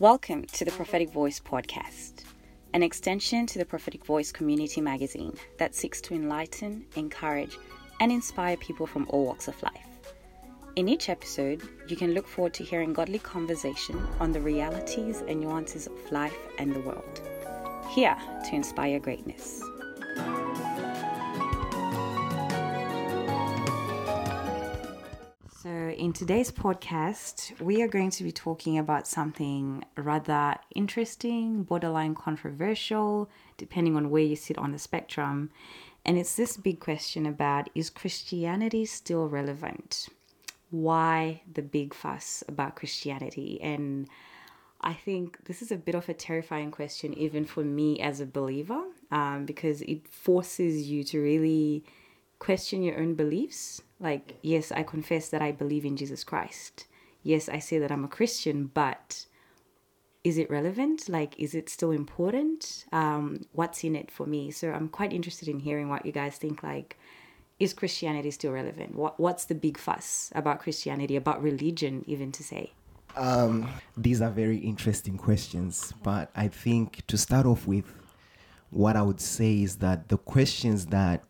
Welcome 0.00 0.44
to 0.52 0.64
the 0.64 0.70
Prophetic 0.70 1.10
Voice 1.10 1.40
podcast, 1.40 2.22
an 2.72 2.84
extension 2.84 3.46
to 3.46 3.58
the 3.58 3.64
Prophetic 3.64 4.06
Voice 4.06 4.30
community 4.30 4.80
magazine 4.80 5.36
that 5.58 5.74
seeks 5.74 6.00
to 6.02 6.14
enlighten, 6.14 6.84
encourage, 6.94 7.58
and 7.98 8.12
inspire 8.12 8.56
people 8.58 8.86
from 8.86 9.08
all 9.08 9.26
walks 9.26 9.48
of 9.48 9.60
life. 9.60 9.88
In 10.76 10.88
each 10.88 11.08
episode, 11.08 11.68
you 11.88 11.96
can 11.96 12.14
look 12.14 12.28
forward 12.28 12.54
to 12.54 12.62
hearing 12.62 12.92
godly 12.92 13.18
conversation 13.18 14.00
on 14.20 14.30
the 14.30 14.40
realities 14.40 15.24
and 15.26 15.40
nuances 15.40 15.88
of 15.88 16.12
life 16.12 16.38
and 16.58 16.72
the 16.72 16.80
world. 16.82 17.20
Here 17.90 18.16
to 18.48 18.54
inspire 18.54 19.00
greatness. 19.00 19.64
In 25.98 26.12
today's 26.12 26.52
podcast, 26.52 27.60
we 27.60 27.82
are 27.82 27.88
going 27.88 28.10
to 28.10 28.22
be 28.22 28.30
talking 28.30 28.78
about 28.78 29.08
something 29.08 29.84
rather 29.96 30.54
interesting, 30.76 31.64
borderline 31.64 32.14
controversial, 32.14 33.28
depending 33.56 33.96
on 33.96 34.08
where 34.08 34.22
you 34.22 34.36
sit 34.36 34.56
on 34.58 34.70
the 34.70 34.78
spectrum. 34.78 35.50
And 36.04 36.16
it's 36.16 36.36
this 36.36 36.56
big 36.56 36.78
question 36.78 37.26
about 37.26 37.68
is 37.74 37.90
Christianity 37.90 38.86
still 38.86 39.26
relevant? 39.26 40.08
Why 40.70 41.42
the 41.52 41.62
big 41.62 41.92
fuss 41.92 42.44
about 42.46 42.76
Christianity? 42.76 43.60
And 43.60 44.08
I 44.80 44.92
think 44.92 45.46
this 45.46 45.62
is 45.62 45.72
a 45.72 45.76
bit 45.76 45.96
of 45.96 46.08
a 46.08 46.14
terrifying 46.14 46.70
question, 46.70 47.12
even 47.14 47.44
for 47.44 47.64
me 47.64 47.98
as 47.98 48.20
a 48.20 48.26
believer, 48.26 48.84
um, 49.10 49.46
because 49.46 49.82
it 49.82 50.06
forces 50.06 50.88
you 50.88 51.02
to 51.04 51.20
really 51.20 51.84
question 52.38 52.84
your 52.84 53.00
own 53.00 53.14
beliefs. 53.14 53.82
Like, 54.00 54.38
yes, 54.42 54.70
I 54.72 54.82
confess 54.82 55.28
that 55.30 55.42
I 55.42 55.52
believe 55.52 55.84
in 55.84 55.96
Jesus 55.96 56.24
Christ. 56.24 56.86
Yes, 57.22 57.48
I 57.48 57.58
say 57.58 57.78
that 57.78 57.90
I'm 57.90 58.04
a 58.04 58.08
Christian, 58.08 58.70
but 58.72 59.26
is 60.22 60.38
it 60.38 60.50
relevant? 60.50 61.08
Like, 61.08 61.38
is 61.38 61.54
it 61.54 61.68
still 61.68 61.90
important? 61.90 62.84
Um, 62.92 63.46
what's 63.52 63.82
in 63.82 63.96
it 63.96 64.10
for 64.10 64.26
me? 64.26 64.50
So 64.50 64.70
I'm 64.70 64.88
quite 64.88 65.12
interested 65.12 65.48
in 65.48 65.58
hearing 65.60 65.88
what 65.88 66.06
you 66.06 66.12
guys 66.12 66.36
think. 66.36 66.62
Like, 66.62 66.96
is 67.58 67.74
Christianity 67.74 68.30
still 68.30 68.52
relevant? 68.52 68.94
What 68.94 69.18
What's 69.18 69.46
the 69.46 69.54
big 69.54 69.78
fuss 69.78 70.30
about 70.34 70.60
Christianity, 70.60 71.16
about 71.16 71.42
religion, 71.42 72.04
even 72.06 72.30
to 72.32 72.42
say? 72.44 72.72
Um, 73.16 73.68
these 73.96 74.20
are 74.20 74.30
very 74.30 74.58
interesting 74.58 75.16
questions, 75.16 75.92
but 76.04 76.30
I 76.36 76.46
think 76.48 77.04
to 77.08 77.18
start 77.18 77.46
off 77.46 77.66
with, 77.66 77.92
what 78.70 78.96
I 78.96 79.02
would 79.02 79.20
say 79.20 79.62
is 79.62 79.76
that 79.76 80.08
the 80.08 80.18
questions 80.18 80.86
that 80.86 81.24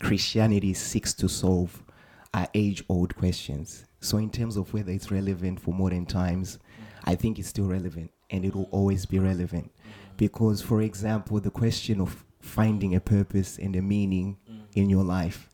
Christianity 0.00 0.74
seeks 0.74 1.12
to 1.14 1.28
solve 1.28 1.84
are 2.32 2.48
age 2.54 2.84
old 2.88 3.16
questions. 3.16 3.84
So, 4.00 4.18
in 4.18 4.30
terms 4.30 4.56
of 4.56 4.72
whether 4.72 4.92
it's 4.92 5.10
relevant 5.10 5.60
for 5.60 5.74
modern 5.74 6.06
times, 6.06 6.58
I 7.04 7.14
think 7.14 7.38
it's 7.38 7.48
still 7.48 7.66
relevant 7.66 8.10
and 8.30 8.44
it 8.44 8.54
will 8.54 8.68
always 8.70 9.06
be 9.06 9.18
relevant. 9.18 9.70
Because, 10.16 10.62
for 10.62 10.82
example, 10.82 11.40
the 11.40 11.50
question 11.50 12.00
of 12.00 12.24
finding 12.40 12.94
a 12.94 13.00
purpose 13.00 13.58
and 13.58 13.74
a 13.76 13.82
meaning 13.82 14.38
in 14.74 14.88
your 14.88 15.04
life, 15.04 15.48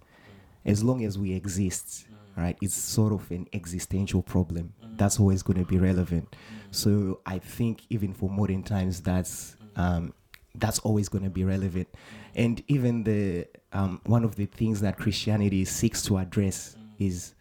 as 0.64 0.82
long 0.84 1.04
as 1.04 1.18
we 1.18 1.32
exist, 1.32 2.06
right, 2.36 2.56
it's 2.60 2.74
sort 2.74 3.12
of 3.12 3.30
an 3.30 3.48
existential 3.52 4.22
problem. 4.22 4.72
That's 4.96 5.18
always 5.18 5.42
going 5.42 5.58
to 5.58 5.64
be 5.64 5.78
relevant. 5.78 6.36
So, 6.70 7.20
I 7.26 7.38
think 7.38 7.82
even 7.90 8.12
for 8.12 8.28
modern 8.28 8.62
times, 8.62 9.00
that's. 9.00 9.56
Um, 9.76 10.14
that's 10.58 10.78
always 10.80 11.10
going 11.10 11.24
to 11.24 11.28
be 11.28 11.44
relevant. 11.44 11.86
And 12.34 12.62
even 12.68 13.04
the 13.04 13.46
um, 13.76 14.00
one 14.06 14.24
of 14.24 14.34
the 14.34 14.46
things 14.46 14.80
that 14.80 14.96
Christianity 14.96 15.64
seeks 15.64 16.02
to 16.06 16.16
address 16.18 16.76
is 16.98 17.34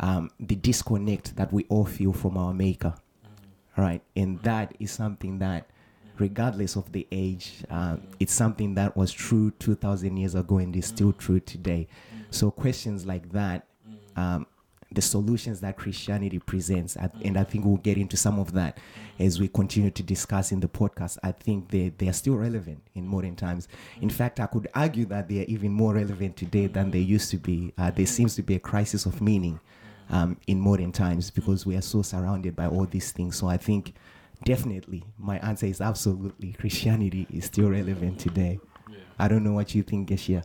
um, 0.00 0.30
the 0.40 0.56
disconnect 0.56 1.36
that 1.36 1.52
we 1.52 1.62
all 1.68 1.84
feel 1.84 2.12
from 2.12 2.36
our 2.36 2.54
Maker, 2.54 2.94
right? 3.76 4.02
And 4.16 4.40
that 4.42 4.74
is 4.80 4.90
something 4.90 5.38
that, 5.40 5.66
regardless 6.18 6.76
of 6.76 6.90
the 6.92 7.06
age, 7.12 7.64
um, 7.70 8.02
it's 8.18 8.32
something 8.32 8.74
that 8.74 8.96
was 8.96 9.12
true 9.12 9.50
two 9.58 9.74
thousand 9.74 10.16
years 10.16 10.34
ago 10.34 10.58
and 10.58 10.74
is 10.74 10.86
still 10.86 11.12
true 11.12 11.40
today. 11.40 11.86
So 12.30 12.50
questions 12.50 13.04
like 13.06 13.30
that. 13.32 13.66
The 14.94 15.02
solutions 15.02 15.60
that 15.60 15.76
Christianity 15.76 16.38
presents, 16.38 16.96
and 16.96 17.36
I 17.38 17.44
think 17.44 17.64
we'll 17.64 17.76
get 17.78 17.96
into 17.96 18.16
some 18.16 18.38
of 18.38 18.52
that 18.52 18.78
as 19.18 19.40
we 19.40 19.48
continue 19.48 19.90
to 19.90 20.02
discuss 20.02 20.52
in 20.52 20.60
the 20.60 20.68
podcast. 20.68 21.18
I 21.22 21.32
think 21.32 21.70
they, 21.70 21.90
they 21.90 22.08
are 22.08 22.12
still 22.12 22.34
relevant 22.36 22.82
in 22.94 23.06
modern 23.06 23.36
times. 23.36 23.68
In 24.00 24.10
fact, 24.10 24.40
I 24.40 24.46
could 24.46 24.68
argue 24.74 25.06
that 25.06 25.28
they 25.28 25.40
are 25.40 25.46
even 25.48 25.72
more 25.72 25.94
relevant 25.94 26.36
today 26.36 26.66
than 26.66 26.90
they 26.90 26.98
used 26.98 27.30
to 27.30 27.38
be. 27.38 27.72
Uh, 27.78 27.90
there 27.90 28.06
seems 28.06 28.34
to 28.36 28.42
be 28.42 28.54
a 28.54 28.60
crisis 28.60 29.06
of 29.06 29.20
meaning 29.20 29.60
um, 30.10 30.36
in 30.46 30.60
modern 30.60 30.92
times 30.92 31.30
because 31.30 31.64
we 31.66 31.76
are 31.76 31.82
so 31.82 32.02
surrounded 32.02 32.54
by 32.54 32.66
all 32.66 32.86
these 32.86 33.12
things. 33.12 33.36
So 33.36 33.48
I 33.48 33.56
think 33.56 33.94
definitely 34.44 35.04
my 35.18 35.38
answer 35.38 35.66
is 35.66 35.80
absolutely 35.80 36.52
Christianity 36.52 37.26
is 37.32 37.46
still 37.46 37.70
relevant 37.70 38.18
today. 38.18 38.60
I 39.18 39.28
don't 39.28 39.44
know 39.44 39.52
what 39.52 39.74
you 39.74 39.82
think, 39.82 40.08
Geshia. 40.08 40.44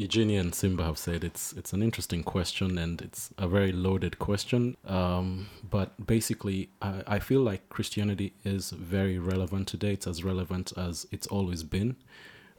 Eugenia 0.00 0.40
and 0.40 0.54
Simba 0.54 0.84
have 0.84 0.96
said 0.96 1.22
it's 1.22 1.52
it's 1.52 1.74
an 1.74 1.82
interesting 1.82 2.22
question 2.22 2.78
and 2.78 3.02
it's 3.02 3.34
a 3.36 3.46
very 3.46 3.70
loaded 3.70 4.18
question. 4.18 4.78
Um, 4.86 5.48
but 5.68 6.06
basically, 6.06 6.70
I, 6.80 7.02
I 7.06 7.18
feel 7.18 7.42
like 7.42 7.68
Christianity 7.68 8.32
is 8.42 8.70
very 8.70 9.18
relevant 9.18 9.68
today. 9.68 9.92
It's 9.92 10.06
as 10.06 10.24
relevant 10.24 10.72
as 10.74 11.06
it's 11.12 11.26
always 11.26 11.62
been. 11.64 11.96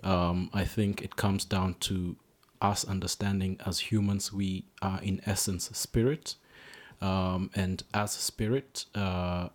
Um, 0.04 0.52
I 0.54 0.66
think 0.66 1.02
it 1.02 1.16
comes 1.16 1.44
down 1.44 1.78
to 1.90 2.16
us 2.62 2.86
understanding 2.86 3.60
as 3.66 3.80
humans 3.80 4.32
we 4.32 4.66
are 4.84 5.02
in 5.02 5.20
essence 5.26 5.68
spirit, 5.74 6.36
um, 7.02 7.50
and 7.56 7.82
as 7.92 8.12
spirit. 8.12 8.86
Uh, 8.94 9.50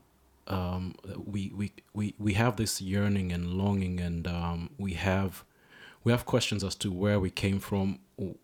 um, 0.49 0.97
we, 1.25 1.53
we, 1.55 1.73
we, 1.93 2.15
we 2.19 2.35
have 2.35 2.57
this 2.57 2.81
yearning 2.81 3.33
and 3.33 3.55
longing 3.55 3.99
and 4.01 4.27
um, 4.27 4.71
we 4.79 4.95
have 4.95 5.45
we 6.06 6.12
have 6.12 6.25
questions 6.25 6.62
as 6.62 6.77
to 6.77 6.93
where 6.93 7.19
we 7.19 7.31
came 7.31 7.59
from, 7.59 7.99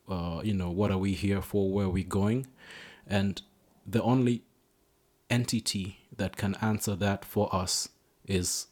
uh, 0.09 0.41
you 0.43 0.53
know, 0.53 0.69
what 0.69 0.91
are 0.91 0.99
we 0.99 1.13
here 1.13 1.41
for, 1.41 1.71
where 1.71 1.87
are 1.87 1.91
we 1.91 2.03
going, 2.03 2.49
and 3.07 3.41
the 3.87 4.03
only 4.03 4.43
entity 5.31 5.99
that 6.17 6.37
can 6.37 6.57
answer 6.57 6.97
that 6.97 7.25
for 7.25 7.55
us 7.55 7.89
is 8.27 8.67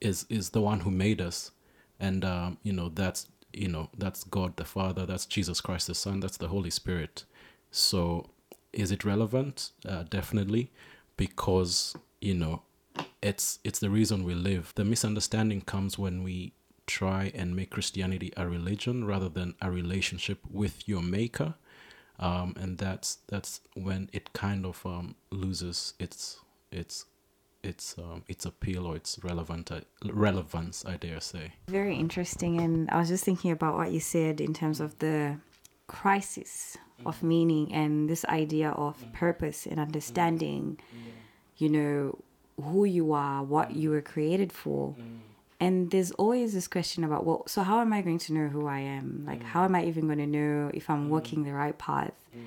is 0.00 0.24
is 0.28 0.50
the 0.50 0.60
one 0.60 0.80
who 0.80 0.90
made 0.92 1.20
us, 1.20 1.50
and 1.98 2.24
um, 2.24 2.58
you 2.62 2.72
know 2.72 2.90
that's 2.90 3.26
you 3.52 3.66
know 3.66 3.90
that's 3.98 4.22
God 4.22 4.56
the 4.56 4.64
Father, 4.64 5.04
that's 5.04 5.26
Jesus 5.26 5.60
Christ 5.60 5.88
the 5.88 5.94
Son, 5.96 6.20
that's 6.20 6.36
the 6.36 6.46
Holy 6.46 6.70
Spirit. 6.70 7.24
So, 7.72 8.30
is 8.72 8.92
it 8.92 9.04
relevant? 9.04 9.72
Uh, 9.84 10.04
definitely, 10.08 10.70
because 11.16 11.96
you 12.20 12.34
know 12.34 12.62
it's 13.20 13.58
it's 13.64 13.80
the 13.80 13.90
reason 13.90 14.22
we 14.22 14.34
live. 14.34 14.72
The 14.76 14.84
misunderstanding 14.84 15.62
comes 15.62 15.98
when 15.98 16.22
we 16.22 16.52
try 16.90 17.30
and 17.34 17.54
make 17.54 17.70
Christianity 17.70 18.32
a 18.36 18.48
religion 18.48 19.04
rather 19.04 19.28
than 19.28 19.54
a 19.62 19.70
relationship 19.70 20.38
with 20.50 20.88
your 20.88 21.02
maker. 21.02 21.54
Um, 22.18 22.54
and 22.60 22.76
that's 22.76 23.18
that's 23.28 23.60
when 23.74 24.10
it 24.12 24.32
kind 24.32 24.66
of 24.66 24.84
um, 24.84 25.14
loses 25.30 25.94
its 25.98 26.40
its 26.70 27.06
its 27.62 27.96
um, 27.96 28.24
its 28.28 28.44
appeal 28.44 28.86
or 28.86 28.96
its 28.96 29.18
relevant 29.22 29.72
uh, 29.72 29.80
relevance, 30.04 30.84
I 30.84 30.96
dare 30.96 31.20
say. 31.20 31.52
Very 31.68 31.96
interesting, 31.96 32.60
and 32.60 32.90
I 32.90 32.98
was 32.98 33.08
just 33.08 33.24
thinking 33.24 33.52
about 33.52 33.76
what 33.76 33.90
you 33.92 34.00
said 34.00 34.40
in 34.40 34.52
terms 34.52 34.80
of 34.80 34.98
the 34.98 35.38
crisis 35.86 36.76
of 37.06 37.22
meaning 37.22 37.72
and 37.72 38.08
this 38.08 38.24
idea 38.26 38.70
of 38.70 39.02
purpose 39.12 39.66
and 39.66 39.80
understanding. 39.80 40.78
You 41.56 41.68
know 41.68 42.18
who 42.62 42.84
you 42.84 43.12
are, 43.12 43.42
what 43.42 43.72
you 43.76 43.90
were 43.90 44.02
created 44.02 44.52
for 44.52 44.94
and 45.60 45.90
there's 45.90 46.10
always 46.12 46.54
this 46.54 46.66
question 46.66 47.04
about 47.04 47.24
well 47.26 47.44
so 47.46 47.62
how 47.62 47.80
am 47.80 47.92
i 47.92 48.00
going 48.00 48.18
to 48.18 48.32
know 48.32 48.48
who 48.48 48.66
i 48.66 48.80
am? 48.80 49.24
Like 49.26 49.42
how 49.42 49.64
am 49.64 49.74
i 49.74 49.84
even 49.84 50.06
going 50.06 50.18
to 50.18 50.26
know 50.26 50.70
if 50.72 50.88
i'm 50.88 51.06
mm. 51.06 51.10
walking 51.10 51.44
the 51.44 51.52
right 51.52 51.76
path? 51.76 52.14
Mm. 52.36 52.46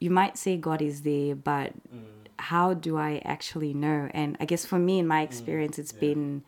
You 0.00 0.10
might 0.10 0.38
say 0.38 0.56
god 0.56 0.82
is 0.82 1.02
there 1.02 1.34
but 1.34 1.72
mm. 1.94 2.02
how 2.38 2.74
do 2.74 2.96
i 2.96 3.20
actually 3.24 3.74
know? 3.74 4.08
And 4.12 4.36
i 4.40 4.46
guess 4.46 4.64
for 4.64 4.78
me 4.78 4.98
in 4.98 5.06
my 5.06 5.20
experience 5.22 5.78
it's 5.78 5.92
been 5.92 6.42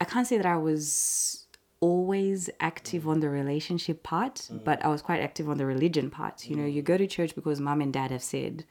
i 0.00 0.04
can't 0.04 0.26
say 0.26 0.36
that 0.36 0.46
i 0.46 0.56
was 0.56 1.46
always 1.80 2.48
active 2.60 3.06
on 3.06 3.20
the 3.20 3.28
relationship 3.28 4.02
part 4.02 4.48
but 4.64 4.82
i 4.82 4.88
was 4.88 5.02
quite 5.02 5.20
active 5.20 5.50
on 5.50 5.58
the 5.58 5.66
religion 5.66 6.08
part. 6.08 6.48
You 6.48 6.56
know 6.56 6.64
you 6.64 6.80
go 6.82 6.96
to 6.96 7.06
church 7.06 7.34
because 7.34 7.60
mom 7.60 7.80
and 7.80 7.92
dad 7.92 8.10
have 8.10 8.22
said 8.22 8.64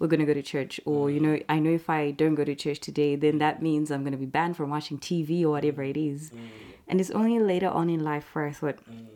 we're 0.00 0.08
going 0.08 0.18
to 0.18 0.26
go 0.26 0.34
to 0.34 0.42
church 0.42 0.80
or 0.84 1.10
you 1.10 1.20
know 1.20 1.36
mm. 1.36 1.44
i 1.48 1.60
know 1.60 1.70
if 1.70 1.88
i 1.88 2.10
don't 2.10 2.34
go 2.34 2.42
to 2.42 2.54
church 2.56 2.80
today 2.80 3.14
then 3.14 3.38
that 3.38 3.62
means 3.62 3.92
i'm 3.92 4.02
going 4.02 4.12
to 4.12 4.18
be 4.18 4.26
banned 4.26 4.56
from 4.56 4.70
watching 4.70 4.98
tv 4.98 5.44
or 5.44 5.50
whatever 5.50 5.82
it 5.84 5.96
is. 5.96 6.30
Mm. 6.30 6.38
And 6.88 7.00
it's 7.00 7.12
only 7.12 7.38
later 7.38 7.68
on 7.68 7.88
in 7.88 8.02
life 8.02 8.34
where 8.34 8.46
i 8.46 8.52
thought 8.52 8.78
mm. 8.90 9.06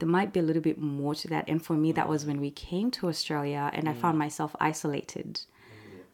there 0.00 0.08
might 0.08 0.32
be 0.32 0.40
a 0.40 0.42
little 0.42 0.62
bit 0.62 0.80
more 0.80 1.14
to 1.14 1.28
that. 1.28 1.44
And 1.46 1.64
for 1.64 1.74
me 1.74 1.92
that 1.92 2.08
was 2.08 2.26
when 2.26 2.40
we 2.40 2.50
came 2.50 2.90
to 2.92 3.06
australia 3.08 3.70
and 3.72 3.88
i 3.88 3.92
found 3.92 4.18
myself 4.18 4.56
isolated. 4.58 5.40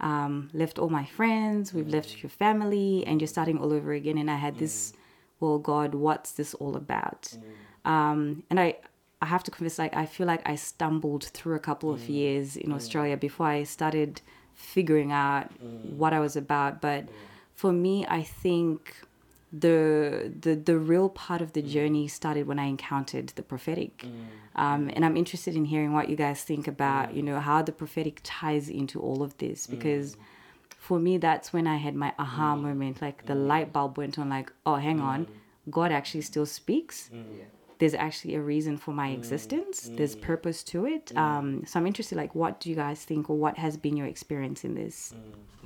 Um, 0.02 0.48
left 0.54 0.78
all 0.78 0.88
my 0.88 1.04
friends 1.04 1.74
we've 1.74 1.88
left 1.88 2.22
your 2.22 2.30
family 2.30 3.04
and 3.06 3.20
you're 3.20 3.28
starting 3.28 3.58
all 3.58 3.72
over 3.72 3.92
again. 3.92 4.18
And 4.18 4.30
i 4.30 4.36
had 4.36 4.58
this 4.58 4.92
well 5.38 5.58
god 5.58 5.94
what's 5.94 6.32
this 6.32 6.52
all 6.54 6.76
about? 6.76 7.32
Um, 7.84 8.42
and 8.50 8.58
i 8.58 8.76
I 9.22 9.26
have 9.26 9.42
to 9.44 9.50
confess, 9.50 9.78
like 9.78 9.94
I 9.94 10.06
feel 10.06 10.26
like 10.26 10.42
I 10.48 10.54
stumbled 10.54 11.24
through 11.24 11.56
a 11.56 11.60
couple 11.60 11.92
of 11.92 12.00
mm. 12.00 12.08
years 12.08 12.56
in 12.56 12.70
mm. 12.70 12.74
Australia 12.74 13.16
before 13.16 13.46
I 13.46 13.64
started 13.64 14.22
figuring 14.54 15.12
out 15.12 15.50
mm. 15.62 15.92
what 15.92 16.12
I 16.12 16.20
was 16.20 16.36
about. 16.36 16.80
But 16.80 17.08
for 17.54 17.72
me, 17.72 18.06
I 18.06 18.22
think 18.22 18.96
the 19.52 20.32
the 20.40 20.54
the 20.54 20.78
real 20.78 21.08
part 21.08 21.42
of 21.42 21.52
the 21.52 21.62
journey 21.62 22.06
started 22.06 22.46
when 22.46 22.58
I 22.58 22.66
encountered 22.66 23.28
the 23.30 23.42
prophetic, 23.42 24.06
um, 24.54 24.90
and 24.94 25.04
I'm 25.04 25.16
interested 25.16 25.56
in 25.56 25.64
hearing 25.64 25.92
what 25.92 26.08
you 26.08 26.16
guys 26.16 26.42
think 26.42 26.68
about 26.68 27.14
you 27.14 27.22
know 27.22 27.40
how 27.40 27.60
the 27.60 27.72
prophetic 27.72 28.20
ties 28.22 28.68
into 28.68 29.00
all 29.00 29.22
of 29.22 29.36
this 29.38 29.66
because 29.66 30.16
for 30.68 31.00
me 31.00 31.18
that's 31.18 31.52
when 31.52 31.66
I 31.66 31.76
had 31.76 31.94
my 31.96 32.12
aha 32.18 32.54
moment 32.54 33.02
like 33.02 33.26
the 33.26 33.34
light 33.34 33.72
bulb 33.72 33.98
went 33.98 34.18
on 34.18 34.28
like 34.30 34.52
oh 34.64 34.76
hang 34.76 35.00
on 35.00 35.26
God 35.68 35.90
actually 35.92 36.22
still 36.22 36.46
speaks 36.46 37.10
there's 37.80 37.94
actually 37.94 38.34
a 38.36 38.40
reason 38.40 38.76
for 38.76 38.92
my 38.92 39.08
existence 39.08 39.90
there's 39.96 40.14
purpose 40.14 40.62
to 40.62 40.86
it 40.86 41.10
um, 41.16 41.64
so 41.66 41.80
I'm 41.80 41.86
interested 41.86 42.16
like 42.16 42.34
what 42.34 42.60
do 42.60 42.70
you 42.70 42.76
guys 42.76 43.04
think 43.04 43.28
or 43.30 43.36
what 43.36 43.58
has 43.58 43.76
been 43.76 43.96
your 43.96 44.06
experience 44.06 44.64
in 44.64 44.74
this 44.74 45.12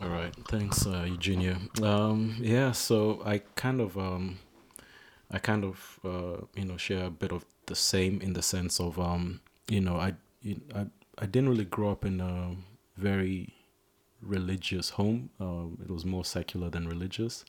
All 0.02 0.08
right, 0.08 0.34
thanks, 0.48 0.86
uh, 0.86 1.04
Eugenia. 1.06 1.56
Um, 1.82 2.36
yeah, 2.40 2.72
so 2.72 3.22
I 3.24 3.38
kind 3.54 3.80
of, 3.80 3.96
um, 3.96 4.38
I 5.30 5.38
kind 5.38 5.64
of, 5.64 6.00
uh, 6.04 6.44
you 6.56 6.64
know, 6.64 6.76
share 6.76 7.04
a 7.04 7.10
bit 7.10 7.32
of 7.32 7.44
the 7.66 7.76
same 7.76 8.20
in 8.20 8.32
the 8.32 8.42
sense 8.42 8.80
of, 8.80 8.98
um, 8.98 9.40
you 9.68 9.80
know, 9.80 9.96
I, 9.96 10.14
I, 10.74 10.86
I 11.18 11.26
didn't 11.26 11.48
really 11.48 11.64
grow 11.64 11.92
up 11.92 12.04
in 12.04 12.20
a 12.20 12.56
very 12.96 13.54
religious 14.20 14.90
home. 14.90 15.30
Um, 15.38 15.78
it 15.82 15.90
was 15.90 16.04
more 16.04 16.24
secular 16.24 16.70
than 16.70 16.88
religious, 16.88 17.44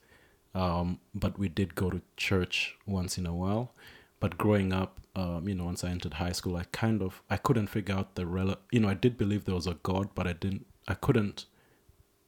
um, 0.54 1.00
but 1.14 1.40
we 1.40 1.50
did 1.50 1.74
go 1.74 1.90
to 1.90 2.02
church 2.16 2.76
once 2.86 3.18
in 3.18 3.26
a 3.26 3.34
while. 3.34 3.74
But 4.20 4.38
growing 4.38 4.74
up, 4.74 5.00
um, 5.16 5.48
you 5.48 5.56
know, 5.56 5.66
once 5.66 5.84
I 5.84 5.90
entered 5.90 6.16
high 6.16 6.32
school, 6.32 6.56
I 6.58 6.64
kind 6.72 7.02
of, 7.02 7.22
I 7.30 7.38
couldn't 7.38 7.68
figure 7.68 7.96
out 7.96 8.16
the 8.16 8.26
rel. 8.26 8.56
You 8.72 8.80
know, 8.82 8.90
I 8.90 8.94
did 8.94 9.18
believe 9.18 9.46
there 9.46 9.56
was 9.56 9.68
a 9.68 9.76
God, 9.84 10.10
but 10.16 10.28
I 10.28 10.34
didn't, 10.34 10.66
I 10.88 10.94
couldn't 10.94 11.46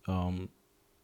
um, 0.07 0.49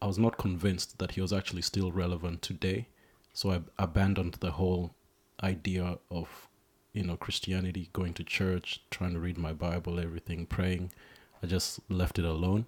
I 0.02 0.08
was 0.08 0.18
not 0.18 0.38
convinced 0.38 0.98
that 1.00 1.12
he 1.12 1.22
was 1.22 1.34
actually 1.34 1.62
still 1.62 1.92
relevant 1.92 2.42
today. 2.42 2.88
So 3.34 3.52
I 3.52 3.62
abandoned 3.80 4.36
the 4.36 4.52
whole 4.52 4.96
idea 5.42 5.98
of, 6.12 6.48
you 6.94 7.04
know, 7.04 7.16
Christianity, 7.16 7.90
going 7.94 8.14
to 8.16 8.24
church, 8.24 8.82
trying 8.92 9.14
to 9.14 9.20
read 9.20 9.38
my 9.38 9.54
Bible, 9.54 10.00
everything, 10.00 10.46
praying. 10.46 10.92
I 11.42 11.48
just 11.48 11.80
left 11.90 12.20
it 12.20 12.26
alone. 12.26 12.66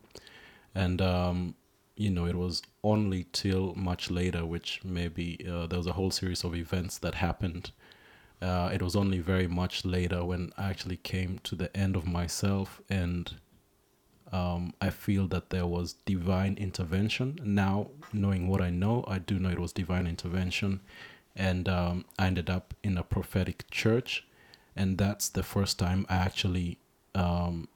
And, 0.74 1.02
um, 1.02 1.56
you 1.96 2.10
know, 2.10 2.26
it 2.26 2.36
was 2.36 2.62
only 2.84 3.28
till 3.32 3.74
much 3.76 4.12
later, 4.12 4.46
which 4.46 4.82
maybe 4.84 5.46
uh, 5.50 5.68
there 5.68 5.78
was 5.78 5.88
a 5.88 5.94
whole 5.94 6.12
series 6.12 6.44
of 6.44 6.56
events 6.56 6.98
that 7.00 7.16
happened. 7.16 7.72
Uh, 8.46 8.70
it 8.72 8.82
was 8.82 8.96
only 8.96 9.18
very 9.18 9.48
much 9.48 9.86
later 9.86 10.24
when 10.24 10.54
I 10.56 10.70
actually 10.70 10.98
came 10.98 11.40
to 11.46 11.56
the 11.56 11.76
end 11.76 11.96
of 11.96 12.06
myself 12.06 12.80
and 12.88 13.34
um, 14.32 14.74
I 14.80 14.92
feel 14.92 15.28
that 15.30 15.50
there 15.50 15.66
was 15.66 15.94
divine 16.06 16.56
intervention. 16.60 17.40
Now, 17.44 17.90
knowing 18.14 18.48
what 18.48 18.62
I 18.62 18.70
know, 18.70 19.04
I 19.08 19.18
do 19.18 19.40
know 19.40 19.50
it 19.50 19.58
was 19.58 19.74
divine 19.74 20.06
intervention. 20.06 20.82
And 21.36 21.68
um, 21.68 22.06
I 22.20 22.28
ended 22.28 22.50
up 22.50 22.76
in 22.84 22.98
a 22.98 23.04
prophetic 23.04 23.70
church. 23.72 24.28
And 24.76 24.98
that's 24.98 25.30
the 25.30 25.44
first 25.44 25.80
time 25.80 26.06
I 26.08 26.18
actually, 26.18 26.78
um, 27.16 27.68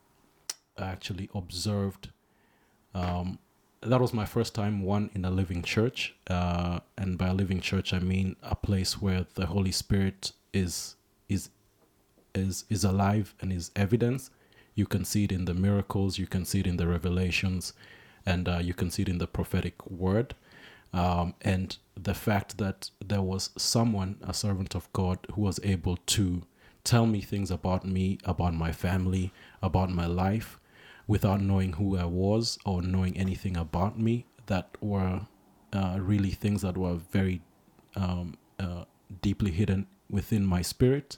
I 0.77 0.87
actually 0.87 1.29
observed. 1.33 2.09
Um, 2.93 3.39
that 3.81 4.01
was 4.01 4.13
my 4.13 4.25
first 4.25 4.53
time, 4.53 4.83
one, 4.83 5.09
in 5.15 5.23
a 5.25 5.31
living 5.31 5.63
church. 5.63 6.13
Uh, 6.27 6.79
and 6.97 7.17
by 7.17 7.27
a 7.27 7.33
living 7.33 7.61
church, 7.61 7.93
I 7.93 7.99
mean 7.99 8.35
a 8.43 8.55
place 8.55 9.01
where 9.01 9.25
the 9.35 9.47
Holy 9.47 9.71
Spirit 9.71 10.33
is, 10.53 10.95
is, 11.27 11.49
is, 12.33 12.65
is 12.69 12.83
alive 12.83 13.33
and 13.41 13.51
is 13.51 13.71
evidence. 13.75 14.29
You 14.75 14.85
can 14.85 15.03
see 15.05 15.25
it 15.25 15.31
in 15.31 15.45
the 15.45 15.53
miracles 15.53 16.17
you 16.17 16.27
can 16.27 16.45
see 16.45 16.61
it 16.61 16.67
in 16.67 16.77
the 16.77 16.87
revelations 16.87 17.73
and 18.25 18.47
uh, 18.47 18.59
you 18.59 18.73
can 18.73 18.89
see 18.89 19.01
it 19.01 19.09
in 19.09 19.17
the 19.17 19.27
prophetic 19.27 19.85
word. 19.89 20.35
Um, 20.93 21.35
and 21.41 21.77
the 21.95 22.13
fact 22.13 22.57
that 22.57 22.89
there 23.05 23.21
was 23.21 23.49
someone 23.57 24.17
a 24.21 24.33
servant 24.33 24.75
of 24.75 24.91
god 24.93 25.19
who 25.33 25.41
was 25.41 25.59
able 25.63 25.97
to 25.97 26.43
tell 26.83 27.05
me 27.05 27.21
things 27.21 27.51
about 27.51 27.85
me 27.85 28.17
about 28.23 28.53
my 28.53 28.71
family 28.71 29.31
about 29.61 29.89
my 29.89 30.05
life 30.05 30.59
without 31.07 31.41
knowing 31.41 31.73
who 31.73 31.97
i 31.97 32.05
was 32.05 32.57
or 32.65 32.81
knowing 32.81 33.15
anything 33.17 33.57
about 33.57 33.99
me 33.99 34.25
that 34.47 34.69
were 34.81 35.21
uh, 35.73 35.97
really 35.99 36.31
things 36.31 36.61
that 36.61 36.77
were 36.77 36.95
very 36.95 37.41
um, 37.95 38.35
uh, 38.59 38.85
deeply 39.21 39.51
hidden 39.51 39.85
within 40.09 40.45
my 40.45 40.61
spirit 40.61 41.17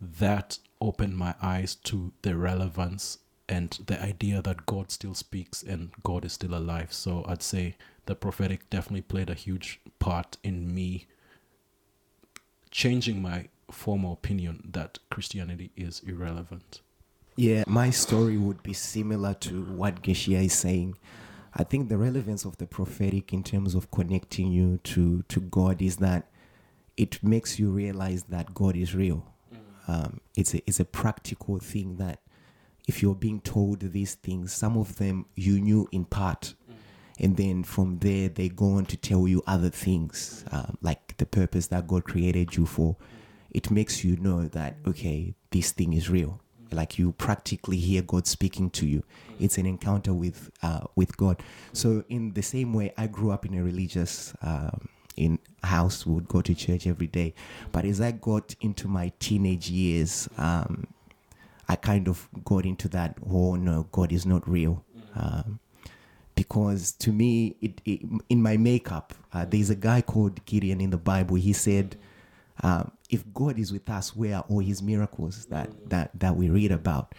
that 0.00 0.58
opened 0.80 1.16
my 1.16 1.34
eyes 1.40 1.74
to 1.74 2.12
the 2.22 2.36
relevance 2.36 3.18
and 3.48 3.78
the 3.86 4.02
idea 4.02 4.42
that 4.42 4.66
God 4.66 4.90
still 4.90 5.14
speaks 5.14 5.62
and 5.62 5.90
God 6.02 6.24
is 6.24 6.32
still 6.34 6.54
alive. 6.54 6.92
So 6.92 7.24
I'd 7.28 7.42
say 7.42 7.76
the 8.06 8.14
prophetic 8.14 8.68
definitely 8.70 9.02
played 9.02 9.30
a 9.30 9.34
huge 9.34 9.80
part 9.98 10.36
in 10.42 10.74
me 10.74 11.06
changing 12.70 13.22
my 13.22 13.48
former 13.70 14.12
opinion 14.12 14.68
that 14.72 14.98
Christianity 15.10 15.70
is 15.76 16.02
irrelevant. 16.06 16.80
Yeah, 17.36 17.64
my 17.66 17.90
story 17.90 18.36
would 18.36 18.62
be 18.62 18.72
similar 18.72 19.34
to 19.34 19.62
what 19.64 20.02
Geshia 20.02 20.44
is 20.44 20.54
saying. 20.54 20.96
I 21.54 21.64
think 21.64 21.88
the 21.88 21.98
relevance 21.98 22.44
of 22.44 22.56
the 22.58 22.66
prophetic 22.66 23.32
in 23.32 23.42
terms 23.42 23.74
of 23.74 23.90
connecting 23.90 24.52
you 24.52 24.78
to, 24.84 25.22
to 25.28 25.40
God 25.40 25.80
is 25.80 25.96
that 25.96 26.28
it 26.96 27.22
makes 27.22 27.58
you 27.58 27.70
realize 27.70 28.24
that 28.24 28.54
God 28.54 28.76
is 28.76 28.94
real. 28.94 29.32
Um, 29.88 30.20
it's, 30.34 30.54
a, 30.54 30.62
it's 30.66 30.80
a 30.80 30.84
practical 30.84 31.58
thing 31.58 31.96
that 31.96 32.20
if 32.86 33.02
you're 33.02 33.14
being 33.14 33.40
told 33.40 33.80
these 33.80 34.14
things, 34.14 34.52
some 34.52 34.76
of 34.76 34.96
them 34.96 35.26
you 35.34 35.60
knew 35.60 35.88
in 35.92 36.04
part. 36.04 36.54
And 37.18 37.36
then 37.36 37.64
from 37.64 37.98
there, 37.98 38.28
they 38.28 38.48
go 38.48 38.72
on 38.72 38.84
to 38.86 38.96
tell 38.96 39.26
you 39.26 39.42
other 39.46 39.70
things, 39.70 40.44
um, 40.50 40.76
like 40.82 41.16
the 41.16 41.26
purpose 41.26 41.68
that 41.68 41.86
God 41.86 42.04
created 42.04 42.56
you 42.56 42.66
for. 42.66 42.96
It 43.50 43.70
makes 43.70 44.04
you 44.04 44.16
know 44.16 44.46
that, 44.48 44.76
okay, 44.86 45.34
this 45.50 45.72
thing 45.72 45.94
is 45.94 46.10
real. 46.10 46.40
Like 46.72 46.98
you 46.98 47.12
practically 47.12 47.78
hear 47.78 48.02
God 48.02 48.26
speaking 48.26 48.70
to 48.70 48.86
you. 48.86 49.02
It's 49.38 49.56
an 49.56 49.66
encounter 49.66 50.12
with 50.12 50.50
uh, 50.62 50.80
with 50.94 51.16
God. 51.16 51.40
So 51.72 52.04
in 52.08 52.32
the 52.32 52.42
same 52.42 52.74
way, 52.74 52.92
I 52.98 53.06
grew 53.06 53.30
up 53.30 53.46
in 53.46 53.54
a 53.54 53.62
religious 53.62 54.34
um, 54.42 54.88
in 55.16 55.38
house. 55.62 56.06
Would 56.06 56.28
go 56.28 56.40
to 56.42 56.54
church 56.54 56.86
every 56.86 57.06
day. 57.06 57.34
But 57.72 57.84
as 57.84 58.00
I 58.00 58.12
got 58.12 58.54
into 58.60 58.88
my 58.88 59.12
teenage 59.18 59.70
years, 59.70 60.28
um, 60.38 60.86
I 61.68 61.76
kind 61.76 62.08
of 62.08 62.28
got 62.44 62.64
into 62.64 62.88
that. 62.88 63.16
Oh 63.28 63.56
no, 63.56 63.88
God 63.92 64.12
is 64.12 64.24
not 64.26 64.48
real. 64.48 64.84
Um, 65.14 65.58
because 66.34 66.92
to 66.92 67.12
me, 67.12 67.56
it, 67.60 67.80
it 67.84 68.02
in 68.28 68.42
my 68.42 68.56
makeup, 68.56 69.14
uh, 69.32 69.44
there's 69.46 69.70
a 69.70 69.74
guy 69.74 70.02
called 70.02 70.44
Gideon 70.44 70.80
in 70.80 70.90
the 70.90 70.98
Bible. 70.98 71.36
He 71.36 71.52
said, 71.52 71.96
um, 72.62 72.92
"If 73.10 73.24
God 73.32 73.58
is 73.58 73.72
with 73.72 73.88
us, 73.88 74.14
where 74.14 74.36
are 74.36 74.44
all 74.48 74.60
His 74.60 74.82
miracles 74.82 75.46
that 75.46 75.70
that 75.88 76.10
that 76.20 76.36
we 76.36 76.50
read 76.50 76.72
about?" 76.72 77.14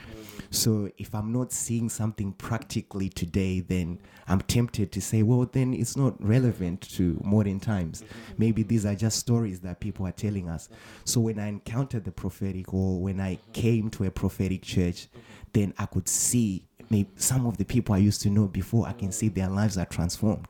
So 0.49 0.89
if 0.97 1.13
I'm 1.13 1.31
not 1.31 1.51
seeing 1.51 1.89
something 1.89 2.33
practically 2.33 3.09
today, 3.09 3.59
then 3.59 3.99
I'm 4.27 4.41
tempted 4.41 4.91
to 4.91 5.01
say, 5.01 5.23
"Well, 5.23 5.45
then 5.51 5.73
it's 5.73 5.95
not 5.95 6.21
relevant 6.23 6.81
to 6.97 7.19
modern 7.23 7.59
times. 7.59 8.03
Maybe 8.37 8.63
these 8.63 8.85
are 8.85 8.95
just 8.95 9.19
stories 9.19 9.59
that 9.61 9.79
people 9.79 10.05
are 10.07 10.11
telling 10.11 10.49
us." 10.49 10.69
So 11.05 11.21
when 11.21 11.39
I 11.39 11.47
encountered 11.47 12.03
the 12.05 12.11
prophetic, 12.11 12.73
or 12.73 13.01
when 13.01 13.19
I 13.19 13.39
came 13.53 13.89
to 13.91 14.05
a 14.05 14.11
prophetic 14.11 14.61
church, 14.61 15.07
then 15.53 15.73
I 15.77 15.85
could 15.85 16.07
see 16.07 16.63
maybe 16.89 17.09
some 17.15 17.45
of 17.45 17.57
the 17.57 17.65
people 17.65 17.93
I 17.93 17.99
used 17.99 18.21
to 18.21 18.29
know 18.29 18.47
before, 18.47 18.87
I 18.87 18.93
can 18.93 19.11
see 19.11 19.27
their 19.29 19.49
lives 19.49 19.77
are 19.77 19.85
transformed. 19.85 20.47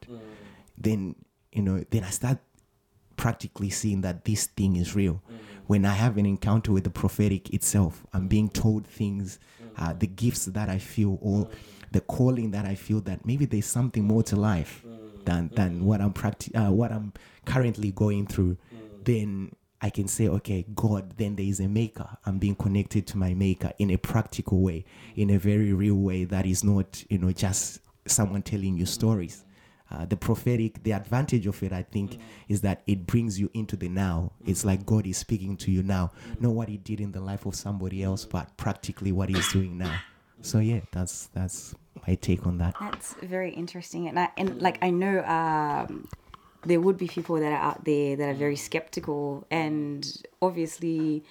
Then, 0.77 1.15
you 1.51 1.63
know, 1.63 1.83
then 1.89 2.03
I 2.03 2.11
start 2.11 2.39
practically 3.15 3.71
seeing 3.71 4.01
that 4.01 4.25
this 4.25 4.45
thing 4.45 4.75
is 4.75 4.95
real. 4.95 5.21
When 5.67 5.85
I 5.85 5.93
have 5.93 6.17
an 6.17 6.25
encounter 6.25 6.71
with 6.71 6.85
the 6.85 6.89
prophetic 6.89 7.53
itself, 7.53 8.05
I'm 8.13 8.27
being 8.27 8.49
told 8.49 8.87
things, 8.87 9.37
uh, 9.77 9.93
the 9.93 10.07
gifts 10.07 10.45
that 10.45 10.69
I 10.69 10.79
feel, 10.79 11.19
or 11.21 11.49
the 11.91 12.01
calling 12.01 12.51
that 12.51 12.65
I 12.65 12.75
feel 12.75 13.01
that 13.01 13.25
maybe 13.25 13.45
there's 13.45 13.65
something 13.65 14.03
more 14.03 14.23
to 14.23 14.35
life 14.35 14.85
than 15.25 15.51
than 15.55 15.85
what 15.85 16.01
I'm 16.01 16.13
practi- 16.13 16.55
uh, 16.55 16.71
what 16.71 16.91
I'm 16.91 17.13
currently 17.45 17.91
going 17.91 18.27
through. 18.27 18.57
Then 19.03 19.51
I 19.81 19.89
can 19.89 20.07
say, 20.07 20.27
okay, 20.27 20.65
God, 20.73 21.17
then 21.17 21.35
there 21.35 21.45
is 21.45 21.59
a 21.59 21.67
maker. 21.67 22.07
I'm 22.25 22.39
being 22.39 22.55
connected 22.55 23.05
to 23.07 23.17
my 23.17 23.33
maker 23.33 23.71
in 23.77 23.91
a 23.91 23.97
practical 23.97 24.61
way, 24.61 24.85
in 25.15 25.29
a 25.29 25.37
very 25.37 25.73
real 25.73 25.95
way 25.95 26.23
that 26.23 26.45
is 26.45 26.63
not, 26.63 27.03
you 27.09 27.19
know, 27.19 27.31
just 27.31 27.81
someone 28.07 28.41
telling 28.41 28.77
you 28.77 28.85
stories. 28.85 29.43
Uh, 29.89 30.05
the 30.05 30.17
prophetic, 30.17 30.83
the 30.83 30.91
advantage 30.91 31.47
of 31.47 31.61
it, 31.63 31.71
I 31.71 31.83
think, 31.83 32.19
is 32.49 32.61
that 32.61 32.81
it 32.87 33.07
brings 33.07 33.39
you 33.39 33.49
into 33.53 33.75
the 33.77 33.87
now. 33.87 34.33
It's 34.45 34.65
like 34.65 34.85
God 34.85 35.07
is 35.07 35.17
speaking 35.17 35.55
to 35.57 35.71
you 35.71 35.81
now, 35.81 36.11
not 36.39 36.51
what 36.51 36.67
He 36.67 36.77
did 36.77 36.99
in 36.99 37.11
the 37.13 37.21
life 37.21 37.45
of 37.45 37.55
somebody 37.55 38.03
else, 38.03 38.25
but 38.25 38.55
practically 38.57 39.11
what 39.11 39.29
He's 39.29 39.51
doing 39.51 39.77
now. 39.77 39.97
So 40.41 40.59
yeah, 40.59 40.81
that's 40.91 41.27
that's 41.27 41.73
my 42.07 42.15
take 42.15 42.45
on 42.45 42.57
that. 42.59 42.75
That's 42.79 43.13
very 43.23 43.51
interesting, 43.51 44.07
and 44.07 44.19
I, 44.19 44.29
and 44.37 44.61
like 44.61 44.77
I 44.81 44.89
know 44.89 45.23
um, 45.23 46.07
there 46.63 46.79
would 46.79 46.97
be 46.97 47.07
people 47.07 47.37
that 47.37 47.51
are 47.51 47.55
out 47.55 47.85
there 47.85 48.15
that 48.15 48.29
are 48.29 48.33
very 48.33 48.55
skeptical, 48.55 49.47
and 49.49 50.05
obviously, 50.41 51.23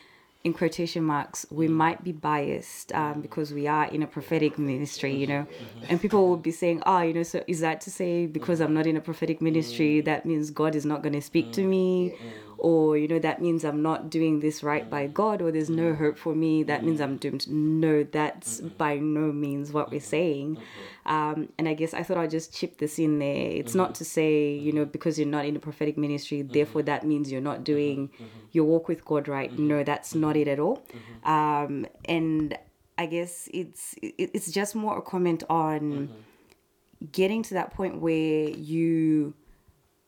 in 0.46 0.52
quotation 0.52 1.02
marks, 1.02 1.44
we 1.50 1.66
mm. 1.66 1.72
might 1.72 2.04
be 2.04 2.12
biased 2.12 2.92
um, 2.92 3.16
mm. 3.16 3.22
because 3.22 3.52
we 3.52 3.66
are 3.66 3.86
in 3.86 4.00
a 4.04 4.06
prophetic 4.06 4.56
ministry, 4.58 5.12
you 5.12 5.26
know, 5.26 5.44
mm-hmm. 5.44 5.86
and 5.88 6.00
people 6.00 6.28
will 6.28 6.36
be 6.36 6.52
saying, 6.52 6.80
oh, 6.86 7.00
you 7.00 7.12
know, 7.12 7.24
so 7.24 7.42
is 7.48 7.58
that 7.60 7.80
to 7.80 7.90
say 7.90 8.26
because 8.26 8.60
I'm 8.60 8.68
mm-hmm. 8.68 8.76
not 8.76 8.86
in 8.86 8.96
a 8.96 9.00
prophetic 9.00 9.42
ministry, 9.42 10.00
mm. 10.00 10.04
that 10.04 10.24
means 10.24 10.50
God 10.50 10.76
is 10.76 10.86
not 10.86 11.02
going 11.02 11.14
to 11.14 11.20
speak 11.20 11.50
to 11.54 11.62
me? 11.62 12.14
Or, 12.58 12.96
you 12.96 13.06
know, 13.06 13.18
that 13.18 13.40
means 13.42 13.64
I'm 13.64 13.82
not 13.82 14.08
doing 14.10 14.40
this 14.40 14.62
right 14.62 14.88
by 14.88 15.06
God, 15.08 15.42
or 15.42 15.52
there's 15.52 15.68
no 15.70 15.94
hope 15.94 16.16
for 16.18 16.34
me, 16.34 16.62
that 16.64 16.84
means 16.84 17.00
I'm 17.00 17.16
doomed. 17.18 17.46
No, 17.48 18.02
that's 18.02 18.60
by 18.60 18.96
no 18.96 19.30
means 19.32 19.72
what 19.72 19.90
we're 19.90 20.00
saying. 20.00 20.58
Um, 21.04 21.50
and 21.58 21.68
I 21.68 21.74
guess 21.74 21.92
I 21.94 22.02
thought 22.02 22.16
I'd 22.16 22.30
just 22.30 22.54
chip 22.54 22.78
this 22.78 22.98
in 22.98 23.18
there. 23.18 23.50
It's 23.50 23.74
not 23.74 23.94
to 23.96 24.04
say, 24.04 24.54
you 24.54 24.72
know, 24.72 24.84
because 24.84 25.18
you're 25.18 25.28
not 25.28 25.44
in 25.44 25.54
a 25.56 25.60
prophetic 25.60 25.96
ministry, 25.98 26.42
therefore 26.42 26.82
that 26.82 27.04
means 27.06 27.30
you're 27.30 27.40
not 27.40 27.62
doing 27.62 28.10
your 28.52 28.64
walk 28.64 28.88
with 28.88 29.04
God 29.04 29.28
right. 29.28 29.56
No, 29.58 29.84
that's 29.84 30.14
not 30.14 30.36
it 30.36 30.48
at 30.48 30.58
all. 30.58 30.82
Um, 31.24 31.86
and 32.06 32.56
I 32.98 33.06
guess 33.06 33.48
it's 33.52 33.94
it's 34.02 34.50
just 34.50 34.74
more 34.74 34.96
a 34.98 35.02
comment 35.02 35.42
on 35.50 36.08
getting 37.12 37.42
to 37.42 37.54
that 37.54 37.74
point 37.74 38.00
where 38.00 38.48
you 38.48 39.34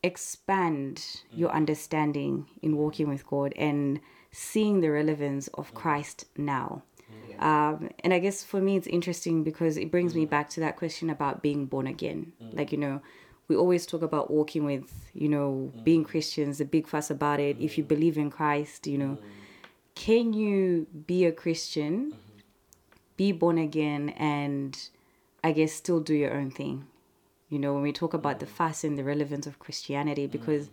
expand 0.02 0.96
mm. 0.96 1.22
your 1.32 1.50
understanding 1.50 2.46
in 2.62 2.76
walking 2.76 3.08
with 3.08 3.26
God 3.26 3.52
and 3.56 4.00
seeing 4.30 4.80
the 4.80 4.90
relevance 4.90 5.48
of 5.48 5.72
mm. 5.72 5.74
Christ 5.74 6.26
now. 6.36 6.82
Mm. 7.38 7.42
Um, 7.42 7.90
and 8.04 8.12
I 8.12 8.18
guess 8.18 8.44
for 8.44 8.60
me, 8.60 8.76
it's 8.76 8.86
interesting 8.86 9.44
because 9.44 9.76
it 9.76 9.90
brings 9.90 10.14
me 10.14 10.26
back 10.26 10.50
to 10.50 10.60
that 10.60 10.76
question 10.76 11.10
about 11.10 11.42
being 11.42 11.66
born 11.66 11.86
again. 11.86 12.32
Like, 12.52 12.72
you 12.72 12.78
know, 12.78 13.00
we 13.48 13.56
always 13.56 13.86
talk 13.86 14.02
about 14.02 14.30
walking 14.30 14.64
with, 14.64 15.10
you 15.14 15.28
know, 15.28 15.72
being 15.82 16.04
Christians, 16.04 16.58
the 16.58 16.64
big 16.64 16.86
fuss 16.86 17.10
about 17.10 17.40
it. 17.40 17.56
If 17.58 17.78
you 17.78 17.84
believe 17.84 18.18
in 18.18 18.30
Christ, 18.30 18.86
you 18.86 18.98
know, 18.98 19.18
can 19.94 20.32
you 20.34 20.86
be 21.06 21.24
a 21.24 21.32
Christian, 21.32 22.12
mm-hmm. 22.12 22.38
be 23.16 23.32
born 23.32 23.58
again, 23.58 24.10
and 24.10 24.78
I 25.42 25.52
guess 25.52 25.72
still 25.72 26.00
do 26.00 26.14
your 26.14 26.34
own 26.34 26.50
thing? 26.50 26.86
You 27.48 27.58
know, 27.58 27.72
when 27.72 27.82
we 27.82 27.92
talk 27.92 28.14
about 28.14 28.40
the 28.40 28.46
mm. 28.46 28.50
fast 28.50 28.84
and 28.84 28.98
the 28.98 29.04
relevance 29.04 29.46
of 29.46 29.58
Christianity, 29.58 30.26
mm. 30.26 30.30
because 30.30 30.70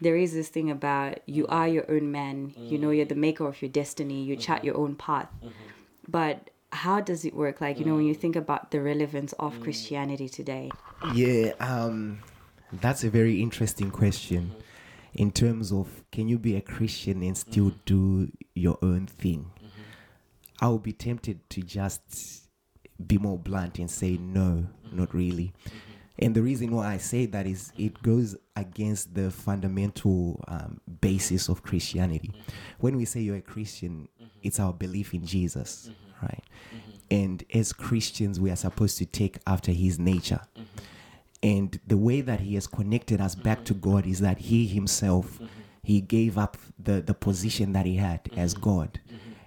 there 0.00 0.16
is 0.16 0.32
this 0.32 0.48
thing 0.48 0.70
about 0.70 1.18
you 1.26 1.44
mm. 1.44 1.52
are 1.52 1.68
your 1.68 1.90
own 1.90 2.10
man, 2.10 2.52
you 2.56 2.78
know, 2.78 2.90
you're 2.90 3.04
the 3.04 3.14
maker 3.14 3.46
of 3.46 3.60
your 3.62 3.70
destiny, 3.70 4.22
you 4.22 4.36
chart 4.36 4.58
mm-hmm. 4.58 4.66
your 4.66 4.76
own 4.76 4.94
path. 4.96 5.28
Mm-hmm. 5.38 5.50
But 6.08 6.50
how 6.72 7.00
does 7.00 7.24
it 7.24 7.34
work? 7.34 7.60
Like, 7.60 7.78
you 7.78 7.84
know, 7.84 7.94
when 7.94 8.06
you 8.06 8.14
think 8.14 8.36
about 8.36 8.70
the 8.70 8.80
relevance 8.80 9.32
of 9.34 9.60
Christianity 9.60 10.28
today. 10.28 10.70
Yeah, 11.14 11.52
um, 11.60 12.20
that's 12.72 13.04
a 13.04 13.10
very 13.10 13.40
interesting 13.40 13.90
question. 13.90 14.50
Mm-hmm. 14.50 14.60
In 15.14 15.30
terms 15.32 15.72
of 15.72 16.04
can 16.12 16.28
you 16.28 16.38
be 16.38 16.56
a 16.56 16.60
Christian 16.60 17.22
and 17.22 17.38
still 17.38 17.72
do 17.86 18.30
your 18.54 18.78
own 18.82 19.06
thing? 19.06 19.50
I 20.60 20.68
would 20.68 20.82
be 20.82 20.92
tempted 20.92 21.48
to 21.50 21.62
just 21.62 22.48
be 23.04 23.18
more 23.18 23.38
blunt 23.38 23.78
and 23.78 23.90
say 23.90 24.16
no, 24.16 24.66
not 24.92 25.14
really. 25.14 25.52
And 26.18 26.34
the 26.34 26.42
reason 26.42 26.70
why 26.70 26.94
I 26.94 26.96
say 26.96 27.26
that 27.26 27.46
is 27.46 27.72
it 27.76 28.02
goes 28.02 28.36
against 28.54 29.14
the 29.14 29.30
fundamental 29.30 30.42
um, 30.48 30.80
basis 31.00 31.48
of 31.48 31.62
Christianity. 31.62 32.32
When 32.78 32.96
we 32.96 33.04
say 33.04 33.20
you're 33.20 33.36
a 33.36 33.42
Christian, 33.42 34.08
mm-hmm. 34.20 34.30
it's 34.42 34.58
our 34.58 34.72
belief 34.72 35.12
in 35.12 35.26
Jesus, 35.26 35.90
mm-hmm. 35.90 36.26
right? 36.26 36.44
Mm-hmm. 36.74 36.90
And 37.10 37.44
as 37.54 37.72
Christians, 37.72 38.40
we 38.40 38.50
are 38.50 38.56
supposed 38.56 38.98
to 38.98 39.06
take 39.06 39.38
after 39.46 39.72
his 39.72 39.98
nature. 39.98 40.40
And 41.42 41.78
the 41.86 41.98
way 41.98 42.22
that 42.22 42.40
he 42.40 42.54
has 42.54 42.66
connected 42.66 43.20
us 43.20 43.34
back 43.34 43.64
to 43.66 43.74
God 43.74 44.06
is 44.06 44.20
that 44.20 44.38
he 44.38 44.66
himself, 44.66 45.38
he 45.82 46.00
gave 46.00 46.38
up 46.38 46.56
the, 46.78 47.02
the 47.02 47.14
position 47.14 47.72
that 47.74 47.86
he 47.86 47.96
had 47.96 48.28
as 48.36 48.54
God 48.54 48.98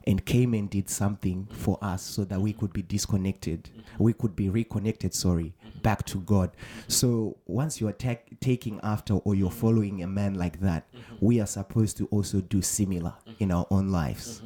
and 0.10 0.26
came 0.26 0.56
and 0.56 0.72
did 0.72 0.90
something 0.90 1.48
for 1.52 1.78
us 1.84 2.02
so 2.02 2.26
that 2.26 2.42
we 2.42 2.52
could 2.52 2.74
be 2.74 2.82
disconnected. 2.82 3.66
Mm-hmm. 3.66 4.04
We 4.04 4.14
could 4.14 4.36
be 4.36 4.50
reconnected 4.50 5.14
sorry 5.14 5.54
mm-hmm. 5.64 5.80
back 5.82 6.04
to 6.08 6.18
god. 6.22 6.50
So 6.88 7.38
once 7.46 7.80
you're 7.80 7.92
ta- 7.92 8.16
taking 8.42 8.80
after 8.82 9.14
or 9.14 9.36
you're 9.36 9.52
following 9.52 10.02
a 10.02 10.08
man 10.08 10.34
like 10.34 10.62
that 10.62 10.92
mm-hmm. 10.92 11.24
we 11.24 11.40
are 11.40 11.46
supposed 11.46 11.96
to 11.98 12.08
also 12.08 12.42
do 12.42 12.64
similar 12.64 13.14
in 13.38 13.52
our 13.52 13.68
own 13.70 13.90
lives. 13.90 14.42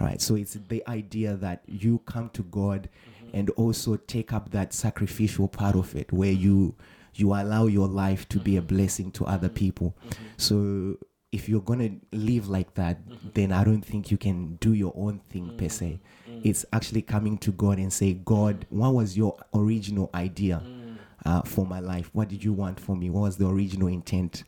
Right 0.00 0.22
so 0.22 0.36
it's 0.36 0.54
the 0.54 0.82
idea 0.88 1.34
that 1.34 1.62
you 1.66 1.98
come 2.06 2.30
to 2.30 2.42
god 2.44 2.88
and 3.34 3.50
also 3.50 3.96
take 3.96 4.32
up 4.32 4.52
that 4.52 4.72
sacrificial 4.72 5.48
part 5.48 5.76
of 5.76 5.94
it 5.94 6.12
where 6.12 6.32
you 6.32 6.74
you 7.14 7.34
allow 7.34 7.66
your 7.66 7.88
life 7.88 8.26
to 8.30 8.38
be 8.38 8.56
a 8.56 8.62
blessing 8.62 9.10
to 9.12 9.24
other 9.26 9.48
people. 9.48 9.94
So 10.36 10.96
if 11.34 11.48
you're 11.48 11.60
gonna 11.60 11.90
live 12.12 12.48
like 12.48 12.74
that, 12.74 13.04
mm-hmm. 13.08 13.28
then 13.34 13.50
I 13.50 13.64
don't 13.64 13.82
think 13.82 14.12
you 14.12 14.16
can 14.16 14.54
do 14.60 14.72
your 14.72 14.92
own 14.96 15.18
thing 15.30 15.56
per 15.58 15.68
se. 15.68 15.98
Mm-hmm. 15.98 16.36
Mm-hmm. 16.36 16.48
It's 16.48 16.64
actually 16.72 17.02
coming 17.02 17.38
to 17.38 17.50
God 17.50 17.78
and 17.78 17.92
say, 17.92 18.14
God, 18.14 18.66
what 18.70 18.94
was 18.94 19.16
your 19.16 19.36
original 19.52 20.10
idea 20.14 20.62
uh, 21.26 21.42
for 21.42 21.66
my 21.66 21.80
life? 21.80 22.08
What 22.12 22.28
did 22.28 22.44
you 22.44 22.52
want 22.52 22.78
for 22.78 22.94
me? 22.94 23.10
What 23.10 23.22
was 23.22 23.36
the 23.36 23.48
original 23.48 23.88
intent 23.88 24.44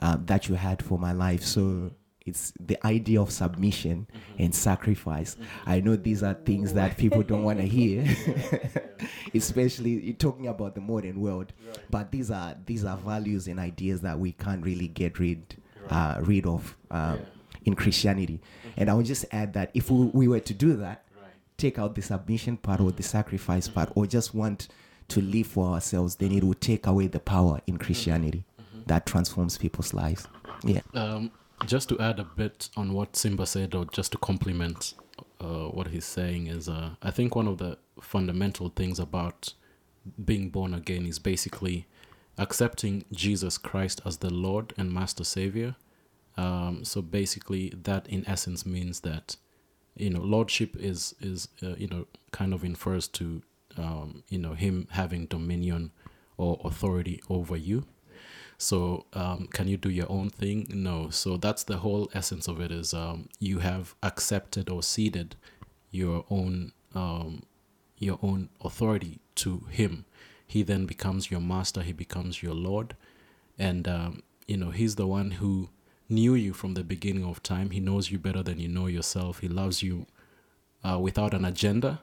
uh, 0.00 0.16
that 0.24 0.48
you 0.48 0.54
had 0.54 0.82
for 0.82 0.98
my 0.98 1.12
life? 1.12 1.44
So 1.44 1.90
it's 2.24 2.54
the 2.58 2.78
idea 2.86 3.20
of 3.20 3.30
submission 3.30 4.06
and 4.38 4.54
sacrifice. 4.54 5.36
I 5.66 5.80
know 5.80 5.94
these 5.94 6.22
are 6.22 6.34
things 6.34 6.72
that 6.72 6.96
people 6.96 7.22
don't 7.22 7.42
want 7.42 7.58
to 7.58 7.66
hear, 7.66 8.06
especially 9.34 10.14
talking 10.14 10.46
about 10.46 10.74
the 10.74 10.80
modern 10.80 11.20
world. 11.20 11.52
But 11.90 12.12
these 12.12 12.30
are 12.30 12.56
these 12.64 12.86
are 12.86 12.96
values 12.96 13.46
and 13.46 13.60
ideas 13.60 14.00
that 14.00 14.18
we 14.18 14.32
can't 14.32 14.64
really 14.64 14.88
get 14.88 15.18
rid 15.18 15.59
uh, 15.90 16.20
rid 16.22 16.46
of 16.46 16.76
uh, 16.90 17.16
in 17.64 17.74
Christianity. 17.74 18.40
And 18.76 18.88
I 18.88 18.94
would 18.94 19.06
just 19.06 19.24
add 19.32 19.52
that 19.54 19.70
if 19.74 19.90
we, 19.90 20.06
we 20.06 20.28
were 20.28 20.40
to 20.40 20.54
do 20.54 20.76
that, 20.76 21.04
take 21.56 21.78
out 21.78 21.94
the 21.94 22.02
submission 22.02 22.56
part 22.56 22.80
or 22.80 22.90
the 22.90 23.02
sacrifice 23.02 23.68
part, 23.68 23.90
or 23.94 24.06
just 24.06 24.34
want 24.34 24.68
to 25.08 25.20
live 25.20 25.46
for 25.46 25.66
ourselves, 25.74 26.16
then 26.16 26.32
it 26.32 26.42
would 26.42 26.60
take 26.60 26.86
away 26.86 27.06
the 27.06 27.20
power 27.20 27.60
in 27.66 27.76
Christianity 27.76 28.44
that 28.86 29.06
transforms 29.06 29.58
people's 29.58 29.92
lives. 29.92 30.26
Yeah. 30.64 30.80
Um, 30.94 31.32
just 31.66 31.88
to 31.90 31.98
add 31.98 32.18
a 32.18 32.24
bit 32.24 32.70
on 32.76 32.94
what 32.94 33.16
Simba 33.16 33.46
said, 33.46 33.74
or 33.74 33.84
just 33.86 34.12
to 34.12 34.18
complement 34.18 34.94
uh, 35.40 35.66
what 35.66 35.88
he's 35.88 36.06
saying, 36.06 36.46
is 36.46 36.68
uh, 36.68 36.90
I 37.02 37.10
think 37.10 37.36
one 37.36 37.46
of 37.46 37.58
the 37.58 37.76
fundamental 38.00 38.70
things 38.70 38.98
about 38.98 39.52
being 40.24 40.48
born 40.48 40.72
again 40.72 41.04
is 41.06 41.18
basically 41.18 41.86
accepting 42.40 43.04
Jesus 43.12 43.58
Christ 43.58 44.00
as 44.04 44.16
the 44.16 44.32
Lord 44.32 44.72
and 44.76 44.92
Master 44.92 45.22
Savior. 45.22 45.76
Um, 46.36 46.84
so 46.84 47.02
basically, 47.02 47.72
that 47.84 48.08
in 48.08 48.26
essence 48.26 48.64
means 48.64 49.00
that 49.00 49.36
you 49.94 50.10
know 50.10 50.20
lordship 50.20 50.74
is 50.76 51.14
is 51.20 51.48
uh, 51.62 51.74
you 51.76 51.86
know 51.86 52.06
kind 52.32 52.54
of 52.54 52.64
infers 52.64 53.06
to 53.08 53.42
um, 53.76 54.24
you 54.28 54.38
know 54.38 54.54
him 54.54 54.88
having 54.92 55.26
dominion 55.26 55.92
or 56.38 56.58
authority 56.64 57.22
over 57.28 57.56
you. 57.56 57.84
So 58.56 59.06
um, 59.12 59.48
can 59.52 59.68
you 59.68 59.76
do 59.76 59.90
your 59.90 60.10
own 60.10 60.30
thing? 60.30 60.66
No. 60.70 61.10
So 61.10 61.36
that's 61.36 61.64
the 61.64 61.78
whole 61.78 62.10
essence 62.14 62.48
of 62.48 62.60
it. 62.60 62.72
Is 62.72 62.94
um, 62.94 63.28
you 63.38 63.58
have 63.58 63.94
accepted 64.02 64.70
or 64.70 64.82
ceded 64.82 65.36
your 65.90 66.24
own 66.30 66.72
um, 66.94 67.42
your 67.98 68.18
own 68.22 68.48
authority 68.62 69.20
to 69.36 69.64
him 69.68 70.06
he 70.50 70.64
then 70.64 70.84
becomes 70.84 71.30
your 71.30 71.40
master 71.40 71.82
he 71.82 71.92
becomes 71.92 72.42
your 72.42 72.54
lord 72.54 72.96
and 73.56 73.86
um, 73.86 74.22
you 74.48 74.56
know 74.56 74.70
he's 74.70 74.96
the 74.96 75.06
one 75.06 75.30
who 75.32 75.68
knew 76.08 76.34
you 76.34 76.52
from 76.52 76.74
the 76.74 76.82
beginning 76.82 77.24
of 77.24 77.40
time 77.42 77.70
he 77.70 77.78
knows 77.78 78.10
you 78.10 78.18
better 78.18 78.42
than 78.42 78.58
you 78.58 78.68
know 78.68 78.86
yourself 78.86 79.38
he 79.38 79.48
loves 79.48 79.80
you 79.80 80.06
uh, 80.82 80.98
without 80.98 81.32
an 81.34 81.44
agenda 81.44 82.00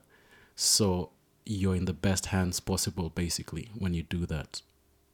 so 0.56 1.10
you're 1.46 1.76
in 1.76 1.86
the 1.86 1.94
best 1.94 2.28
hands 2.28 2.62
possible 2.62 3.10
basically 3.10 3.70
when 3.78 3.94
you 3.94 4.04
do 4.04 4.26
that 4.26 4.62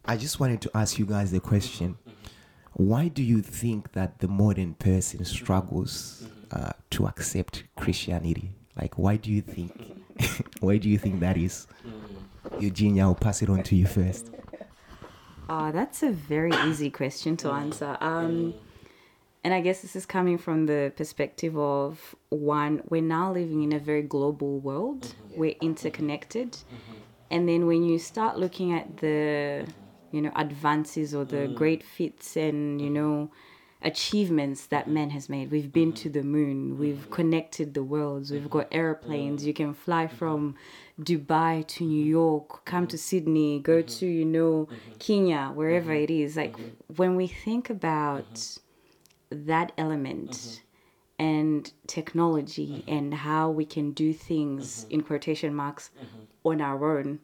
I 0.05 0.17
just 0.17 0.39
wanted 0.39 0.61
to 0.61 0.71
ask 0.75 0.99
you 0.99 1.05
guys 1.05 1.31
the 1.31 1.39
question 1.39 1.97
why 2.73 3.07
do 3.07 3.23
you 3.23 3.41
think 3.41 3.93
that 3.93 4.19
the 4.19 4.27
modern 4.27 4.73
person 4.75 5.25
struggles 5.25 6.27
uh, 6.51 6.71
to 6.89 7.05
accept 7.05 7.63
Christianity? 7.75 8.51
Like, 8.75 8.97
why 8.97 9.17
do 9.17 9.31
you 9.31 9.41
think? 9.41 9.71
why 10.59 10.77
do 10.77 10.89
you 10.89 10.97
think 10.97 11.19
that 11.19 11.37
is? 11.37 11.67
Eugenia, 12.59 13.03
I'll 13.03 13.15
pass 13.15 13.41
it 13.41 13.49
on 13.49 13.63
to 13.63 13.75
you 13.75 13.85
first. 13.85 14.29
Uh, 15.49 15.71
that's 15.71 16.03
a 16.03 16.11
very 16.11 16.51
easy 16.67 16.89
question 16.89 17.35
to 17.37 17.49
answer. 17.49 17.97
Um, 17.99 18.53
and 19.43 19.53
I 19.53 19.59
guess 19.59 19.81
this 19.81 19.95
is 19.95 20.05
coming 20.05 20.37
from 20.37 20.67
the 20.67 20.93
perspective 20.95 21.57
of 21.57 22.15
one, 22.29 22.81
we're 22.89 23.01
now 23.01 23.33
living 23.33 23.63
in 23.63 23.73
a 23.73 23.79
very 23.79 24.01
global 24.01 24.59
world, 24.59 25.15
we're 25.35 25.55
interconnected. 25.61 26.57
And 27.29 27.49
then 27.49 27.65
when 27.67 27.83
you 27.83 27.99
start 27.99 28.37
looking 28.37 28.73
at 28.73 28.97
the, 28.97 29.67
you 30.11 30.21
know, 30.21 30.31
advances 30.35 31.13
or 31.13 31.25
the 31.25 31.47
great 31.47 31.83
feats 31.83 32.37
and, 32.37 32.79
you 32.79 32.89
know, 32.89 33.31
achievements 33.83 34.67
that 34.67 34.87
man 34.87 35.09
has 35.11 35.29
made. 35.29 35.51
We've 35.51 35.71
been 35.71 35.93
to 35.93 36.09
the 36.09 36.23
moon, 36.23 36.77
we've 36.77 37.09
connected 37.11 37.73
the 37.73 37.83
worlds, 37.83 38.31
we've 38.31 38.49
got 38.49 38.67
airplanes, 38.71 39.45
you 39.45 39.53
can 39.53 39.73
fly 39.73 40.07
from 40.07 40.55
Dubai 40.99 41.67
to 41.67 41.83
New 41.83 42.03
York, 42.03 42.65
come 42.65 42.87
to 42.87 42.97
Sydney, 42.97 43.59
go 43.59 43.79
mm-hmm. 43.79 43.99
to, 43.99 44.05
you 44.05 44.25
know, 44.25 44.67
mm-hmm. 44.71 44.91
Kenya, 44.99 45.51
wherever 45.53 45.91
mm-hmm. 45.91 46.03
it 46.03 46.09
is. 46.11 46.37
Like 46.37 46.55
when 46.95 47.15
we 47.15 47.27
think 47.27 47.69
about 47.69 48.57
that 49.29 49.71
element 49.77 50.61
and 51.19 51.71
technology 51.87 52.83
and 52.87 53.13
how 53.13 53.49
we 53.49 53.65
can 53.65 53.91
do 53.91 54.13
things 54.13 54.85
in 54.89 55.01
quotation 55.01 55.53
marks 55.53 55.91
on 56.43 56.61
our 56.61 56.97
own 56.97 57.19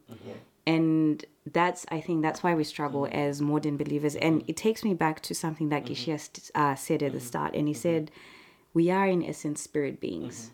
and 0.70 1.24
that's 1.52 1.86
i 1.90 2.00
think 2.00 2.22
that's 2.22 2.42
why 2.42 2.54
we 2.54 2.64
struggle 2.64 3.02
mm-hmm. 3.02 3.28
as 3.28 3.40
modern 3.40 3.76
believers. 3.76 4.14
And 4.16 4.44
it 4.46 4.56
takes 4.56 4.84
me 4.84 4.94
back 4.94 5.20
to 5.22 5.34
something 5.34 5.68
that 5.70 5.84
mm-hmm. 5.84 6.10
gishia 6.10 6.18
st- 6.20 6.50
uh, 6.54 6.74
said 6.74 7.02
at 7.02 7.12
the 7.12 7.18
mm-hmm. 7.18 7.26
start. 7.26 7.54
And 7.54 7.66
he 7.68 7.74
said 7.74 8.10
we 8.72 8.90
are 8.90 9.06
in 9.06 9.24
essence 9.24 9.60
spirit 9.62 10.00
beings. 10.00 10.50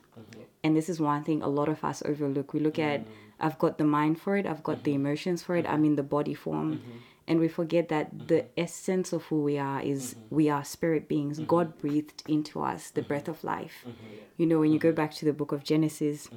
And 0.65 0.75
this 0.75 0.89
is 0.89 0.99
one 0.99 1.23
thing 1.23 1.43
a 1.43 1.49
lot 1.49 1.69
of 1.69 1.85
us 1.85 2.03
overlook. 2.05 2.53
We 2.55 2.61
look 2.61 2.79
at 2.79 3.01
mm. 3.01 3.09
i've 3.41 3.59
got 3.59 3.79
the 3.79 3.85
mind 3.85 4.15
for 4.23 4.37
it 4.39 4.47
i've 4.47 4.63
got 4.63 4.79
the 4.85 4.95
emotions 4.95 5.43
for 5.43 5.55
it 5.57 5.67
i'm 5.69 5.85
in 5.85 5.97
the 5.97 6.09
body 6.17 6.35
form. 6.35 6.81
And 7.29 7.41
we 7.41 7.49
forget 7.49 7.89
that 7.89 8.29
the 8.29 8.41
essence 8.57 9.13
of 9.13 9.25
who 9.25 9.43
we 9.43 9.59
are 9.59 9.81
is 9.83 10.15
we 10.31 10.49
are 10.49 10.63
spirit 10.65 11.09
beings. 11.09 11.41
God 11.41 11.77
breathed 11.83 12.23
into 12.29 12.63
us 12.63 12.91
the 12.91 13.03
breath 13.03 13.29
of 13.35 13.43
life. 13.43 13.85
You 14.39 14.47
know 14.47 14.61
when 14.61 14.73
you 14.73 14.79
go 14.79 14.93
back 14.93 15.13
to 15.19 15.25
the 15.25 15.33
book 15.33 15.51
of 15.57 15.65
genesis 15.65 16.31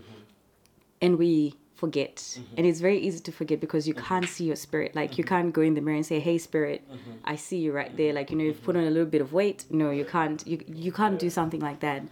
and 1.00 1.18
we 1.18 1.56
forget. 1.80 2.16
Mm-hmm. 2.18 2.56
And 2.58 2.68
it's 2.68 2.82
very 2.82 3.00
easy 3.00 3.22
to 3.22 3.32
forget 3.32 3.60
because 3.60 3.88
you 3.88 3.94
mm-hmm. 3.94 4.06
can't 4.06 4.30
see 4.36 4.46
your 4.46 4.56
spirit. 4.56 4.96
Like 4.96 5.18
you 5.18 5.24
mm-hmm. 5.24 5.36
can't 5.36 5.54
go 5.54 5.62
in 5.62 5.74
the 5.74 5.82
mirror 5.82 5.96
and 5.96 6.06
say 6.06 6.20
hey 6.20 6.38
spirit 6.38 6.82
i 7.24 7.36
see 7.36 7.58
you 7.58 7.72
right 7.72 7.96
there. 7.96 8.14
Like 8.14 8.30
you 8.32 8.38
know 8.38 8.44
you've 8.44 8.64
put 8.64 8.76
on 8.76 8.84
a 8.84 8.94
little 8.96 9.12
bit 9.16 9.22
of 9.22 9.32
weight. 9.34 9.66
No 9.70 9.92
you 9.92 10.06
can't. 10.06 10.46
You, 10.46 10.58
you 10.68 10.92
can't 10.92 11.18
do 11.26 11.30
something 11.30 11.62
like 11.70 11.80
that. 11.80 12.04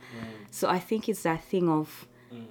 So 0.51 0.69
i 0.69 0.79
think 0.79 1.09
it's 1.09 1.23
that 1.23 1.43
thing 1.43 1.67
of 1.69 2.07
mm. 2.33 2.45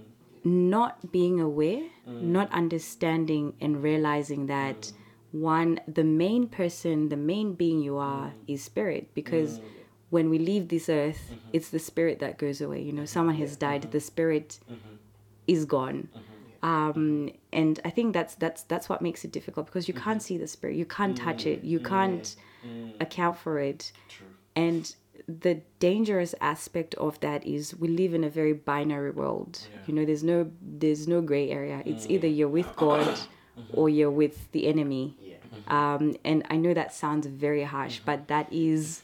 not 0.44 1.12
being 1.16 1.40
aware 1.40 1.82
mm. 2.08 2.22
not 2.22 2.48
understanding 2.52 3.54
and 3.60 3.82
realizing 3.82 4.46
that 4.46 4.80
mm. 4.80 4.92
one 5.32 5.80
the 5.88 6.04
main 6.04 6.46
person 6.48 7.08
the 7.08 7.22
main 7.32 7.54
being 7.54 7.80
you 7.80 7.96
are 7.96 8.32
is 8.46 8.62
spirit. 8.62 9.14
Because 9.14 9.60
when 10.10 10.30
we 10.30 10.38
leave 10.38 10.68
this 10.68 10.88
earth 10.88 11.22
it's 11.52 11.70
the 11.70 11.82
spirit 11.90 12.18
that 12.20 12.38
goes 12.38 12.60
away. 12.60 12.80
You 12.82 12.92
know 12.92 13.06
someone 13.06 13.36
has 13.36 13.56
died 13.56 13.82
the 13.90 14.00
spirit 14.00 14.58
is 15.46 15.64
gone 15.64 16.08
um, 16.66 17.30
and 17.52 17.78
I 17.84 17.90
think 17.90 18.12
that's 18.12 18.34
that's 18.34 18.64
that's 18.64 18.88
what 18.88 19.00
makes 19.00 19.24
it 19.24 19.30
difficult 19.30 19.66
because 19.66 19.86
you 19.86 19.94
mm-hmm. 19.94 20.02
can't 20.02 20.22
see 20.22 20.36
the 20.36 20.48
spirit, 20.48 20.74
you 20.74 20.84
can't 20.84 21.16
touch 21.16 21.46
it, 21.46 21.62
you 21.62 21.78
mm-hmm. 21.78 21.88
can't 21.88 22.36
mm. 22.66 23.00
account 23.00 23.38
for 23.38 23.60
it, 23.60 23.92
and 24.56 24.92
the 25.28 25.60
dangerous 25.78 26.34
aspect 26.40 26.96
of 26.96 27.20
that 27.20 27.46
is 27.46 27.76
we 27.76 27.86
live 27.86 28.14
in 28.14 28.24
a 28.24 28.28
very 28.28 28.52
binary 28.52 29.12
world. 29.12 29.60
You 29.86 29.94
know, 29.94 30.04
there's 30.04 30.24
no 30.24 30.50
there's 30.60 31.06
no 31.06 31.20
gray 31.20 31.50
area. 31.50 31.84
It's 31.86 32.04
mm. 32.08 32.10
either 32.10 32.26
you're 32.26 32.48
with 32.48 32.74
God 32.74 33.06
mm-hmm. 33.06 33.62
or 33.72 33.88
you're 33.88 34.10
with 34.10 34.50
the 34.50 34.66
enemy. 34.66 35.16
Um, 35.68 36.16
and 36.24 36.44
I 36.50 36.56
know 36.56 36.74
that 36.74 36.92
sounds 36.92 37.26
very 37.26 37.62
harsh, 37.62 38.00
but 38.04 38.28
that 38.28 38.52
is 38.52 39.02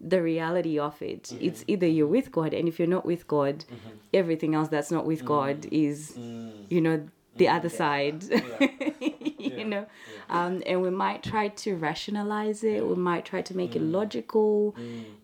the 0.00 0.22
reality 0.22 0.78
of 0.78 1.00
it. 1.02 1.24
Mm-hmm. 1.24 1.44
It's 1.44 1.64
either 1.66 1.86
you're 1.86 2.06
with 2.06 2.30
God, 2.32 2.52
and 2.52 2.68
if 2.68 2.78
you're 2.78 2.88
not 2.88 3.06
with 3.06 3.26
God, 3.26 3.60
mm-hmm. 3.60 3.96
everything 4.12 4.54
else 4.54 4.68
that's 4.68 4.90
not 4.90 5.06
with 5.06 5.22
mm. 5.22 5.26
God 5.26 5.66
is, 5.70 6.14
mm. 6.18 6.52
you 6.68 6.80
know, 6.80 7.08
the 7.36 7.46
mm. 7.46 7.56
other 7.56 7.68
side. 7.68 8.24
you 9.38 9.64
know, 9.64 9.86
um, 10.28 10.62
and 10.66 10.82
we 10.82 10.90
might 10.90 11.22
try 11.22 11.48
to 11.48 11.76
rationalize 11.76 12.62
it. 12.62 12.86
We 12.86 12.96
might 12.96 13.24
try 13.24 13.42
to 13.42 13.56
make 13.56 13.74
it 13.74 13.82
logical, 13.82 14.74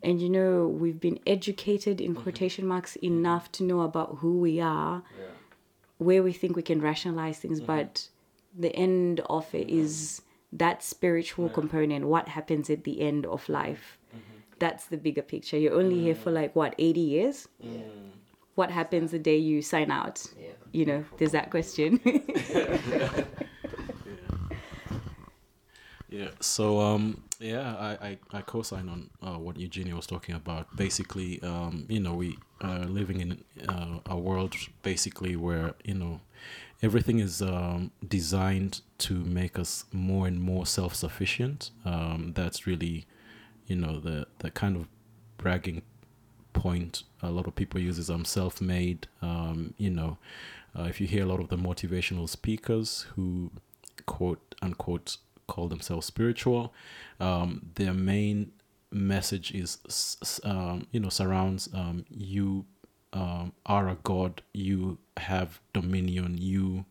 and 0.02 0.20
you 0.20 0.30
know, 0.30 0.66
we've 0.66 1.00
been 1.00 1.20
educated 1.26 2.00
in 2.00 2.14
mm-hmm. 2.14 2.22
quotation 2.22 2.66
marks 2.66 2.96
enough 2.96 3.52
to 3.52 3.64
know 3.64 3.80
about 3.80 4.18
who 4.18 4.38
we 4.38 4.60
are, 4.60 5.02
where 5.98 6.22
we 6.22 6.32
think 6.32 6.56
we 6.56 6.62
can 6.62 6.80
rationalize 6.80 7.38
things, 7.38 7.60
but 7.60 8.08
the 8.58 8.74
end 8.74 9.20
of 9.28 9.54
it 9.54 9.68
is 9.68 10.22
that 10.52 10.82
spiritual 10.82 11.48
component. 11.48 12.06
What 12.06 12.28
happens 12.28 12.68
at 12.70 12.84
the 12.84 13.00
end 13.00 13.26
of 13.26 13.48
life? 13.48 13.98
That's 14.62 14.84
the 14.86 14.96
bigger 14.96 15.22
picture. 15.22 15.58
You're 15.58 15.74
only 15.74 15.98
here 15.98 16.14
for 16.14 16.30
like 16.30 16.54
what 16.54 16.76
80 16.78 17.00
years. 17.00 17.48
What 18.54 18.70
happens 18.70 19.10
the 19.10 19.18
day 19.18 19.36
you 19.36 19.60
sign 19.60 19.90
out? 19.90 20.24
You 20.70 20.84
know, 20.86 21.04
there's 21.18 21.32
that 21.32 21.50
question. 21.50 21.98
Yeah. 26.12 26.28
So 26.40 26.78
um, 26.78 27.22
yeah, 27.40 27.74
I, 27.74 28.08
I, 28.08 28.18
I 28.34 28.40
co-sign 28.42 28.86
on 28.90 29.08
uh, 29.22 29.38
what 29.38 29.56
Eugenia 29.56 29.96
was 29.96 30.06
talking 30.06 30.34
about. 30.34 30.76
Basically, 30.76 31.42
um, 31.42 31.86
you 31.88 32.00
know, 32.00 32.12
we 32.12 32.36
are 32.60 32.84
living 32.84 33.20
in 33.22 33.42
uh, 33.66 33.98
a 34.04 34.18
world 34.18 34.54
basically 34.82 35.36
where 35.36 35.72
you 35.84 35.94
know 35.94 36.20
everything 36.82 37.18
is 37.18 37.40
um, 37.40 37.92
designed 38.06 38.82
to 38.98 39.14
make 39.14 39.58
us 39.58 39.86
more 39.90 40.26
and 40.26 40.38
more 40.38 40.66
self-sufficient. 40.66 41.70
Um, 41.84 42.32
that's 42.34 42.66
really, 42.66 43.06
you 43.66 43.76
know, 43.76 44.00
the 44.00 44.26
the 44.38 44.50
kind 44.50 44.76
of 44.76 44.88
bragging 45.38 45.82
point 46.52 47.02
a 47.22 47.30
lot 47.30 47.46
of 47.46 47.54
people 47.54 47.80
use 47.80 47.98
is 47.98 48.10
I'm 48.10 48.24
self-made. 48.24 49.08
Um, 49.20 49.74
you 49.78 49.90
know, 49.90 50.18
uh, 50.78 50.84
if 50.84 51.00
you 51.00 51.06
hear 51.06 51.22
a 51.22 51.26
lot 51.26 51.40
of 51.40 51.48
the 51.48 51.56
motivational 51.56 52.28
speakers 52.28 53.06
who 53.14 53.50
quote 54.06 54.54
unquote 54.62 55.16
call 55.46 55.68
themselves 55.68 56.06
spiritual, 56.06 56.72
um, 57.20 57.70
their 57.74 57.92
main 57.92 58.52
message 58.90 59.52
is 59.52 60.40
um, 60.44 60.86
you 60.92 61.00
know 61.00 61.08
surrounds 61.08 61.68
um, 61.74 62.04
you 62.10 62.64
um, 63.12 63.52
are 63.66 63.88
a 63.88 63.96
god, 64.02 64.42
you 64.52 64.98
have 65.18 65.60
dominion, 65.72 66.38
you 66.38 66.84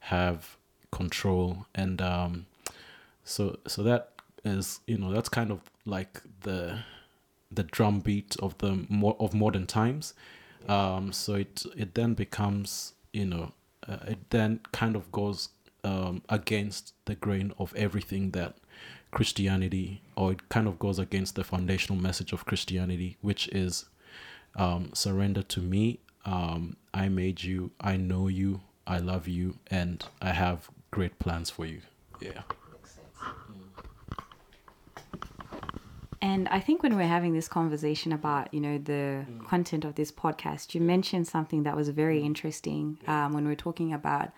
have 0.00 0.56
control, 0.92 1.66
and 1.74 2.00
um, 2.00 2.46
so 3.24 3.58
so 3.66 3.82
that 3.82 4.12
is 4.44 4.80
you 4.86 4.98
know 4.98 5.12
that's 5.12 5.28
kind 5.28 5.50
of 5.50 5.60
like 5.84 6.22
the 6.40 6.80
the 7.50 7.62
drumbeat 7.62 8.36
of 8.40 8.58
the 8.58 8.86
more 8.88 9.16
of 9.20 9.34
modern 9.34 9.66
times. 9.66 10.14
Um, 10.68 11.12
so 11.12 11.34
it 11.34 11.64
it 11.76 11.94
then 11.94 12.14
becomes 12.14 12.94
you 13.12 13.26
know 13.26 13.52
uh, 13.88 13.98
it 14.08 14.30
then 14.30 14.60
kind 14.72 14.96
of 14.96 15.10
goes 15.12 15.50
um, 15.84 16.22
against 16.28 16.94
the 17.04 17.14
grain 17.14 17.52
of 17.58 17.74
everything 17.76 18.30
that 18.30 18.56
Christianity, 19.10 20.02
or 20.16 20.32
it 20.32 20.48
kind 20.48 20.66
of 20.66 20.78
goes 20.78 20.98
against 20.98 21.36
the 21.36 21.44
foundational 21.44 22.00
message 22.00 22.32
of 22.32 22.46
Christianity, 22.46 23.16
which 23.20 23.48
is 23.48 23.86
um, 24.56 24.90
surrender 24.94 25.42
to 25.42 25.60
me. 25.60 26.00
Um, 26.24 26.76
I 26.92 27.08
made 27.08 27.42
you. 27.42 27.70
I 27.80 27.96
know 27.96 28.28
you. 28.28 28.62
I 28.86 28.98
love 28.98 29.28
you, 29.28 29.58
and 29.70 30.04
I 30.20 30.32
have 30.32 30.68
great 30.90 31.18
plans 31.18 31.50
for 31.50 31.66
you. 31.66 31.82
Yeah. 32.20 32.42
And 36.24 36.48
I 36.48 36.58
think 36.58 36.82
when 36.82 36.96
we're 36.96 37.06
having 37.06 37.34
this 37.34 37.48
conversation 37.48 38.10
about, 38.10 38.52
you 38.54 38.58
know, 38.58 38.78
the 38.78 39.26
mm. 39.28 39.46
content 39.46 39.84
of 39.84 39.94
this 39.94 40.10
podcast, 40.10 40.74
you 40.74 40.80
mentioned 40.80 41.28
something 41.28 41.64
that 41.64 41.76
was 41.76 41.90
very 41.90 42.20
mm. 42.20 42.24
interesting 42.24 42.96
um, 43.06 43.34
when 43.34 43.46
we 43.46 43.52
are 43.52 43.62
talking 43.68 43.92
about 43.92 44.32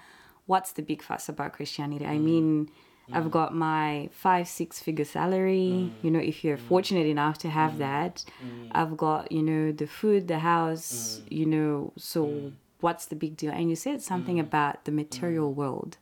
what's 0.46 0.72
the 0.72 0.82
big 0.82 1.00
fuss 1.00 1.28
about 1.28 1.52
Christianity. 1.52 2.04
I 2.04 2.16
mm. 2.16 2.24
mean, 2.24 2.70
I've 3.12 3.30
got 3.30 3.54
my 3.54 4.08
five, 4.10 4.48
six 4.48 4.80
figure 4.80 5.04
salary. 5.04 5.92
You 6.02 6.10
know, 6.10 6.18
if 6.18 6.42
you're 6.42 6.56
fortunate 6.56 7.06
enough 7.06 7.38
to 7.38 7.50
have 7.50 7.78
that, 7.78 8.24
I've 8.72 8.96
got, 8.96 9.30
you 9.30 9.44
know, 9.44 9.70
the 9.70 9.86
food, 9.86 10.26
the 10.26 10.40
house, 10.40 11.20
you 11.30 11.46
know, 11.46 11.92
so 11.96 12.50
what's 12.80 13.06
the 13.06 13.14
big 13.14 13.36
deal? 13.36 13.52
And 13.52 13.70
you 13.70 13.76
said 13.76 14.02
something 14.02 14.40
about 14.40 14.86
the 14.86 14.90
material 14.90 15.54
world. 15.54 15.98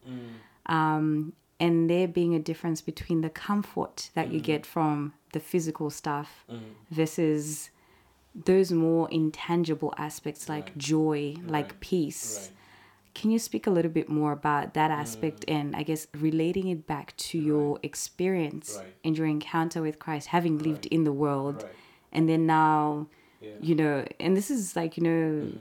Um, 0.65 1.35
and 1.61 1.91
there 1.91 2.09
being 2.09 2.35
a 2.35 2.39
difference 2.39 2.81
between 2.81 3.21
the 3.21 3.29
comfort 3.29 4.09
that 4.15 4.33
you 4.33 4.41
get 4.41 4.65
from 4.65 5.13
the 5.35 5.41
physical 5.41 5.91
stuff 5.91 6.45
mm. 6.51 6.61
versus 6.91 7.71
those 8.35 8.73
more 8.73 9.09
intangible 9.11 9.93
aspects 9.97 10.49
like 10.49 10.77
joy, 10.77 11.35
like 11.47 11.79
peace. 11.81 12.51
Can 13.15 13.31
you 13.31 13.39
speak 13.39 13.69
a 13.69 13.71
little 13.71 13.91
bit 13.93 14.09
more 14.09 14.33
about 14.33 14.75
that 14.75 14.91
mm. 14.91 15.01
aspect 15.03 15.45
and 15.47 15.77
I 15.77 15.83
guess 15.85 16.07
relating 16.19 16.67
it 16.69 16.87
back 16.87 17.17
to 17.29 17.39
your 17.39 17.79
experience 17.83 18.77
Right. 18.79 18.95
and 19.05 19.17
your 19.19 19.29
encounter 19.29 19.81
with 19.83 19.99
Christ, 19.99 20.29
having 20.29 20.59
lived 20.59 20.87
in 20.87 21.05
the 21.05 21.13
world, 21.13 21.65
and 22.11 22.29
then 22.29 22.47
now, 22.47 23.07
you 23.61 23.75
know, 23.75 24.05
and 24.19 24.37
this 24.37 24.51
is 24.51 24.75
like, 24.75 24.97
you 24.97 25.03
know, 25.05 25.47
mm. 25.47 25.59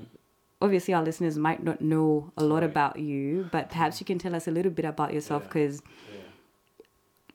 obviously 0.61 0.93
our 0.95 1.03
listeners 1.03 1.37
might 1.37 1.61
not 1.63 1.79
know 1.81 2.31
a 2.37 2.43
lot 2.43 2.61
Right. 2.61 2.71
about 2.71 2.97
you, 2.97 3.49
but 3.51 3.69
perhaps 3.69 3.99
you 3.99 4.05
can 4.05 4.17
tell 4.17 4.33
us 4.35 4.47
a 4.47 4.51
little 4.51 4.71
bit 4.71 4.85
about 4.85 5.13
yourself 5.13 5.43
because 5.43 5.81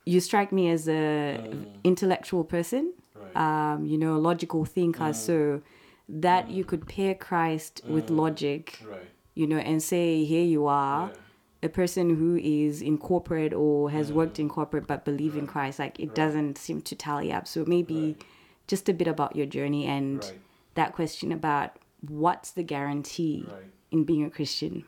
you 0.09 0.21
strike 0.21 0.53
me 0.53 0.71
as 0.71 0.89
a 0.89 1.39
mm. 1.39 1.67
intellectual 1.85 2.43
person, 2.43 2.95
um, 3.35 3.85
you 3.85 3.99
know, 3.99 4.17
a 4.17 4.23
logical 4.31 4.65
thinker. 4.65 5.11
Mm. 5.11 5.15
So 5.15 5.63
that 6.09 6.51
you 6.51 6.65
mm. 6.65 6.69
could 6.69 6.89
pair 6.89 7.15
Christ 7.15 7.83
with 7.87 8.09
logic, 8.09 8.81
Right. 8.89 9.03
you 9.35 9.47
know, 9.47 9.59
and 9.59 9.83
say, 9.83 10.25
here 10.25 10.45
you 10.45 10.67
are, 10.67 11.13
a 11.63 11.69
person 11.69 12.17
who 12.17 12.37
is 12.37 12.81
in 12.81 12.97
corporate 12.97 13.53
or 13.53 13.91
has 13.91 14.11
worked 14.11 14.39
in 14.39 14.49
corporate 14.49 14.87
but 14.87 15.05
believe 15.05 15.37
in 15.37 15.47
Christ. 15.47 15.79
Like 15.79 16.01
it 16.01 16.15
doesn't 16.15 16.57
seem 16.57 16.81
to 16.83 16.95
tally 16.97 17.31
up. 17.31 17.47
So 17.47 17.65
maybe 17.67 18.17
just 18.67 18.89
a 18.89 18.95
bit 18.95 19.09
about 19.09 19.37
your 19.37 19.47
journey 19.47 19.85
and 19.85 20.25
Right. 20.25 20.39
that 20.75 20.95
question 20.95 21.33
about 21.33 21.77
what's 22.09 22.51
the 22.53 22.63
guarantee 22.63 23.45
Right. 23.47 23.65
in 23.91 24.05
being 24.05 24.25
a 24.25 24.31
Christian. 24.31 24.85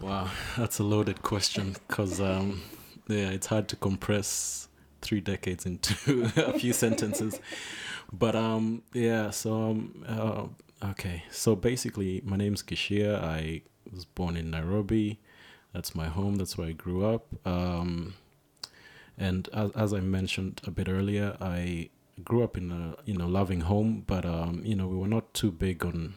Wow, 0.00 0.30
that's 0.56 0.78
a 0.78 0.84
loaded 0.84 1.22
question 1.22 1.74
because 1.86 2.20
um, 2.20 2.62
yeah, 3.08 3.30
it's 3.30 3.46
hard 3.46 3.68
to 3.68 3.76
compress 3.76 4.68
three 5.00 5.20
decades 5.20 5.66
into 5.66 6.30
a 6.36 6.58
few 6.58 6.72
sentences. 6.72 7.40
but 8.12 8.34
um, 8.36 8.82
yeah. 8.92 9.30
So 9.30 9.54
um, 9.54 10.04
uh, 10.06 10.86
okay. 10.90 11.24
So 11.30 11.56
basically, 11.56 12.22
my 12.24 12.36
name's 12.36 12.62
Gishia. 12.62 13.22
I 13.22 13.62
was 13.92 14.04
born 14.04 14.36
in 14.36 14.50
Nairobi. 14.50 15.18
That's 15.72 15.94
my 15.94 16.06
home. 16.06 16.36
That's 16.36 16.56
where 16.56 16.68
I 16.68 16.72
grew 16.72 17.04
up. 17.04 17.26
Um, 17.44 18.14
and 19.16 19.48
as, 19.52 19.70
as 19.72 19.92
I 19.92 20.00
mentioned 20.00 20.60
a 20.64 20.70
bit 20.70 20.88
earlier, 20.88 21.36
I 21.40 21.90
grew 22.24 22.42
up 22.42 22.56
in 22.56 22.70
a 22.70 22.96
you 23.04 23.14
know 23.14 23.26
loving 23.26 23.62
home, 23.62 24.04
but 24.06 24.24
um, 24.24 24.62
you 24.64 24.74
know 24.74 24.86
we 24.86 24.96
were 24.96 25.08
not 25.08 25.34
too 25.34 25.50
big 25.50 25.84
on 25.84 26.14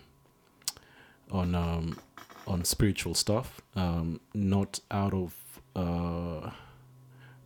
on 1.31 1.55
um, 1.55 1.97
on 2.51 2.65
spiritual 2.65 3.13
stuff. 3.13 3.61
Um, 3.75 4.19
not 4.33 4.81
out 4.91 5.13
of 5.13 5.35
uh, 5.75 6.51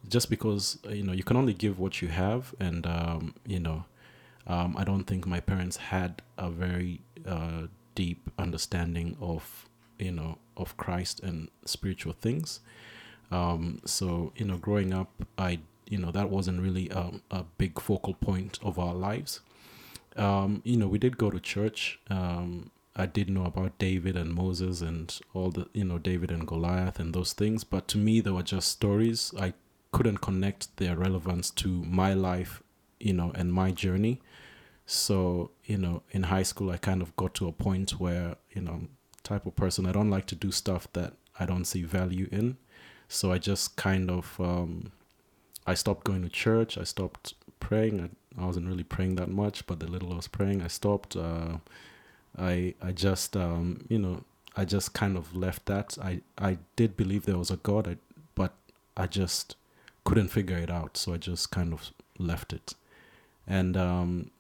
just 0.09 0.29
because 0.29 0.79
you 0.89 1.03
know 1.03 1.13
you 1.13 1.23
can 1.23 1.37
only 1.37 1.53
give 1.53 1.79
what 1.79 2.01
you 2.01 2.07
have, 2.09 2.53
and 2.59 2.85
um, 2.85 3.35
you 3.45 3.59
know 3.59 3.85
um, 4.47 4.75
I 4.77 4.83
don't 4.83 5.05
think 5.05 5.25
my 5.25 5.39
parents 5.39 5.77
had 5.77 6.21
a 6.37 6.49
very 6.49 7.01
uh, 7.27 7.67
deep 7.93 8.29
understanding 8.37 9.17
of 9.21 9.67
you 9.99 10.11
know 10.11 10.37
of 10.57 10.75
Christ 10.77 11.21
and 11.21 11.49
spiritual 11.65 12.13
things. 12.13 12.59
Um, 13.31 13.81
so 13.85 14.33
you 14.35 14.45
know, 14.45 14.57
growing 14.57 14.93
up, 14.93 15.11
I 15.37 15.59
you 15.87 15.97
know 15.97 16.11
that 16.11 16.29
wasn't 16.29 16.61
really 16.61 16.89
a, 16.89 17.11
a 17.31 17.43
big 17.57 17.79
focal 17.79 18.13
point 18.15 18.59
of 18.61 18.79
our 18.79 18.93
lives. 18.93 19.41
Um, 20.15 20.61
you 20.63 20.77
know, 20.77 20.87
we 20.87 20.97
did 20.97 21.17
go 21.17 21.29
to 21.29 21.39
church. 21.39 21.99
I 22.95 23.05
did 23.05 23.29
know 23.29 23.45
about 23.45 23.77
David 23.77 24.15
and 24.15 24.34
Moses 24.34 24.81
and 24.81 25.17
all 25.34 25.51
the 25.51 25.67
you 25.73 25.84
know 25.84 25.97
David 25.97 26.31
and 26.31 26.47
Goliath 26.47 26.99
and 26.99 27.13
those 27.13 27.34
things, 27.34 27.63
but 27.63 27.88
to 27.89 27.97
me 27.97 28.21
they 28.21 28.31
were 28.31 28.43
just 28.43 28.69
stories. 28.69 29.34
I 29.38 29.53
couldn't 29.91 30.17
connect 30.17 30.75
their 30.77 30.95
relevance 30.95 31.49
to 31.51 31.67
my 31.84 32.13
life, 32.13 32.63
you 32.99 33.13
know, 33.13 33.31
and 33.36 33.51
my 33.51 33.71
journey. 33.71 34.21
So 34.86 35.51
you 35.65 35.77
know, 35.77 36.03
in 36.12 36.23
high 36.23 36.43
school, 36.43 36.71
I 36.71 36.77
kind 36.77 37.01
of 37.01 37.15
got 37.17 37.34
to 37.36 37.47
a 37.47 37.51
point 37.51 37.91
where 37.99 38.38
you 38.51 38.62
know, 38.62 38.88
type 39.23 39.45
of 39.45 39.55
person 39.55 39.86
I 39.86 39.91
don't 39.91 40.10
like 40.10 40.27
to 40.27 40.36
do 40.36 40.51
stuff 40.51 40.88
that 40.93 41.13
I 41.39 41.45
don't 41.45 41.65
see 41.65 41.84
value 41.84 42.29
in. 42.31 42.58
So 43.10 43.31
I 43.31 43.39
just 43.39 43.75
kind 43.75 44.10
of 44.10 44.39
um, 44.39 44.91
I 45.67 45.73
stopped 45.73 46.05
going 46.05 46.21
to 46.21 46.29
church. 46.29 46.77
I 46.77 46.84
stopped 46.84 47.34
praying. 47.60 47.99
I, 47.99 48.41
I 48.41 48.45
wasn't 48.45 48.67
really 48.67 48.84
praying 48.84 49.15
that 49.15 49.29
much, 49.29 49.67
but 49.67 49.79
the 49.79 49.88
little 49.88 50.13
I 50.13 50.15
was 50.15 50.29
praying, 50.29 50.62
I 50.62 50.67
stopped. 50.67 51.17
Uh, 51.17 51.58
I 52.38 52.76
I 52.82 52.91
just 52.91 53.36
um, 53.38 53.86
you 53.89 54.00
know 54.00 54.24
I 54.56 54.65
just 54.65 54.93
kind 54.93 55.17
of 55.17 55.36
left 55.36 55.65
that. 55.65 55.98
I 56.02 56.21
I 56.38 56.58
did 56.76 56.95
believe 56.95 57.26
there 57.26 57.38
was 57.38 57.52
a 57.52 57.58
God, 57.58 57.88
I, 57.88 57.98
but 58.36 58.54
I 58.95 59.08
just 59.08 59.56
couldn't 60.04 60.30
figure 60.30 60.58
it 60.58 60.69
out. 60.69 60.98
So 60.98 61.13
I 61.13 61.17
just 61.17 61.52
kind 61.52 61.74
of 61.74 61.91
left 62.17 62.54
it. 62.54 62.76
And 63.48 63.76
um, 63.78 64.32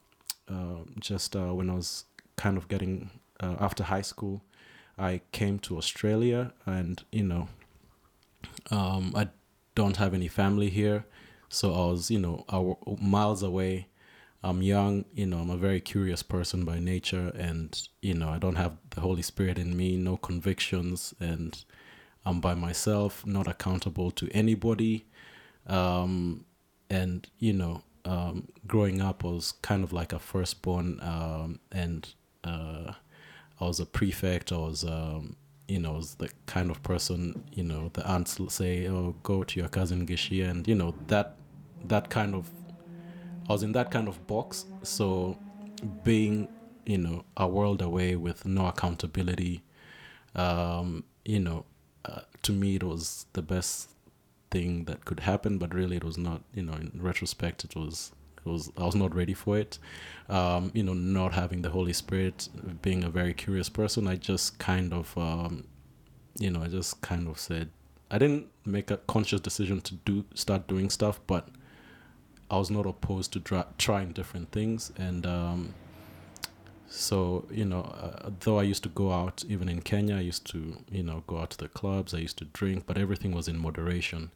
uh, 0.49 0.83
just 0.99 1.35
uh, 1.35 1.53
when 1.53 1.69
I 1.69 1.75
was 1.75 2.05
kind 2.37 2.57
of 2.57 2.67
getting 2.67 3.09
uh, 3.39 3.55
after 3.59 3.83
high 3.83 4.01
school, 4.01 4.41
I 4.97 5.21
came 5.31 5.59
to 5.59 5.77
Australia, 5.77 6.53
and 6.65 7.03
you 7.11 7.23
know, 7.23 7.49
um, 8.71 9.13
I 9.15 9.27
don't 9.75 9.97
have 9.97 10.13
any 10.13 10.27
family 10.27 10.69
here, 10.69 11.05
so 11.49 11.73
I 11.73 11.91
was 11.91 12.09
you 12.09 12.19
know 12.19 12.77
miles 13.01 13.43
away. 13.43 13.87
I'm 14.45 14.61
young, 14.61 15.05
you 15.15 15.25
know, 15.25 15.39
I'm 15.39 15.49
a 15.49 15.57
very 15.57 15.81
curious 15.81 16.21
person 16.21 16.65
by 16.65 16.77
nature, 16.79 17.31
and 17.35 17.81
you 18.03 18.13
know, 18.13 18.29
I 18.29 18.37
don't 18.37 18.57
have 18.57 18.77
the 18.91 19.01
Holy 19.01 19.23
Spirit 19.23 19.57
in 19.57 19.75
me, 19.75 19.97
no 19.97 20.17
convictions, 20.17 21.15
and 21.19 21.65
I'm 22.27 22.41
by 22.41 22.53
myself, 22.53 23.25
not 23.25 23.47
accountable 23.47 24.11
to 24.11 24.29
anybody. 24.33 25.07
Um, 25.65 26.45
and 26.91 27.27
you 27.39 27.53
know, 27.53 27.81
um, 28.05 28.49
growing 28.67 29.01
up, 29.01 29.25
I 29.25 29.29
was 29.29 29.53
kind 29.63 29.83
of 29.83 29.91
like 29.91 30.13
a 30.13 30.19
firstborn, 30.19 30.99
um, 31.01 31.59
and 31.71 32.07
uh, 32.43 32.93
I 33.59 33.65
was 33.65 33.79
a 33.79 33.85
prefect. 33.87 34.51
I 34.51 34.57
was, 34.57 34.83
um, 34.83 35.37
you 35.67 35.79
know, 35.79 35.93
was 35.93 36.15
the 36.15 36.29
kind 36.45 36.69
of 36.69 36.83
person, 36.83 37.43
you 37.51 37.63
know, 37.63 37.89
the 37.93 38.07
aunts 38.07 38.37
say, 38.53 38.87
"Oh, 38.87 39.15
go 39.23 39.43
to 39.43 39.59
your 39.59 39.69
cousin 39.69 40.05
Gishia," 40.05 40.51
and 40.51 40.67
you 40.67 40.75
know 40.75 40.93
that 41.07 41.37
that 41.85 42.11
kind 42.11 42.35
of. 42.35 42.47
I 43.47 43.53
was 43.53 43.63
in 43.63 43.71
that 43.73 43.91
kind 43.91 44.07
of 44.07 44.25
box, 44.27 44.65
so 44.83 45.37
being, 46.03 46.49
you 46.85 46.97
know, 46.97 47.25
a 47.37 47.47
world 47.47 47.81
away 47.81 48.15
with 48.15 48.45
no 48.45 48.67
accountability, 48.67 49.63
um, 50.35 51.03
you 51.23 51.39
know, 51.39 51.65
uh, 52.05 52.21
to 52.43 52.51
me 52.51 52.75
it 52.75 52.83
was 52.83 53.25
the 53.33 53.41
best 53.41 53.89
thing 54.51 54.85
that 54.85 55.05
could 55.05 55.21
happen, 55.21 55.57
but 55.57 55.73
really 55.73 55.97
it 55.97 56.03
was 56.03 56.17
not. 56.17 56.41
You 56.53 56.63
know, 56.63 56.73
in 56.73 56.91
retrospect, 57.01 57.63
it 57.63 57.75
was 57.75 58.11
it 58.37 58.49
was 58.49 58.71
I 58.77 58.85
was 58.85 58.95
not 58.95 59.15
ready 59.15 59.33
for 59.33 59.57
it. 59.57 59.79
Um, 60.29 60.71
you 60.73 60.83
know, 60.83 60.93
not 60.93 61.33
having 61.33 61.61
the 61.61 61.69
Holy 61.69 61.93
Spirit, 61.93 62.49
being 62.81 63.03
a 63.03 63.09
very 63.09 63.33
curious 63.33 63.69
person, 63.69 64.07
I 64.07 64.15
just 64.15 64.59
kind 64.59 64.93
of, 64.93 65.17
um, 65.17 65.65
you 66.39 66.51
know, 66.51 66.61
I 66.61 66.67
just 66.67 67.01
kind 67.01 67.27
of 67.27 67.39
said 67.39 67.69
I 68.11 68.17
didn't 68.17 68.47
make 68.65 68.91
a 68.91 68.97
conscious 68.97 69.41
decision 69.41 69.81
to 69.81 69.95
do 69.95 70.25
start 70.35 70.67
doing 70.67 70.89
stuff, 70.89 71.19
but 71.27 71.49
I 72.49 72.57
was 72.57 72.69
not 72.69 72.85
opposed 72.85 73.33
to 73.33 73.39
dra- 73.39 73.67
trying 73.77 74.11
different 74.11 74.51
things 74.51 74.91
and. 74.97 75.25
Um, 75.25 75.73
so 76.87 77.45
you 77.51 77.65
know 77.65 77.81
uh, 77.81 78.29
though 78.41 78.59
i 78.59 78.63
used 78.63 78.83
to 78.83 78.89
go 78.89 79.11
out 79.11 79.43
even 79.49 79.67
in 79.67 79.81
kenya 79.81 80.15
i 80.15 80.19
used 80.19 80.45
to 80.45 80.77
you 80.89 81.03
know 81.03 81.23
go 81.27 81.39
out 81.39 81.49
to 81.49 81.57
the 81.57 81.67
clubs 81.67 82.13
i 82.13 82.17
used 82.17 82.37
to 82.37 82.45
drink 82.45 82.85
but 82.85 82.97
everything 82.97 83.31
was 83.33 83.47
in 83.47 83.57
moderation. 83.57 84.31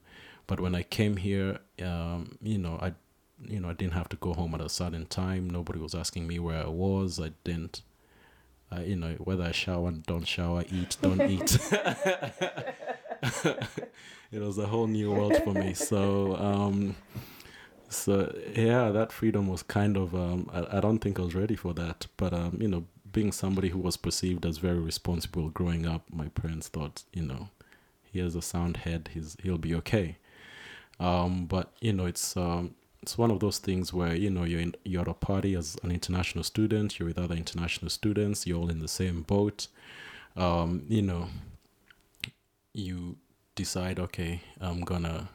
But 0.48 0.60
when 0.60 0.76
i 0.76 0.84
came 0.84 1.18
here 1.18 1.60
um, 1.84 2.38
you 2.42 2.58
know 2.58 2.78
i 2.82 2.94
you 3.48 3.60
know 3.60 3.70
i 3.70 3.74
didn't 3.74 3.94
have 3.94 4.10
to 4.10 4.16
go 4.18 4.34
home 4.34 4.54
at 4.56 4.62
a 4.62 4.70
certain 4.70 5.06
time. 5.06 5.50
Nobody 5.50 5.80
was 5.80 5.96
asking 5.96 6.28
me 6.28 6.40
where 6.40 6.64
i 6.64 6.68
was. 6.68 7.20
I 7.20 7.32
didn't 7.44 7.82
uh, 8.72 8.82
you 8.82 8.96
know 8.96 9.14
whether 9.20 9.44
i 9.44 9.52
shower 9.52 9.92
don't 9.92 10.28
shower 10.28 10.64
eat 10.72 10.98
don't 11.02 11.22
eat. 11.30 11.58
It 14.32 14.42
was 14.42 14.58
a 14.60 14.68
whole 14.68 14.88
new 14.88 15.12
world 15.12 15.36
for 15.44 15.54
me. 15.54 15.74
So 15.74 16.36
um, 16.36 16.96
so 17.90 18.34
yeah 18.56 18.90
that 18.90 19.12
freedom 19.12 19.48
was 19.48 19.64
kind 19.64 19.98
of 19.98 20.14
um, 20.16 20.50
I, 20.54 20.78
I 20.78 20.80
don't 20.80 21.00
think 21.00 21.20
i 21.20 21.24
was 21.24 21.36
ready 21.36 21.56
for 21.56 21.74
that 21.74 22.08
but 22.18 22.34
um, 22.34 22.58
you 22.62 22.68
know 22.68 22.86
being 23.12 23.32
somebody 23.32 23.70
who 23.70 23.80
was 23.80 23.98
perceived 23.98 24.46
as 24.46 24.60
very 24.60 24.80
responsible 24.80 25.50
growing 25.50 25.88
up 25.88 26.04
my 26.12 26.28
parents 26.30 26.68
thought 26.68 27.04
you 27.12 27.24
know 27.24 27.50
he 28.12 28.20
has 28.20 28.36
a 28.36 28.42
sound 28.42 28.78
head 28.78 29.10
he's 29.14 29.38
he'll 29.44 29.58
be 29.58 29.76
okay. 29.76 30.18
Um, 31.00 31.46
but 31.46 31.72
you 31.80 31.94
know 31.94 32.06
it's 32.06 32.36
um, 32.36 32.76
it's 33.02 33.18
one 33.18 33.32
of 33.32 33.40
those 33.40 33.60
things 33.60 33.94
where 33.94 34.16
you 34.16 34.30
know 34.30 34.44
you're 34.44 34.60
in, 34.60 34.76
you're 34.84 35.02
at 35.02 35.08
a 35.08 35.14
party 35.14 35.56
as 35.56 35.78
an 35.84 35.92
international 35.92 36.44
student 36.44 37.00
you're 37.00 37.08
with 37.08 37.18
other 37.18 37.36
international 37.36 37.90
students 37.90 38.46
you're 38.46 38.60
all 38.60 38.70
in 38.70 38.80
the 38.80 38.88
same 38.88 39.22
boat. 39.22 39.68
Um, 40.36 40.84
you 40.88 41.02
know 41.02 41.28
you 42.74 43.18
decide 43.56 44.00
okay 44.00 44.42
i'm 44.62 44.82
gonna 44.82 45.28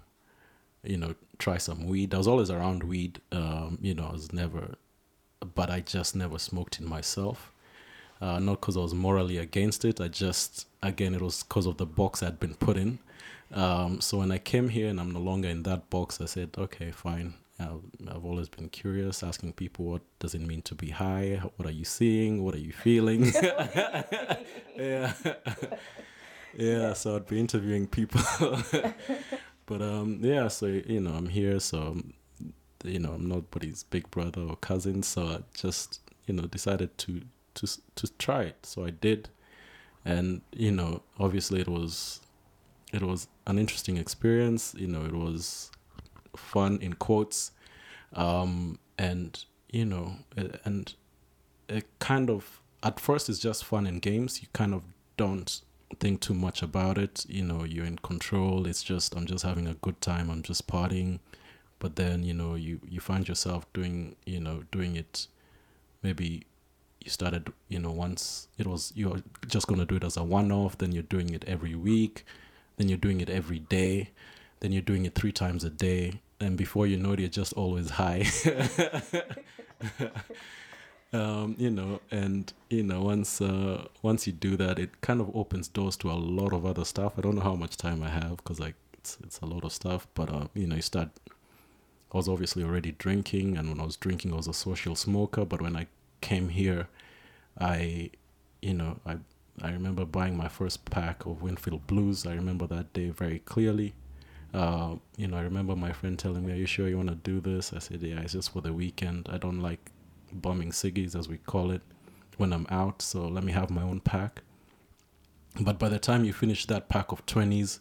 you 0.84 0.96
know, 0.96 1.14
try 1.38 1.58
some 1.58 1.86
weed. 1.86 2.14
I 2.14 2.18
was 2.18 2.28
always 2.28 2.50
around 2.50 2.82
weed. 2.84 3.20
Um, 3.32 3.78
you 3.80 3.94
know, 3.94 4.06
I 4.08 4.12
was 4.12 4.32
never, 4.32 4.74
but 5.54 5.70
I 5.70 5.80
just 5.80 6.14
never 6.16 6.38
smoked 6.38 6.80
it 6.80 6.86
myself. 6.86 7.50
Uh, 8.20 8.38
not 8.38 8.60
because 8.60 8.76
I 8.76 8.80
was 8.80 8.94
morally 8.94 9.38
against 9.38 9.84
it. 9.84 10.00
I 10.00 10.08
just, 10.08 10.66
again, 10.82 11.14
it 11.14 11.20
was 11.20 11.42
because 11.42 11.66
of 11.66 11.76
the 11.76 11.86
box 11.86 12.22
I'd 12.22 12.40
been 12.40 12.54
put 12.54 12.76
in. 12.76 12.98
Um, 13.52 14.00
so 14.00 14.18
when 14.18 14.30
I 14.30 14.38
came 14.38 14.68
here 14.68 14.88
and 14.88 14.98
I'm 15.00 15.10
no 15.10 15.20
longer 15.20 15.48
in 15.48 15.62
that 15.64 15.90
box, 15.90 16.20
I 16.20 16.26
said, 16.26 16.50
okay, 16.56 16.90
fine. 16.90 17.34
I've, 17.60 17.82
I've 18.08 18.24
always 18.24 18.48
been 18.48 18.68
curious, 18.68 19.22
asking 19.22 19.52
people, 19.52 19.84
what 19.84 20.02
does 20.18 20.34
it 20.34 20.40
mean 20.40 20.62
to 20.62 20.74
be 20.74 20.90
high? 20.90 21.40
What 21.56 21.68
are 21.68 21.72
you 21.72 21.84
seeing? 21.84 22.44
What 22.44 22.54
are 22.54 22.58
you 22.58 22.72
feeling? 22.72 23.26
yeah. 24.76 25.12
yeah, 26.56 26.92
so 26.94 27.16
I'd 27.16 27.26
be 27.26 27.38
interviewing 27.38 27.86
people 27.86 28.20
but 29.66 29.82
um, 29.82 30.18
yeah, 30.22 30.48
so 30.48 30.66
you 30.66 31.00
know, 31.00 31.12
I'm 31.12 31.28
here, 31.28 31.58
so 31.60 31.96
you 32.84 32.98
know, 32.98 33.12
I'm 33.12 33.28
nobody's 33.28 33.82
big 33.84 34.10
brother 34.10 34.42
or 34.42 34.56
cousin, 34.56 35.02
so 35.02 35.26
I 35.26 35.38
just 35.54 36.00
you 36.26 36.34
know 36.34 36.44
decided 36.44 36.96
to 36.98 37.22
to 37.54 37.66
to 37.96 38.08
try 38.18 38.42
it. 38.42 38.66
So 38.66 38.84
I 38.84 38.90
did, 38.90 39.28
and 40.04 40.42
you 40.52 40.70
know, 40.70 41.02
obviously 41.18 41.60
it 41.60 41.68
was 41.68 42.20
it 42.92 43.02
was 43.02 43.28
an 43.46 43.58
interesting 43.58 43.96
experience. 43.96 44.74
You 44.76 44.88
know, 44.88 45.04
it 45.04 45.14
was 45.14 45.70
fun 46.36 46.78
in 46.80 46.94
quotes, 46.94 47.52
um, 48.12 48.78
and 48.98 49.44
you 49.70 49.84
know, 49.84 50.16
and 50.64 50.94
it 51.68 51.86
kind 51.98 52.28
of 52.28 52.60
at 52.82 53.00
first 53.00 53.28
it's 53.28 53.38
just 53.38 53.64
fun 53.64 53.86
and 53.86 54.02
games. 54.02 54.42
You 54.42 54.48
kind 54.52 54.74
of 54.74 54.84
don't 55.16 55.62
think 55.94 56.20
too 56.20 56.34
much 56.34 56.62
about 56.62 56.98
it. 56.98 57.24
You 57.28 57.42
know, 57.44 57.64
you're 57.64 57.84
in 57.84 57.98
control. 57.98 58.66
It's 58.66 58.82
just 58.82 59.14
I'm 59.16 59.26
just 59.26 59.44
having 59.44 59.66
a 59.66 59.74
good 59.74 60.00
time. 60.00 60.30
I'm 60.30 60.42
just 60.42 60.66
partying. 60.66 61.20
But 61.78 61.96
then 61.96 62.22
you 62.22 62.34
know 62.34 62.54
you 62.54 62.80
you 62.88 63.00
find 63.00 63.26
yourself 63.28 63.70
doing 63.72 64.16
you 64.26 64.40
know 64.40 64.64
doing 64.70 64.96
it. 64.96 65.26
Maybe 66.02 66.44
you 67.00 67.10
started 67.10 67.52
you 67.68 67.78
know 67.78 67.90
once 67.90 68.48
it 68.58 68.66
was 68.66 68.92
you're 68.94 69.22
just 69.48 69.66
gonna 69.66 69.84
do 69.84 69.96
it 69.96 70.04
as 70.04 70.16
a 70.16 70.24
one 70.24 70.52
off. 70.52 70.78
Then 70.78 70.92
you're 70.92 71.02
doing 71.02 71.30
it 71.30 71.44
every 71.46 71.74
week. 71.74 72.24
Then 72.76 72.88
you're 72.88 72.98
doing 72.98 73.20
it 73.20 73.30
every 73.30 73.58
day. 73.60 74.10
Then 74.60 74.72
you're 74.72 74.82
doing 74.82 75.04
it 75.06 75.14
three 75.14 75.32
times 75.32 75.64
a 75.64 75.70
day. 75.70 76.20
And 76.40 76.56
before 76.56 76.86
you 76.86 76.96
know 76.96 77.12
it, 77.12 77.20
you're 77.20 77.28
just 77.28 77.52
always 77.52 77.90
high. 77.90 78.24
um, 81.14 81.54
you 81.58 81.70
know, 81.70 82.00
and 82.10 82.52
you 82.68 82.82
know, 82.82 83.02
once 83.02 83.40
uh, 83.40 83.86
once 84.02 84.26
you 84.26 84.32
do 84.32 84.56
that, 84.56 84.78
it 84.78 85.00
kind 85.00 85.20
of 85.20 85.34
opens 85.34 85.68
doors 85.68 85.96
to 85.98 86.10
a 86.10 86.12
lot 86.12 86.52
of 86.52 86.66
other 86.66 86.84
stuff. 86.84 87.14
I 87.16 87.20
don't 87.20 87.36
know 87.36 87.42
how 87.42 87.54
much 87.54 87.76
time 87.76 88.02
I 88.02 88.10
have 88.10 88.38
because 88.38 88.58
like 88.58 88.74
it's 88.94 89.16
it's 89.22 89.40
a 89.40 89.46
lot 89.46 89.64
of 89.64 89.72
stuff, 89.72 90.08
but 90.14 90.28
uh, 90.28 90.48
you 90.54 90.66
know, 90.66 90.76
you 90.76 90.82
start. 90.82 91.10
I 92.12 92.16
was 92.16 92.28
obviously 92.28 92.62
already 92.64 92.92
drinking, 92.92 93.56
and 93.56 93.68
when 93.68 93.80
I 93.80 93.84
was 93.84 93.96
drinking, 93.96 94.32
I 94.32 94.36
was 94.36 94.48
a 94.48 94.54
social 94.54 94.94
smoker. 94.96 95.44
But 95.44 95.62
when 95.62 95.76
I 95.76 95.86
came 96.20 96.48
here, 96.48 96.88
I, 97.58 98.10
you 98.60 98.74
know, 98.74 98.98
I 99.06 99.18
I 99.62 99.70
remember 99.70 100.04
buying 100.04 100.36
my 100.36 100.48
first 100.48 100.84
pack 100.84 101.26
of 101.26 101.42
Winfield 101.42 101.86
Blues. 101.86 102.26
I 102.26 102.34
remember 102.34 102.66
that 102.68 102.92
day 102.92 103.10
very 103.10 103.38
clearly. 103.40 103.94
Uh, 104.52 104.96
you 105.16 105.26
know, 105.28 105.36
I 105.36 105.42
remember 105.42 105.74
my 105.76 105.92
friend 105.92 106.18
telling 106.18 106.44
me, 106.46 106.52
"Are 106.52 106.56
you 106.56 106.66
sure 106.66 106.88
you 106.88 106.96
want 106.96 107.10
to 107.10 107.14
do 107.16 107.40
this?" 107.40 107.72
I 107.72 107.78
said, 107.78 108.02
"Yeah, 108.02 108.20
it's 108.20 108.32
just 108.32 108.52
for 108.52 108.60
the 108.60 108.72
weekend. 108.72 109.28
I 109.30 109.38
don't 109.38 109.60
like 109.60 109.90
bumming 110.34 110.70
ciggies, 110.70 111.14
as 111.18 111.28
we 111.28 111.38
call 111.38 111.70
it, 111.70 111.82
when 112.36 112.52
I'm 112.52 112.66
out. 112.70 113.02
So 113.02 113.26
let 113.26 113.44
me 113.44 113.52
have 113.52 113.70
my 113.70 113.82
own 113.82 114.00
pack." 114.00 114.42
But 115.60 115.78
by 115.78 115.88
the 115.88 115.98
time 115.98 116.24
you 116.24 116.32
finish 116.32 116.66
that 116.66 116.88
pack 116.88 117.12
of 117.12 117.24
twenties, 117.26 117.80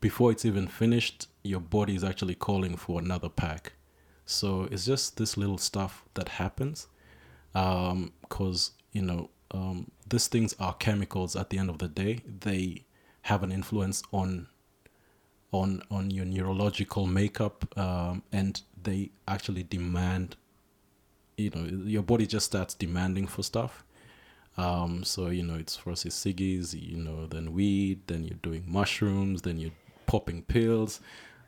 before 0.00 0.30
it's 0.30 0.44
even 0.44 0.66
finished, 0.68 1.28
your 1.42 1.60
body 1.60 1.94
is 1.94 2.04
actually 2.04 2.34
calling 2.34 2.76
for 2.76 3.00
another 3.00 3.28
pack. 3.28 3.72
So 4.26 4.68
it's 4.70 4.86
just 4.86 5.16
this 5.16 5.36
little 5.36 5.58
stuff 5.58 6.04
that 6.14 6.28
happens, 6.28 6.86
because 7.52 8.70
um, 8.70 8.74
you 8.92 9.02
know 9.02 9.30
um, 9.50 9.90
these 10.08 10.28
things 10.28 10.54
are 10.60 10.74
chemicals. 10.74 11.34
At 11.34 11.50
the 11.50 11.58
end 11.58 11.70
of 11.70 11.78
the 11.78 11.88
day, 11.88 12.20
they 12.40 12.84
have 13.22 13.42
an 13.42 13.52
influence 13.52 14.02
on 14.12 14.46
on 15.52 15.82
on 15.90 16.10
your 16.10 16.24
neurological 16.24 17.06
makeup 17.06 17.66
um, 17.78 18.22
and 18.32 18.62
they 18.82 19.10
actually 19.26 19.62
demand 19.62 20.36
you 21.40 21.50
know 21.50 21.64
your 21.86 22.02
body 22.02 22.26
just 22.26 22.46
starts 22.46 22.74
demanding 22.74 23.26
for 23.26 23.42
stuff. 23.42 23.84
Um, 24.56 25.04
so 25.04 25.28
you 25.28 25.42
know 25.42 25.54
it's 25.54 25.76
first 25.76 26.04
it's 26.04 26.18
ciggies 26.18 26.74
you 26.74 26.98
know 26.98 27.26
then 27.26 27.52
weed 27.52 28.00
then 28.08 28.24
you're 28.24 28.38
doing 28.42 28.64
mushrooms 28.66 29.42
then 29.42 29.58
you're 29.58 29.70
popping 30.06 30.42
pills 30.42 31.00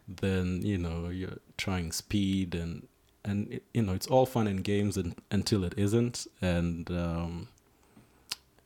then 0.07 0.62
you 0.62 0.78
know 0.78 1.09
you're 1.09 1.38
trying 1.57 1.90
speed 1.90 2.55
and 2.55 2.87
and 3.24 3.52
it, 3.52 3.64
you 3.72 3.83
know 3.83 3.92
it's 3.92 4.07
all 4.07 4.26
fun 4.26 4.46
and 4.46 4.64
games 4.64 4.96
and, 4.96 5.14
until 5.31 5.64
it 5.64 5.74
isn't. 5.76 6.26
And 6.40 6.90
um, 6.90 7.48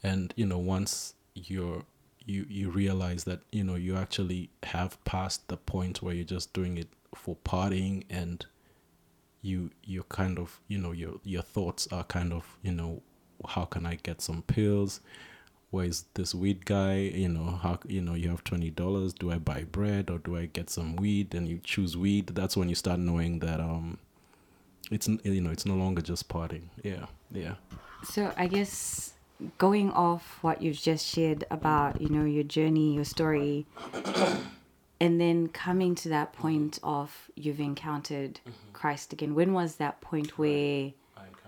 and 0.02 0.32
you 0.36 0.46
know 0.46 0.58
once 0.58 1.14
you're 1.34 1.82
you 2.24 2.46
you 2.48 2.70
realize 2.70 3.24
that 3.24 3.40
you 3.52 3.64
know 3.64 3.74
you 3.74 3.96
actually 3.96 4.50
have 4.64 5.02
passed 5.04 5.48
the 5.48 5.56
point 5.56 6.02
where 6.02 6.14
you're 6.14 6.24
just 6.24 6.52
doing 6.52 6.78
it 6.78 6.88
for 7.14 7.36
partying 7.44 8.04
and 8.10 8.46
you 9.46 9.70
you're 9.84 10.04
kind 10.04 10.38
of 10.38 10.60
you 10.68 10.78
know 10.78 10.92
your 10.92 11.14
your 11.24 11.42
thoughts 11.42 11.88
are 11.92 12.04
kind 12.04 12.32
of 12.32 12.44
you 12.62 12.72
know 12.72 13.00
how 13.48 13.64
can 13.64 13.86
I 13.86 13.96
get 14.02 14.20
some 14.20 14.42
pills? 14.42 15.00
Where 15.70 15.84
is 15.84 16.04
this 16.14 16.34
weed 16.34 16.64
guy? 16.64 16.96
You 16.96 17.28
know 17.28 17.58
how 17.62 17.78
you 17.86 18.00
know 18.00 18.14
you 18.14 18.28
have 18.30 18.44
twenty 18.44 18.70
dollars. 18.70 19.12
Do 19.12 19.30
I 19.30 19.38
buy 19.38 19.64
bread 19.64 20.10
or 20.10 20.18
do 20.18 20.36
I 20.36 20.46
get 20.46 20.70
some 20.70 20.96
weed? 20.96 21.34
And 21.34 21.48
you 21.48 21.60
choose 21.62 21.96
weed. 21.96 22.28
That's 22.28 22.56
when 22.56 22.68
you 22.68 22.74
start 22.74 22.98
knowing 22.98 23.38
that 23.40 23.60
um 23.60 23.98
it's 24.90 25.08
you 25.08 25.40
know 25.40 25.50
it's 25.50 25.66
no 25.66 25.74
longer 25.74 26.02
just 26.02 26.28
partying. 26.28 26.68
Yeah 26.82 27.06
yeah. 27.30 27.54
So 28.04 28.32
I 28.36 28.46
guess 28.46 29.12
going 29.58 29.90
off 29.92 30.38
what 30.40 30.62
you've 30.62 30.80
just 30.80 31.06
shared 31.06 31.44
about 31.50 32.00
you 32.00 32.08
know 32.08 32.24
your 32.24 32.44
journey 32.44 32.94
your 32.94 33.04
story 33.04 33.66
and 35.00 35.20
then 35.20 35.48
coming 35.48 35.94
to 35.94 36.08
that 36.08 36.32
point 36.32 36.78
of 36.82 37.30
you've 37.34 37.60
encountered 37.60 38.40
mm-hmm. 38.40 38.72
christ 38.72 39.12
again 39.12 39.34
when 39.34 39.52
was 39.52 39.76
that 39.76 40.00
point 40.00 40.38
where 40.38 40.92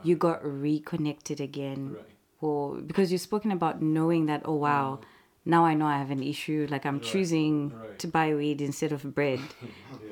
you 0.02 0.14
got 0.14 0.40
reconnected 0.44 1.40
again 1.40 1.94
right. 1.94 2.04
or 2.40 2.76
because 2.76 3.10
you've 3.10 3.20
spoken 3.20 3.50
about 3.50 3.82
knowing 3.82 4.26
that 4.26 4.42
oh 4.44 4.54
wow 4.54 4.98
mm-hmm. 5.00 5.50
now 5.50 5.64
i 5.64 5.74
know 5.74 5.86
i 5.86 5.98
have 5.98 6.10
an 6.10 6.22
issue 6.22 6.66
like 6.70 6.86
i'm 6.86 6.98
right. 6.98 7.02
choosing 7.02 7.70
right. 7.70 7.98
to 7.98 8.06
buy 8.06 8.34
weed 8.34 8.60
instead 8.60 8.92
of 8.92 9.14
bread 9.14 9.40
yeah. 9.62 9.68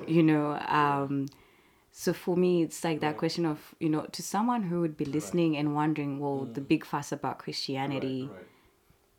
you 0.07 0.22
know 0.22 0.59
um 0.68 1.27
so 1.99 2.12
for 2.12 2.37
me, 2.37 2.62
it's 2.62 2.85
like 2.85 3.01
that 3.01 3.16
question 3.16 3.46
of, 3.46 3.75
you 3.81 3.88
know, 3.88 4.03
to 4.12 4.22
someone 4.22 4.64
who 4.64 4.83
would 4.83 4.99
be 4.99 5.07
listening 5.07 5.53
right. 5.53 5.61
and 5.61 5.75
wondering, 5.75 6.18
well, 6.18 6.46
mm. 6.46 6.53
the 6.53 6.61
big 6.61 6.85
fuss 6.85 7.11
about 7.11 7.38
Christianity 7.38 8.29
right, 8.31 8.37
right. 8.37 8.46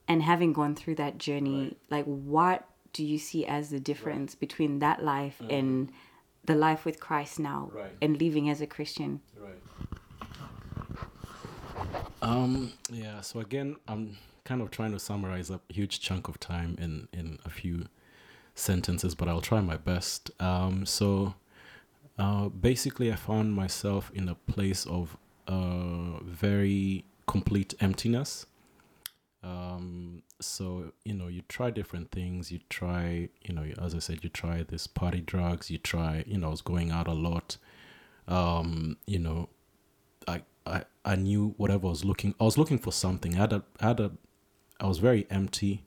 and 0.07 0.21
having 0.21 0.53
gone 0.53 0.75
through 0.75 0.93
that 0.95 1.17
journey, 1.17 1.75
like 1.89 2.05
what 2.05 2.69
do 2.97 3.05
you 3.05 3.19
see 3.19 3.45
as 3.45 3.69
the 3.69 3.79
difference 3.79 4.33
between 4.33 4.79
that 4.79 5.03
life 5.03 5.39
mm. 5.39 5.59
and 5.59 5.91
the 6.45 6.55
life 6.55 6.83
with 6.83 6.99
Christ 6.99 7.37
now 7.39 7.71
and 8.01 8.19
living 8.19 8.49
as 8.49 8.59
a 8.59 8.65
Christian? 8.65 9.21
Right. 9.39 9.61
Um, 12.23 12.73
yeah, 12.91 13.21
so 13.21 13.39
again, 13.39 13.75
I'm 13.87 14.17
kind 14.45 14.63
of 14.63 14.71
trying 14.71 14.93
to 14.93 14.99
summarize 14.99 15.51
a 15.51 15.59
huge 15.69 15.99
chunk 15.99 16.27
of 16.27 16.39
time 16.39 16.75
in, 16.81 17.07
in 17.13 17.37
a 17.45 17.51
few 17.51 17.85
sentences, 18.55 19.13
but 19.13 19.27
I'll 19.27 19.41
try 19.41 19.61
my 19.61 19.77
best. 19.77 20.31
Um, 20.41 20.83
so 20.87 21.35
uh, 22.17 22.49
basically, 22.49 23.13
I 23.13 23.15
found 23.15 23.53
myself 23.53 24.09
in 24.15 24.27
a 24.27 24.33
place 24.33 24.87
of 24.87 25.15
uh, 25.47 26.17
very 26.23 27.05
complete 27.27 27.75
emptiness. 27.79 28.47
Um, 29.47 30.23
so 30.41 30.91
you 31.05 31.13
know, 31.13 31.27
you 31.27 31.41
try 31.47 31.69
different 31.69 32.11
things. 32.11 32.51
You 32.51 32.59
try, 32.69 33.29
you 33.41 33.53
know, 33.53 33.63
as 33.81 33.95
I 33.95 33.99
said, 33.99 34.23
you 34.23 34.29
try 34.29 34.63
this 34.63 34.87
party 34.87 35.21
drugs. 35.21 35.71
You 35.71 35.77
try, 35.77 36.23
you 36.27 36.37
know, 36.37 36.47
I 36.47 36.51
was 36.51 36.61
going 36.61 36.91
out 36.91 37.07
a 37.07 37.13
lot. 37.13 37.57
Um, 38.27 38.97
you 39.05 39.19
know, 39.19 39.49
I 40.27 40.41
I 40.65 40.83
I 41.05 41.15
knew 41.15 41.53
whatever 41.57 41.87
I 41.87 41.91
was 41.91 42.03
looking. 42.03 42.35
I 42.41 42.43
was 42.43 42.57
looking 42.57 42.77
for 42.77 42.91
something. 42.91 43.35
I 43.35 43.39
had 43.39 43.53
a 43.53 43.63
I 43.79 43.87
had 43.87 43.99
a. 43.99 44.11
I 44.79 44.87
was 44.87 44.99
very 44.99 45.25
empty, 45.29 45.85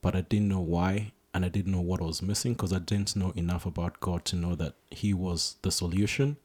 but 0.00 0.16
I 0.16 0.22
didn't 0.22 0.48
know 0.48 0.60
why 0.60 1.12
and 1.34 1.44
I 1.44 1.48
didn't 1.48 1.72
know 1.72 1.80
what 1.80 2.00
I 2.00 2.04
was 2.04 2.22
missing 2.22 2.54
because 2.54 2.72
I 2.72 2.78
didn't 2.78 3.14
know 3.16 3.32
enough 3.36 3.66
about 3.66 4.00
God 4.00 4.24
to 4.26 4.36
know 4.36 4.54
that 4.54 4.74
He 4.90 5.12
was 5.12 5.56
the 5.62 5.70
solution. 5.70 6.36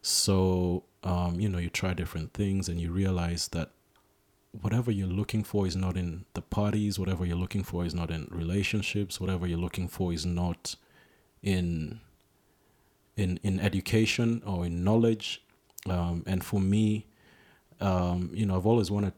So, 0.00 0.84
um, 1.02 1.40
you 1.40 1.48
know, 1.48 1.58
you 1.58 1.70
try 1.70 1.92
different 1.92 2.34
things 2.34 2.68
and 2.68 2.80
you 2.80 2.92
realize 2.92 3.48
that 3.48 3.72
whatever 4.52 4.90
you're 4.90 5.06
looking 5.06 5.44
for 5.44 5.66
is 5.66 5.76
not 5.76 5.96
in 5.96 6.24
the 6.34 6.42
parties, 6.42 6.98
whatever 6.98 7.24
you're 7.24 7.36
looking 7.36 7.62
for 7.62 7.84
is 7.84 7.94
not 7.94 8.10
in 8.10 8.28
relationships, 8.30 9.20
whatever 9.20 9.46
you're 9.46 9.58
looking 9.58 9.88
for 9.88 10.12
is 10.12 10.24
not 10.24 10.76
in 11.42 12.00
in 13.16 13.38
in 13.42 13.60
education 13.60 14.42
or 14.46 14.66
in 14.66 14.84
knowledge. 14.84 15.42
Um, 15.88 16.24
and 16.26 16.44
for 16.44 16.60
me, 16.60 17.06
um, 17.80 18.30
you 18.34 18.44
know, 18.46 18.56
I've 18.56 18.66
always 18.66 18.90
wanted, 18.90 19.12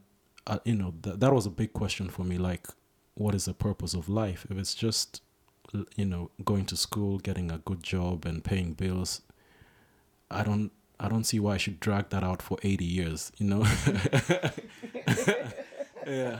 uh, 0.47 0.59
you 0.63 0.75
know, 0.75 0.93
th- 1.01 1.17
that 1.17 1.33
was 1.33 1.45
a 1.45 1.49
big 1.49 1.73
question 1.73 2.09
for 2.09 2.23
me. 2.23 2.37
Like, 2.37 2.67
what 3.15 3.35
is 3.35 3.45
the 3.45 3.53
purpose 3.53 3.93
of 3.93 4.09
life 4.09 4.45
if 4.49 4.57
it's 4.57 4.73
just 4.73 5.21
you 5.95 6.05
know 6.05 6.31
going 6.43 6.65
to 6.65 6.75
school 6.75 7.17
getting 7.19 7.51
a 7.51 7.59
good 7.59 7.83
job 7.83 8.25
and 8.25 8.43
paying 8.43 8.73
bills 8.73 9.21
i 10.29 10.43
don't 10.43 10.71
i 11.01 11.09
don't 11.09 11.25
see 11.25 11.39
why 11.39 11.55
i 11.55 11.57
should 11.57 11.79
drag 11.79 12.09
that 12.09 12.23
out 12.23 12.41
for 12.41 12.57
80 12.63 12.85
years 12.85 13.31
you 13.37 13.47
know? 13.47 13.65
Yeah. 16.07 16.39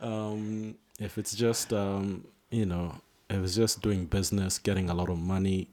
Um, 0.00 0.76
if 1.00 1.18
it's 1.18 1.34
just 1.34 1.72
um, 1.72 2.24
you 2.50 2.64
know 2.66 3.00
if 3.28 3.42
it's 3.42 3.56
just 3.56 3.82
doing 3.82 4.04
business 4.06 4.58
getting 4.58 4.88
a 4.88 4.94
lot 4.94 5.08
of 5.10 5.18
money 5.18 5.66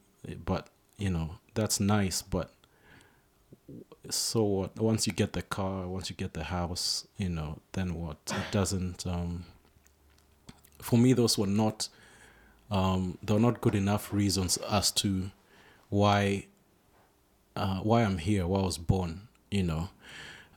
but 0.45 0.67
you 0.97 1.11
know 1.11 1.35
that's 1.53 1.79
nice 1.79 2.21
but 2.23 2.51
so 4.09 4.43
what? 4.43 4.75
Once 4.79 5.05
you 5.05 5.13
get 5.13 5.33
the 5.33 5.43
car 5.43 5.87
once 5.87 6.09
you 6.09 6.15
get 6.15 6.33
the 6.33 6.45
house 6.45 7.07
you 7.17 7.29
know 7.29 7.59
then 7.73 7.93
what? 7.93 8.17
It 8.31 8.51
doesn't 8.51 9.05
um 9.05 9.45
for 10.83 10.97
me, 10.97 11.13
those 11.13 11.37
were 11.37 11.47
not 11.47 11.87
um, 12.69 13.17
they 13.23 13.33
were 13.33 13.39
not 13.39 13.61
good 13.61 13.75
enough 13.75 14.11
reasons 14.13 14.57
as 14.57 14.91
to 14.91 15.31
why 15.89 16.47
uh, 17.55 17.79
why 17.79 18.03
I'm 18.03 18.17
here, 18.17 18.47
why 18.47 18.59
I 18.59 18.63
was 18.63 18.77
born, 18.77 19.27
you 19.51 19.63
know. 19.63 19.89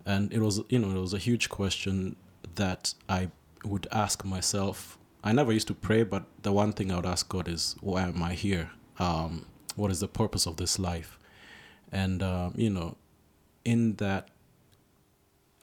And 0.05 0.33
it 0.33 0.41
was 0.41 0.61
you 0.69 0.79
know 0.79 0.91
it 0.91 1.01
was 1.01 1.15
a 1.15 1.19
huge 1.19 1.49
question 1.49 2.17
that 2.55 2.95
I 3.09 3.31
would 3.65 3.87
ask 3.93 4.25
myself. 4.25 4.99
I 5.25 5.33
never 5.33 5.53
used 5.53 5.69
to 5.69 5.75
pray, 5.75 6.05
but 6.05 6.25
the 6.43 6.53
one 6.53 6.73
thing 6.73 6.93
I 6.93 6.97
would 6.97 7.07
ask 7.07 7.29
God 7.29 7.49
is, 7.49 7.75
why 7.81 8.03
am 8.03 8.23
I 8.23 8.35
here? 8.35 8.71
Um, 8.99 9.47
what 9.75 9.91
is 9.91 9.99
the 9.99 10.09
purpose 10.09 10.47
of 10.47 10.57
this 10.57 10.79
life? 10.79 11.19
And 11.91 12.23
uh, 12.23 12.51
you 12.55 12.71
know, 12.71 12.97
in 13.65 13.97
that 13.97 14.29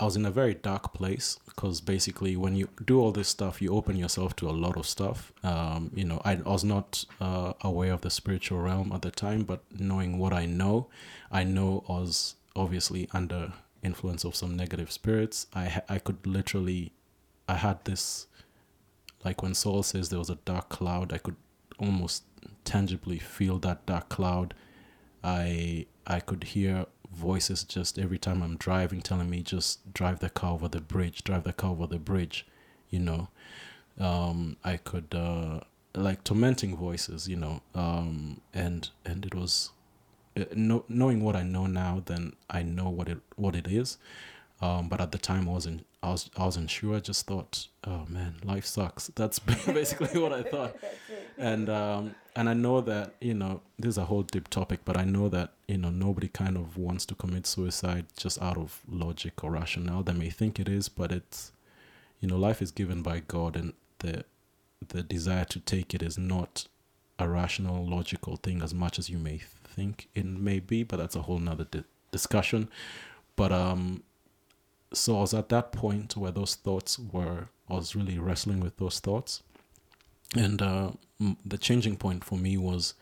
I 0.03 0.05
was 0.05 0.17
in 0.17 0.25
a 0.25 0.31
very 0.31 0.53
dark 0.53 0.93
place 0.93 1.39
because 1.45 1.79
basically 1.79 2.35
when 2.35 2.57
you 2.57 2.67
do 2.83 2.99
all 2.99 3.13
this 3.13 3.29
stuff, 3.29 3.61
you 3.61 3.73
open 3.73 3.95
yourself 3.95 4.35
to 4.35 4.49
a 4.49 4.51
lot 4.51 4.75
of 4.75 4.85
stuff. 4.85 5.31
Um, 5.45 5.91
you 5.95 6.03
know, 6.03 6.21
I, 6.25 6.33
I 6.33 6.49
was 6.49 6.65
not 6.65 7.05
uh, 7.21 7.53
aware 7.61 7.93
of 7.93 8.01
the 8.01 8.09
spiritual 8.09 8.59
realm 8.59 8.91
at 8.91 9.01
the 9.03 9.11
time, 9.11 9.43
but 9.43 9.61
knowing 9.79 10.19
what 10.19 10.33
I 10.33 10.45
know, 10.45 10.87
I 11.31 11.45
know 11.45 11.85
I 11.87 11.93
was 11.93 12.35
obviously 12.53 13.07
under 13.13 13.53
influence 13.81 14.25
of 14.25 14.35
some 14.35 14.57
negative 14.57 14.91
spirits. 14.91 15.47
I 15.55 15.81
I 15.87 15.99
could 15.99 16.27
literally, 16.27 16.91
I 17.47 17.55
had 17.55 17.85
this, 17.85 18.27
like 19.23 19.41
when 19.41 19.53
Saul 19.53 19.83
says 19.83 20.09
there 20.09 20.19
was 20.19 20.29
a 20.29 20.39
dark 20.43 20.67
cloud, 20.67 21.13
I 21.13 21.17
could 21.17 21.37
almost 21.79 22.23
tangibly 22.65 23.19
feel 23.19 23.57
that 23.59 23.85
dark 23.85 24.09
cloud. 24.09 24.53
I 25.23 25.85
I 26.05 26.19
could 26.19 26.43
hear 26.43 26.87
voices 27.13 27.63
just 27.63 27.97
every 27.97 28.17
time 28.17 28.41
I'm 28.41 28.57
driving 28.57 29.01
telling 29.01 29.29
me 29.29 29.41
just 29.41 29.93
drive 29.93 30.19
the 30.19 30.29
car 30.29 30.53
over 30.53 30.67
the 30.67 30.81
bridge, 30.81 31.23
drive 31.23 31.43
the 31.43 31.53
car 31.53 31.71
over 31.71 31.87
the 31.87 31.99
bridge, 31.99 32.45
you 32.89 32.99
know. 32.99 33.29
Um, 33.99 34.57
I 34.63 34.77
could 34.77 35.13
uh, 35.13 35.61
like 35.93 36.23
tormenting 36.23 36.75
voices, 36.75 37.27
you 37.27 37.35
know, 37.35 37.61
um, 37.75 38.41
and 38.53 38.89
and 39.05 39.25
it 39.25 39.35
was 39.35 39.71
uh, 40.35 40.45
know, 40.55 40.83
knowing 40.89 41.23
what 41.23 41.35
I 41.35 41.43
know 41.43 41.67
now, 41.67 42.01
then 42.05 42.33
I 42.49 42.63
know 42.63 42.89
what 42.89 43.07
it 43.07 43.19
what 43.35 43.55
it 43.55 43.67
is. 43.67 43.97
Um, 44.63 44.87
but 44.87 45.01
at 45.01 45.11
the 45.11 45.17
time, 45.17 45.49
I 45.49 45.51
wasn't 45.51 45.85
I 46.01 46.11
was 46.11 46.29
I 46.37 46.45
wasn't 46.45 46.69
sure. 46.69 46.95
I 46.95 46.99
just 46.99 47.27
thought, 47.27 47.67
oh 47.85 48.05
man, 48.07 48.35
life 48.45 48.65
sucks. 48.65 49.07
That's 49.15 49.39
basically 49.79 50.19
what 50.21 50.33
I 50.33 50.43
thought. 50.43 50.75
And 51.35 51.67
um, 51.67 52.13
and 52.35 52.47
I 52.47 52.53
know 52.53 52.79
that 52.81 53.15
you 53.19 53.33
know 53.33 53.61
this 53.79 53.89
is 53.89 53.97
a 53.97 54.05
whole 54.05 54.21
deep 54.21 54.49
topic, 54.49 54.81
but 54.85 54.95
I 54.95 55.03
know 55.03 55.29
that 55.29 55.53
you 55.67 55.79
know 55.79 55.89
nobody 55.89 56.27
kind 56.27 56.57
of 56.57 56.77
wants 56.77 57.07
to 57.07 57.15
commit 57.15 57.47
suicide 57.47 58.05
just 58.15 58.39
out 58.39 58.55
of 58.55 58.81
logic 58.87 59.43
or 59.43 59.49
rationale. 59.49 60.03
They 60.03 60.13
may 60.13 60.29
think 60.29 60.59
it 60.59 60.69
is, 60.69 60.89
but 60.89 61.11
it's 61.11 61.51
you 62.19 62.27
know 62.27 62.37
life 62.37 62.61
is 62.61 62.69
given 62.69 63.01
by 63.01 63.21
God, 63.21 63.55
and 63.55 63.73
the 63.97 64.25
the 64.87 65.01
desire 65.01 65.45
to 65.45 65.59
take 65.59 65.95
it 65.95 66.03
is 66.03 66.19
not 66.19 66.67
a 67.17 67.27
rational, 67.27 67.83
logical 67.83 68.35
thing 68.35 68.61
as 68.61 68.75
much 68.75 68.99
as 68.99 69.09
you 69.09 69.17
may 69.17 69.39
think 69.63 70.07
it 70.13 70.25
may 70.25 70.59
be, 70.59 70.83
but 70.83 70.97
that's 70.97 71.15
a 71.15 71.23
whole 71.23 71.39
nother 71.39 71.65
di- 71.65 71.83
discussion. 72.11 72.69
But 73.35 73.51
um, 73.51 74.03
so 74.93 75.17
I 75.17 75.21
was 75.21 75.33
at 75.33 75.49
that 75.49 75.71
point 75.71 76.15
where 76.15 76.31
those 76.31 76.55
thoughts 76.55 76.99
were, 76.99 77.49
I 77.69 77.73
was 77.73 77.95
really 77.95 78.19
wrestling 78.19 78.59
with 78.59 78.77
those 78.77 78.99
thoughts, 78.99 79.43
and 80.35 80.61
uh, 80.61 80.91
the 81.45 81.57
changing 81.57 81.97
point 81.97 82.23
for 82.23 82.37
me 82.37 82.57
was, 82.57 82.93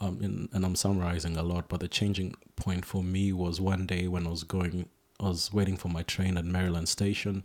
um, 0.00 0.18
in, 0.22 0.48
and 0.52 0.64
I'm 0.64 0.76
summarizing 0.76 1.36
a 1.36 1.42
lot, 1.42 1.68
but 1.68 1.80
the 1.80 1.88
changing 1.88 2.34
point 2.56 2.84
for 2.84 3.02
me 3.02 3.32
was 3.32 3.60
one 3.60 3.86
day 3.86 4.08
when 4.08 4.26
I 4.26 4.30
was 4.30 4.44
going, 4.44 4.88
I 5.20 5.24
was 5.24 5.52
waiting 5.52 5.76
for 5.76 5.88
my 5.88 6.02
train 6.02 6.36
at 6.36 6.44
Maryland 6.44 6.88
Station, 6.88 7.44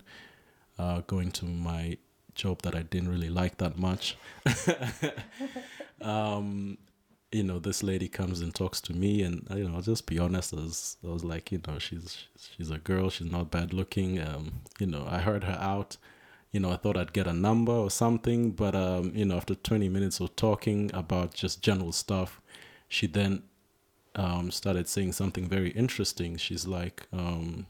uh, 0.78 1.00
going 1.06 1.32
to 1.32 1.44
my 1.44 1.98
job 2.34 2.62
that 2.62 2.74
I 2.74 2.82
didn't 2.82 3.10
really 3.10 3.30
like 3.30 3.58
that 3.58 3.78
much. 3.78 4.16
um, 6.00 6.78
you 7.30 7.42
know, 7.42 7.58
this 7.58 7.82
lady 7.82 8.08
comes 8.08 8.40
and 8.40 8.54
talks 8.54 8.80
to 8.82 8.94
me, 8.94 9.22
and 9.22 9.46
you 9.54 9.68
know, 9.68 9.76
I'll 9.76 9.82
just 9.82 10.06
be 10.06 10.18
honest. 10.18 10.54
I 10.54 10.56
was, 10.56 10.96
I 11.04 11.08
was 11.08 11.24
like, 11.24 11.52
you 11.52 11.60
know, 11.66 11.78
she's 11.78 12.26
she's 12.56 12.70
a 12.70 12.78
girl. 12.78 13.10
She's 13.10 13.30
not 13.30 13.50
bad 13.50 13.72
looking. 13.74 14.20
Um, 14.20 14.62
you 14.78 14.86
know, 14.86 15.06
I 15.08 15.18
heard 15.18 15.44
her 15.44 15.58
out. 15.60 15.96
You 16.52 16.60
know, 16.60 16.72
I 16.72 16.76
thought 16.76 16.96
I'd 16.96 17.12
get 17.12 17.26
a 17.26 17.34
number 17.34 17.72
or 17.72 17.90
something, 17.90 18.52
but 18.52 18.74
um, 18.74 19.12
you 19.14 19.26
know, 19.26 19.36
after 19.36 19.54
twenty 19.54 19.88
minutes 19.90 20.20
of 20.20 20.34
talking 20.36 20.90
about 20.94 21.34
just 21.34 21.62
general 21.62 21.92
stuff, 21.92 22.40
she 22.88 23.06
then 23.06 23.42
um 24.16 24.50
started 24.50 24.88
saying 24.88 25.12
something 25.12 25.46
very 25.48 25.70
interesting. 25.70 26.38
She's 26.38 26.66
like, 26.66 27.06
um, 27.12 27.66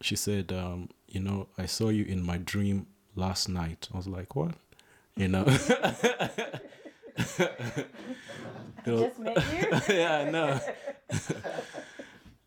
she 0.00 0.14
said, 0.14 0.52
um, 0.52 0.90
you 1.08 1.20
know, 1.20 1.48
I 1.58 1.66
saw 1.66 1.88
you 1.88 2.04
in 2.04 2.24
my 2.24 2.38
dream 2.38 2.86
last 3.16 3.48
night. 3.48 3.88
I 3.92 3.96
was 3.96 4.06
like, 4.06 4.36
what? 4.36 4.54
You 5.16 5.26
know. 5.26 5.44
just 8.84 9.18
met 9.18 9.36
you. 9.36 9.68
yeah, 9.96 10.24
I 10.26 10.30
know. 10.30 10.60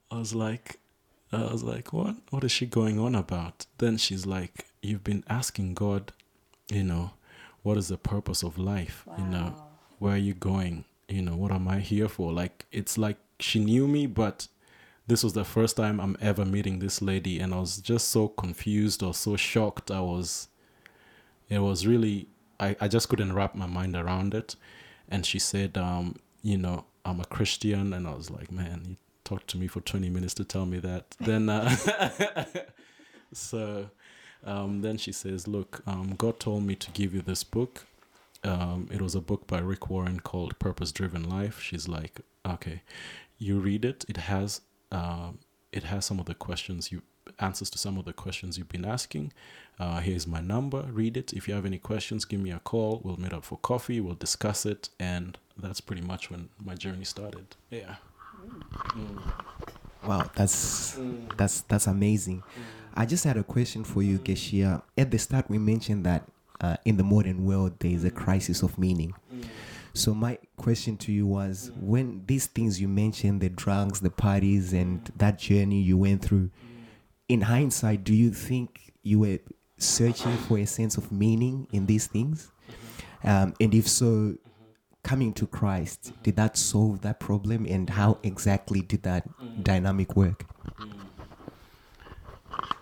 I 0.10 0.18
was 0.18 0.34
like, 0.34 0.80
I 1.32 1.44
was 1.52 1.64
like, 1.64 1.94
what? 1.94 2.16
What 2.30 2.44
is 2.44 2.52
she 2.52 2.66
going 2.66 3.00
on 3.00 3.16
about? 3.16 3.66
Then 3.78 3.98
she's 3.98 4.26
like, 4.26 4.66
you've 4.82 5.04
been 5.04 5.24
asking 5.30 5.74
God, 5.74 6.12
you 6.70 6.84
know, 6.84 7.12
what 7.64 7.78
is 7.78 7.88
the 7.90 7.98
purpose 7.98 8.44
of 8.44 8.58
life? 8.58 9.04
Wow. 9.06 9.16
You 9.18 9.26
know, 9.26 9.56
where 10.00 10.14
are 10.14 10.18
you 10.18 10.34
going? 10.34 10.86
You 11.08 11.22
know, 11.22 11.36
what 11.36 11.52
am 11.52 11.68
I 11.68 11.80
here 11.80 12.08
for? 12.10 12.32
Like, 12.32 12.66
it's 12.72 12.98
like 12.98 13.18
she 13.40 13.60
knew 13.64 13.88
me, 13.88 14.08
but 14.08 14.48
this 15.08 15.24
was 15.24 15.34
the 15.34 15.44
first 15.44 15.78
time 15.78 16.00
I'm 16.00 16.18
ever 16.22 16.46
meeting 16.46 16.80
this 16.80 17.02
lady, 17.02 17.40
and 17.40 17.54
I 17.54 17.60
was 17.60 17.78
just 17.78 18.10
so 18.10 18.28
confused 18.28 19.04
or 19.04 19.14
so 19.14 19.36
shocked. 19.36 19.92
I 19.92 20.02
was, 20.02 20.48
it 21.50 21.60
was 21.60 21.86
really, 21.86 22.28
I, 22.62 22.76
I 22.80 22.88
just 22.88 23.10
couldn't 23.10 23.34
wrap 23.34 23.56
my 23.56 23.66
mind 23.66 23.96
around 23.96 24.34
it 24.34 24.56
and 25.12 25.26
she 25.26 25.38
said, 25.38 25.78
um, 25.78 26.16
you 26.42 26.58
know, 26.58 26.86
I'm 27.04 27.20
a 27.20 27.26
Christian, 27.26 27.94
and 27.94 28.08
I 28.08 28.16
was 28.16 28.32
like, 28.32 28.52
man, 28.52 28.82
you 28.88 28.96
talked 29.26 29.50
to 29.50 29.58
me 29.58 29.68
for 29.68 29.82
20 29.82 30.10
minutes 30.10 30.34
to 30.36 30.46
tell 30.46 30.66
me 30.66 30.80
that. 30.80 31.16
then, 31.20 31.50
uh, 31.50 31.76
so, 33.34 33.90
um, 34.46 34.82
then 34.82 34.98
she 34.98 35.12
says, 35.12 35.48
look, 35.48 35.82
um, 35.86 36.16
God 36.18 36.40
told 36.40 36.64
me 36.64 36.76
to 36.76 36.90
give 36.92 37.14
you 37.14 37.22
this 37.22 37.44
book. 37.44 37.86
Um, 38.44 38.88
it 38.92 39.02
was 39.02 39.14
a 39.14 39.22
book 39.22 39.46
by 39.46 39.60
Rick 39.60 39.90
Warren 39.90 40.22
called 40.22 40.58
Purpose 40.58 40.92
Driven 40.92 41.30
Life. 41.30 41.62
She's 41.62 41.88
like, 41.88 42.22
okay, 42.46 42.82
you 43.38 43.60
read 43.60 43.84
it. 43.84 44.06
It 44.08 44.18
has, 44.18 44.62
um, 44.92 45.40
it 45.72 45.84
has 45.84 46.06
some 46.06 46.20
of 46.20 46.26
the 46.26 46.34
questions 46.34 46.92
you 46.92 47.02
answers 47.40 47.70
to 47.70 47.78
some 47.78 47.98
of 47.98 48.06
the 48.06 48.14
questions 48.14 48.58
you've 48.58 48.70
been 48.70 48.86
asking. 48.86 49.32
Uh, 49.82 50.00
here's 50.00 50.28
my 50.28 50.40
number. 50.40 50.84
Read 50.92 51.18
it. 51.18 51.34
If 51.34 51.48
you 51.48 51.56
have 51.56 51.66
any 51.66 51.80
questions, 51.80 52.24
give 52.24 52.40
me 52.40 52.52
a 52.52 52.60
call. 52.60 53.02
We'll 53.04 53.18
meet 53.18 53.34
up 53.34 53.44
for 53.44 53.58
coffee. 53.58 54.00
We'll 54.00 54.14
discuss 54.14 54.64
it. 54.64 54.90
And 55.00 55.40
that's 55.58 55.82
pretty 55.82 56.04
much 56.04 56.30
when 56.30 56.50
my 56.64 56.76
journey 56.76 57.04
started. 57.04 57.56
Yeah. 57.72 57.96
Mm. 58.46 59.34
Wow, 60.06 60.30
that's 60.36 60.98
mm. 60.98 61.36
that's 61.36 61.62
that's 61.62 61.88
amazing. 61.88 62.42
Mm. 62.42 62.62
I 62.94 63.06
just 63.08 63.24
had 63.24 63.38
a 63.38 63.44
question 63.44 63.84
for 63.84 64.04
you, 64.04 64.20
Keshia. 64.20 64.84
At 64.96 65.10
the 65.10 65.18
start, 65.18 65.50
we 65.50 65.58
mentioned 65.58 66.06
that 66.06 66.30
uh, 66.60 66.78
in 66.86 66.98
the 66.98 67.04
modern 67.04 67.44
world 67.44 67.74
there 67.80 67.92
is 67.92 68.04
a 68.04 68.12
crisis 68.12 68.62
of 68.62 68.78
meaning. 68.78 69.16
So 69.94 70.14
my 70.14 70.38
question 70.58 70.96
to 70.98 71.12
you 71.12 71.26
was, 71.26 71.72
when 71.80 72.24
these 72.28 72.46
things 72.46 72.80
you 72.80 72.88
mentioned, 72.88 73.42
the 73.42 73.50
drugs, 73.50 74.00
the 74.00 74.12
parties, 74.12 74.74
and 74.74 75.12
that 75.18 75.40
journey 75.40 75.82
you 75.82 75.98
went 75.98 76.22
through, 76.22 76.52
in 77.28 77.42
hindsight, 77.42 78.04
do 78.04 78.14
you 78.14 78.32
think 78.32 78.94
you 79.04 79.20
were 79.20 79.40
searching 79.82 80.36
for 80.38 80.58
a 80.58 80.66
sense 80.66 80.98
of 80.98 81.12
meaning 81.12 81.68
in 81.72 81.86
these 81.86 82.08
things? 82.08 82.52
Um, 83.24 83.54
and 83.60 83.74
if 83.74 83.88
so, 83.88 84.36
coming 85.04 85.34
to 85.34 85.48
Christ, 85.48 86.14
did 86.24 86.36
that 86.36 86.58
solve 86.58 87.02
that 87.02 87.20
problem? 87.20 87.66
And 87.66 87.90
how 87.90 88.20
exactly 88.24 88.82
did 88.82 89.04
that 89.04 89.28
dynamic 89.64 90.16
work? 90.16 90.46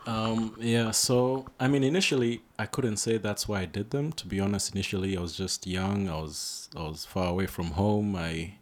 Um, 0.05 0.55
yeah, 0.59 0.91
so 0.91 1.45
I 1.59 1.67
mean, 1.67 1.83
initially, 1.83 2.41
I 2.57 2.65
couldn't 2.65 2.97
say 2.97 3.17
that's 3.17 3.47
why 3.47 3.61
I 3.61 3.65
did 3.65 3.91
them. 3.91 4.11
To 4.13 4.25
be 4.25 4.39
honest, 4.39 4.73
initially, 4.73 5.15
I 5.15 5.21
was 5.21 5.35
just 5.37 5.67
young. 5.67 6.09
I 6.09 6.15
was 6.15 6.69
I 6.75 6.81
was 6.81 7.05
far 7.05 7.27
away 7.27 7.45
from 7.45 7.71
home. 7.71 8.15
I 8.15 8.55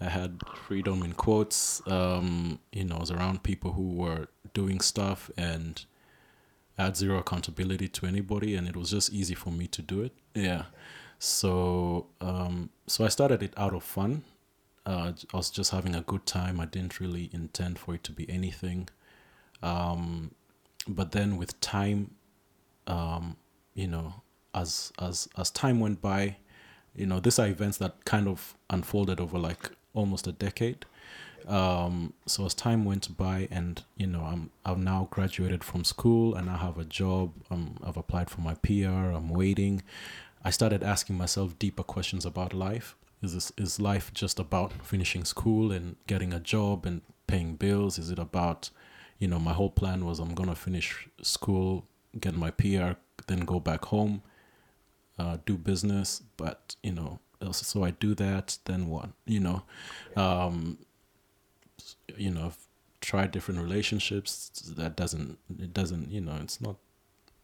I 0.00 0.04
had 0.04 0.40
freedom 0.66 1.02
in 1.02 1.12
quotes. 1.14 1.82
Um, 1.86 2.60
you 2.72 2.84
know, 2.84 2.96
I 2.96 3.00
was 3.00 3.10
around 3.10 3.42
people 3.42 3.72
who 3.72 3.94
were 3.94 4.28
doing 4.54 4.80
stuff 4.80 5.30
and 5.36 5.84
I 6.80 6.84
had 6.84 6.96
zero 6.96 7.18
accountability 7.18 7.88
to 7.88 8.06
anybody, 8.06 8.56
and 8.56 8.66
it 8.66 8.74
was 8.74 8.90
just 8.90 9.12
easy 9.12 9.34
for 9.34 9.50
me 9.50 9.66
to 9.68 9.82
do 9.82 10.02
it. 10.02 10.12
Yeah. 10.34 10.64
So, 11.18 12.06
um, 12.22 12.70
so 12.86 13.04
I 13.04 13.08
started 13.08 13.42
it 13.42 13.52
out 13.58 13.74
of 13.74 13.82
fun. 13.82 14.24
Uh, 14.86 15.12
I 15.32 15.36
was 15.36 15.50
just 15.50 15.72
having 15.72 15.94
a 15.94 16.00
good 16.00 16.24
time. 16.24 16.58
I 16.58 16.64
didn't 16.64 16.98
really 16.98 17.28
intend 17.32 17.78
for 17.78 17.94
it 17.94 18.02
to 18.04 18.12
be 18.12 18.28
anything. 18.30 18.88
Um, 19.62 20.30
but 20.88 21.12
then 21.12 21.36
with 21.36 21.60
time, 21.60 22.12
um, 22.86 23.36
you 23.74 23.86
know, 23.86 24.14
as 24.54 24.90
as 24.98 25.28
as 25.36 25.50
time 25.50 25.80
went 25.80 26.00
by, 26.00 26.36
you 26.96 27.04
know, 27.04 27.20
these 27.20 27.38
are 27.38 27.46
events 27.46 27.76
that 27.76 28.06
kind 28.06 28.26
of 28.26 28.56
unfolded 28.70 29.20
over 29.20 29.38
like 29.38 29.70
almost 29.92 30.26
a 30.26 30.32
decade. 30.32 30.86
Um, 31.48 32.12
so 32.26 32.46
as 32.46 32.54
time 32.54 32.84
went 32.84 33.16
by, 33.16 33.48
and 33.50 33.82
you 33.96 34.06
know, 34.06 34.22
I'm 34.22 34.50
I've 34.64 34.78
now 34.78 35.08
graduated 35.10 35.64
from 35.64 35.84
school 35.84 36.34
and 36.34 36.48
I 36.48 36.56
have 36.56 36.78
a 36.78 36.84
job. 36.84 37.32
Um, 37.50 37.76
I've 37.84 37.96
applied 37.96 38.30
for 38.30 38.40
my 38.40 38.54
PR. 38.54 39.14
I'm 39.14 39.28
waiting. 39.28 39.82
I 40.42 40.50
started 40.50 40.82
asking 40.82 41.16
myself 41.18 41.58
deeper 41.58 41.82
questions 41.82 42.24
about 42.24 42.54
life. 42.54 42.96
Is 43.22 43.34
this 43.34 43.52
is 43.58 43.80
life 43.80 44.12
just 44.14 44.38
about 44.38 44.72
finishing 44.84 45.24
school 45.24 45.72
and 45.72 45.96
getting 46.06 46.32
a 46.32 46.40
job 46.40 46.86
and 46.86 47.02
paying 47.26 47.56
bills? 47.56 47.98
Is 47.98 48.10
it 48.10 48.18
about, 48.18 48.70
you 49.18 49.28
know, 49.28 49.38
my 49.38 49.52
whole 49.52 49.70
plan 49.70 50.04
was 50.04 50.18
I'm 50.18 50.34
gonna 50.34 50.54
finish 50.54 51.08
school, 51.20 51.86
get 52.18 52.34
my 52.34 52.50
PR, 52.50 52.92
then 53.26 53.40
go 53.40 53.60
back 53.60 53.84
home, 53.86 54.22
uh, 55.18 55.36
do 55.44 55.58
business. 55.58 56.22
But 56.38 56.76
you 56.82 56.92
know, 56.92 57.20
so 57.52 57.84
I 57.84 57.90
do 57.90 58.14
that, 58.14 58.58
then 58.64 58.88
what? 58.88 59.10
You 59.26 59.40
know, 59.40 59.62
um, 60.16 60.78
you 62.16 62.30
know, 62.30 62.46
I've 62.46 62.58
tried 63.00 63.30
different 63.30 63.60
relationships. 63.60 64.50
That 64.76 64.96
doesn't, 64.96 65.38
it 65.58 65.72
doesn't, 65.72 66.10
you 66.10 66.20
know, 66.20 66.38
it's 66.42 66.60
not, 66.60 66.76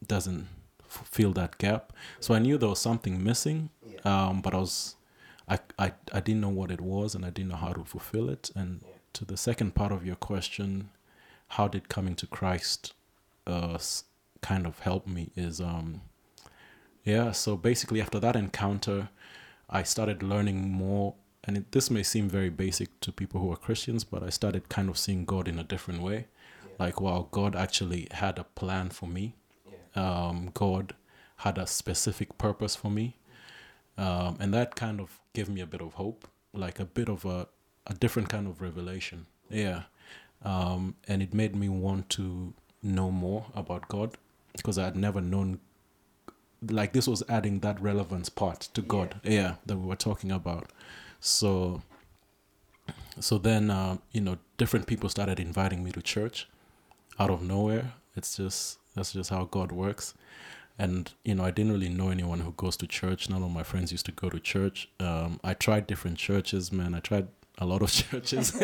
doesn't 0.06 0.48
fill 0.88 1.32
that 1.32 1.58
gap. 1.58 1.92
So 2.20 2.34
I 2.34 2.38
knew 2.38 2.58
there 2.58 2.68
was 2.68 2.80
something 2.80 3.22
missing, 3.22 3.70
um, 4.04 4.40
but 4.40 4.54
I 4.54 4.58
was, 4.58 4.96
I, 5.48 5.58
I, 5.78 5.92
I 6.12 6.20
didn't 6.20 6.40
know 6.40 6.48
what 6.48 6.70
it 6.70 6.80
was, 6.80 7.14
and 7.14 7.24
I 7.24 7.30
didn't 7.30 7.50
know 7.50 7.56
how 7.56 7.72
to 7.72 7.84
fulfill 7.84 8.28
it. 8.28 8.50
And 8.54 8.82
to 9.14 9.24
the 9.24 9.36
second 9.36 9.74
part 9.74 9.92
of 9.92 10.04
your 10.04 10.16
question, 10.16 10.90
how 11.48 11.68
did 11.68 11.88
coming 11.88 12.14
to 12.16 12.26
Christ, 12.26 12.94
uh, 13.46 13.78
kind 14.42 14.66
of 14.66 14.80
help 14.80 15.06
me? 15.06 15.30
Is 15.36 15.60
um, 15.60 16.02
yeah. 17.04 17.30
So 17.32 17.56
basically, 17.56 18.00
after 18.00 18.18
that 18.18 18.34
encounter 18.34 19.08
I 19.68 19.82
started 19.82 20.22
learning 20.22 20.70
more 20.70 21.14
and 21.46 21.56
it, 21.56 21.72
this 21.72 21.90
may 21.90 22.02
seem 22.02 22.28
very 22.28 22.50
basic 22.50 22.98
to 23.00 23.12
people 23.12 23.40
who 23.40 23.52
are 23.52 23.56
Christians, 23.56 24.04
but 24.04 24.22
I 24.22 24.30
started 24.30 24.68
kind 24.68 24.88
of 24.88 24.98
seeing 24.98 25.24
God 25.24 25.46
in 25.48 25.58
a 25.58 25.64
different 25.64 26.02
way. 26.02 26.26
Like, 26.78 27.00
wow, 27.00 27.28
God 27.30 27.54
actually 27.54 28.08
had 28.10 28.38
a 28.38 28.44
plan 28.44 28.90
for 28.90 29.06
me. 29.06 29.34
Um, 29.94 30.50
God 30.52 30.94
had 31.36 31.56
a 31.56 31.66
specific 31.66 32.36
purpose 32.36 32.74
for 32.76 32.90
me. 32.90 33.16
Um, 33.96 34.36
and 34.40 34.52
that 34.52 34.74
kind 34.74 35.00
of 35.00 35.20
gave 35.32 35.48
me 35.48 35.60
a 35.60 35.66
bit 35.66 35.80
of 35.80 35.94
hope, 35.94 36.28
like 36.52 36.80
a 36.80 36.84
bit 36.84 37.08
of 37.08 37.24
a, 37.24 37.48
a 37.86 37.94
different 37.94 38.28
kind 38.28 38.46
of 38.46 38.60
revelation. 38.60 39.26
Yeah. 39.48 39.84
Um, 40.44 40.96
and 41.08 41.22
it 41.22 41.32
made 41.32 41.56
me 41.56 41.68
want 41.68 42.10
to 42.10 42.52
know 42.82 43.10
more 43.10 43.46
about 43.54 43.88
God 43.88 44.16
because 44.54 44.78
I 44.78 44.84
had 44.84 44.96
never 44.96 45.20
known 45.20 45.60
like 46.70 46.92
this 46.92 47.06
was 47.06 47.22
adding 47.28 47.60
that 47.60 47.80
relevance 47.80 48.28
part 48.28 48.60
to 48.74 48.82
God, 48.82 49.20
yeah, 49.22 49.56
that 49.66 49.76
we 49.76 49.86
were 49.86 49.96
talking 49.96 50.32
about. 50.32 50.70
So, 51.20 51.82
so 53.20 53.38
then 53.38 53.70
uh, 53.70 53.98
you 54.12 54.20
know, 54.20 54.38
different 54.58 54.86
people 54.86 55.08
started 55.08 55.40
inviting 55.40 55.82
me 55.82 55.92
to 55.92 56.02
church 56.02 56.48
out 57.18 57.30
of 57.30 57.42
nowhere. 57.42 57.92
It's 58.14 58.36
just 58.36 58.78
that's 58.94 59.12
just 59.12 59.30
how 59.30 59.44
God 59.44 59.72
works. 59.72 60.14
And 60.78 61.10
you 61.24 61.34
know, 61.34 61.44
I 61.44 61.50
didn't 61.50 61.72
really 61.72 61.88
know 61.88 62.10
anyone 62.10 62.40
who 62.40 62.52
goes 62.52 62.76
to 62.78 62.86
church. 62.86 63.30
None 63.30 63.42
of 63.42 63.50
my 63.50 63.62
friends 63.62 63.92
used 63.92 64.06
to 64.06 64.12
go 64.12 64.28
to 64.28 64.38
church. 64.38 64.88
Um, 65.00 65.40
I 65.42 65.54
tried 65.54 65.86
different 65.86 66.18
churches, 66.18 66.70
man. 66.70 66.94
I 66.94 67.00
tried 67.00 67.28
a 67.58 67.66
lot 67.66 67.82
of 67.82 67.90
churches. 68.10 68.60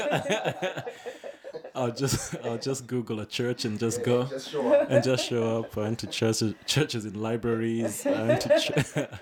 I'll 1.74 1.90
just 1.92 2.36
I'll 2.44 2.58
just 2.58 2.86
Google 2.86 3.20
a 3.20 3.26
church 3.26 3.64
and 3.64 3.78
just 3.78 4.02
go 4.04 4.24
Just 4.24 4.54
and 4.54 5.02
just 5.02 5.28
show 5.28 5.60
up. 5.60 5.76
I 5.76 5.80
went 5.82 5.98
to 6.00 6.06
churches, 6.06 6.54
churches 6.66 7.06
in 7.06 7.20
libraries. 7.20 8.06
I 8.06 8.26
went 8.26 8.40
to, 8.42 8.58
ch- 8.60 8.70
I 8.70 8.74
went 8.76 8.86
to 8.94 9.18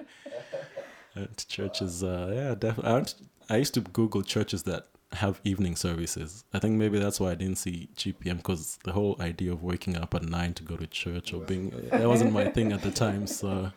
churches. 1.48 2.02
Uh, 2.02 2.32
yeah, 2.34 2.54
definitely. 2.54 3.14
I, 3.48 3.56
used 3.56 3.74
to 3.74 3.80
Google 3.80 4.22
churches 4.22 4.62
that 4.64 4.86
have 5.12 5.40
evening 5.44 5.76
services. 5.76 6.44
I 6.52 6.58
think 6.58 6.76
maybe 6.76 6.98
that's 6.98 7.18
why 7.18 7.32
I 7.32 7.34
didn't 7.34 7.58
see 7.58 7.88
GPM 7.96 8.38
because 8.38 8.78
the 8.84 8.92
whole 8.92 9.16
idea 9.20 9.52
of 9.52 9.62
waking 9.62 9.96
up 9.96 10.14
at 10.14 10.22
nine 10.22 10.54
to 10.54 10.62
go 10.62 10.76
to 10.76 10.86
church 10.86 11.32
or 11.32 11.40
being 11.40 11.70
that 11.90 12.08
wasn't 12.08 12.32
my 12.32 12.48
thing 12.48 12.72
at 12.72 12.82
the 12.82 12.90
time. 12.90 13.26
So. 13.26 13.72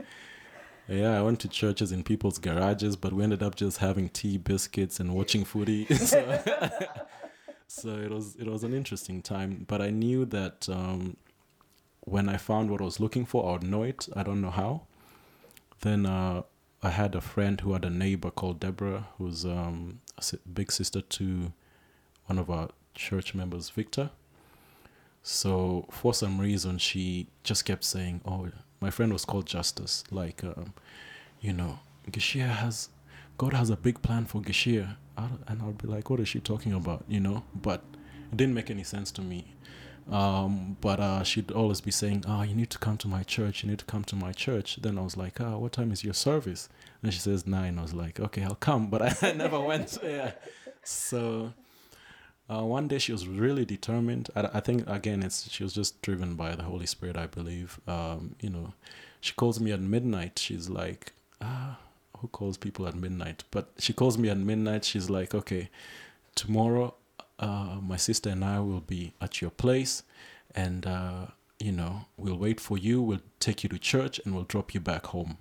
Yeah, 0.88 1.17
I 1.17 1.21
went 1.21 1.39
to 1.39 1.47
churches 1.47 1.93
in 1.93 2.03
people's 2.03 2.39
garages, 2.39 2.97
but 2.97 3.13
we 3.13 3.23
ended 3.23 3.41
up 3.41 3.55
just 3.55 3.77
having 3.77 4.09
tea, 4.09 4.38
biscuits, 4.38 4.99
and 4.99 5.15
watching 5.15 5.45
footy. 5.45 5.86
so, 5.95 6.39
so 7.67 7.89
it 7.95 8.11
was 8.11 8.36
it 8.36 8.47
was 8.47 8.65
an 8.65 8.73
interesting 8.73 9.21
time. 9.21 9.63
But 9.65 9.81
I 9.81 9.91
knew 9.91 10.25
that 10.25 10.67
um, 10.67 11.15
when 12.01 12.27
I 12.27 12.38
found 12.38 12.69
what 12.69 12.81
I 12.81 12.84
was 12.84 12.99
looking 12.99 13.25
for, 13.25 13.47
I 13.47 13.53
would 13.53 13.63
know 13.63 13.84
it. 13.84 14.09
I 14.13 14.23
don't 14.23 14.41
know 14.41 14.49
how. 14.49 14.81
Then 15.81 16.05
uh, 16.05 16.43
I 16.84 16.89
had 16.89 17.15
a 17.15 17.21
friend 17.21 17.61
who 17.61 17.71
had 17.73 17.86
a 17.86 17.89
neighbor 17.89 18.29
called 18.29 18.59
Deborah, 18.59 19.07
who's 19.17 19.45
um, 19.45 20.01
a 20.17 20.38
big 20.53 20.69
sister 20.69 20.99
to 20.99 21.53
one 22.25 22.38
of 22.38 22.49
our 22.49 22.69
church 22.93 23.34
members, 23.34 23.69
Victor. 23.69 24.11
So 25.21 25.88
for 25.89 26.13
some 26.13 26.41
reason, 26.41 26.77
she 26.79 27.27
just 27.43 27.63
kept 27.63 27.86
saying, 27.86 28.19
"Oh, 28.25 28.49
my 28.81 28.89
friend 28.89 29.13
was 29.13 29.23
called 29.23 29.45
Justice. 29.45 30.03
Like, 30.11 30.43
um, 30.43 30.73
you 31.39 31.53
know, 31.53 31.79
Geshia 32.11 32.49
has, 32.49 32.89
God 33.38 33.53
has 33.53 33.69
a 33.69 33.77
big 33.77 34.01
plan 34.01 34.25
for 34.25 34.41
Geshia." 34.41 34.97
And 35.47 35.61
I'll 35.61 35.71
be 35.71 35.88
like, 35.88 36.09
"What 36.09 36.19
is 36.19 36.27
she 36.27 36.41
talking 36.41 36.73
about?" 36.73 37.05
You 37.07 37.21
know, 37.21 37.43
but 37.55 37.81
it 38.29 38.36
didn't 38.36 38.55
make 38.55 38.69
any 38.69 38.84
sense 38.84 39.09
to 39.11 39.21
me. 39.21 39.53
Um, 40.11 40.77
but 40.81 40.99
uh, 40.99 41.23
she'd 41.23 41.51
always 41.51 41.81
be 41.81 41.91
saying, 41.91 42.25
"Oh, 42.27 42.41
you 42.41 42.55
need 42.55 42.69
to 42.71 42.77
come 42.77 42.97
to 42.97 43.07
my 43.07 43.23
church. 43.23 43.63
You 43.63 43.69
need 43.69 43.79
to 43.79 43.85
come 43.85 44.03
to 44.05 44.15
my 44.15 44.31
church." 44.31 44.77
Then 44.81 44.97
I 44.97 45.01
was 45.01 45.15
like, 45.17 45.39
"Ah, 45.39 45.57
what 45.57 45.71
time 45.71 45.91
is 45.91 46.03
your 46.03 46.13
service?" 46.13 46.69
And 47.01 47.13
she 47.13 47.19
says 47.19 47.47
nine. 47.47 47.79
I 47.79 47.81
was 47.83 47.93
like, 47.93 48.19
"Okay, 48.19 48.43
I'll 48.43 48.55
come," 48.55 48.87
but 48.89 49.23
I 49.23 49.31
never 49.33 49.59
went. 49.59 49.97
Yeah. 50.03 50.31
So 50.85 51.53
uh, 52.49 52.63
one 52.63 52.89
day 52.89 52.97
she 52.97 53.13
was 53.13 53.25
really 53.27 53.63
determined. 53.63 54.29
I, 54.35 54.49
I 54.55 54.59
think 54.59 54.87
again, 54.89 55.23
it's 55.23 55.49
she 55.49 55.63
was 55.63 55.73
just 55.73 56.01
driven 56.01 56.35
by 56.35 56.55
the 56.55 56.63
Holy 56.63 56.85
Spirit. 56.85 57.17
I 57.17 57.27
believe. 57.27 57.79
Um, 57.87 58.35
you 58.41 58.49
know, 58.49 58.73
she 59.21 59.33
calls 59.33 59.59
me 59.59 59.71
at 59.71 59.79
midnight. 59.79 60.37
She's 60.37 60.69
like, 60.69 61.13
"Ah, 61.41 61.79
who 62.17 62.27
calls 62.27 62.57
people 62.57 62.87
at 62.87 62.95
midnight?" 62.95 63.45
But 63.51 63.69
she 63.79 63.93
calls 63.93 64.17
me 64.17 64.27
at 64.29 64.37
midnight. 64.37 64.83
She's 64.83 65.09
like, 65.09 65.33
"Okay, 65.33 65.69
tomorrow 66.35 66.95
uh, 67.39 67.77
my 67.81 67.97
sister 67.97 68.29
and 68.29 68.43
I 68.43 68.59
will 68.59 68.81
be 68.81 69.13
at 69.21 69.41
your 69.41 69.51
place, 69.51 70.03
and 70.55 70.86
uh, 70.86 71.27
you 71.59 71.71
know 71.71 72.05
we'll 72.17 72.38
wait 72.38 72.59
for 72.59 72.77
you. 72.77 73.01
We'll 73.01 73.21
take 73.39 73.63
you 73.63 73.69
to 73.69 73.79
church, 73.79 74.19
and 74.23 74.34
we'll 74.34 74.43
drop 74.43 74.73
you 74.73 74.79
back 74.79 75.07
home." 75.07 75.38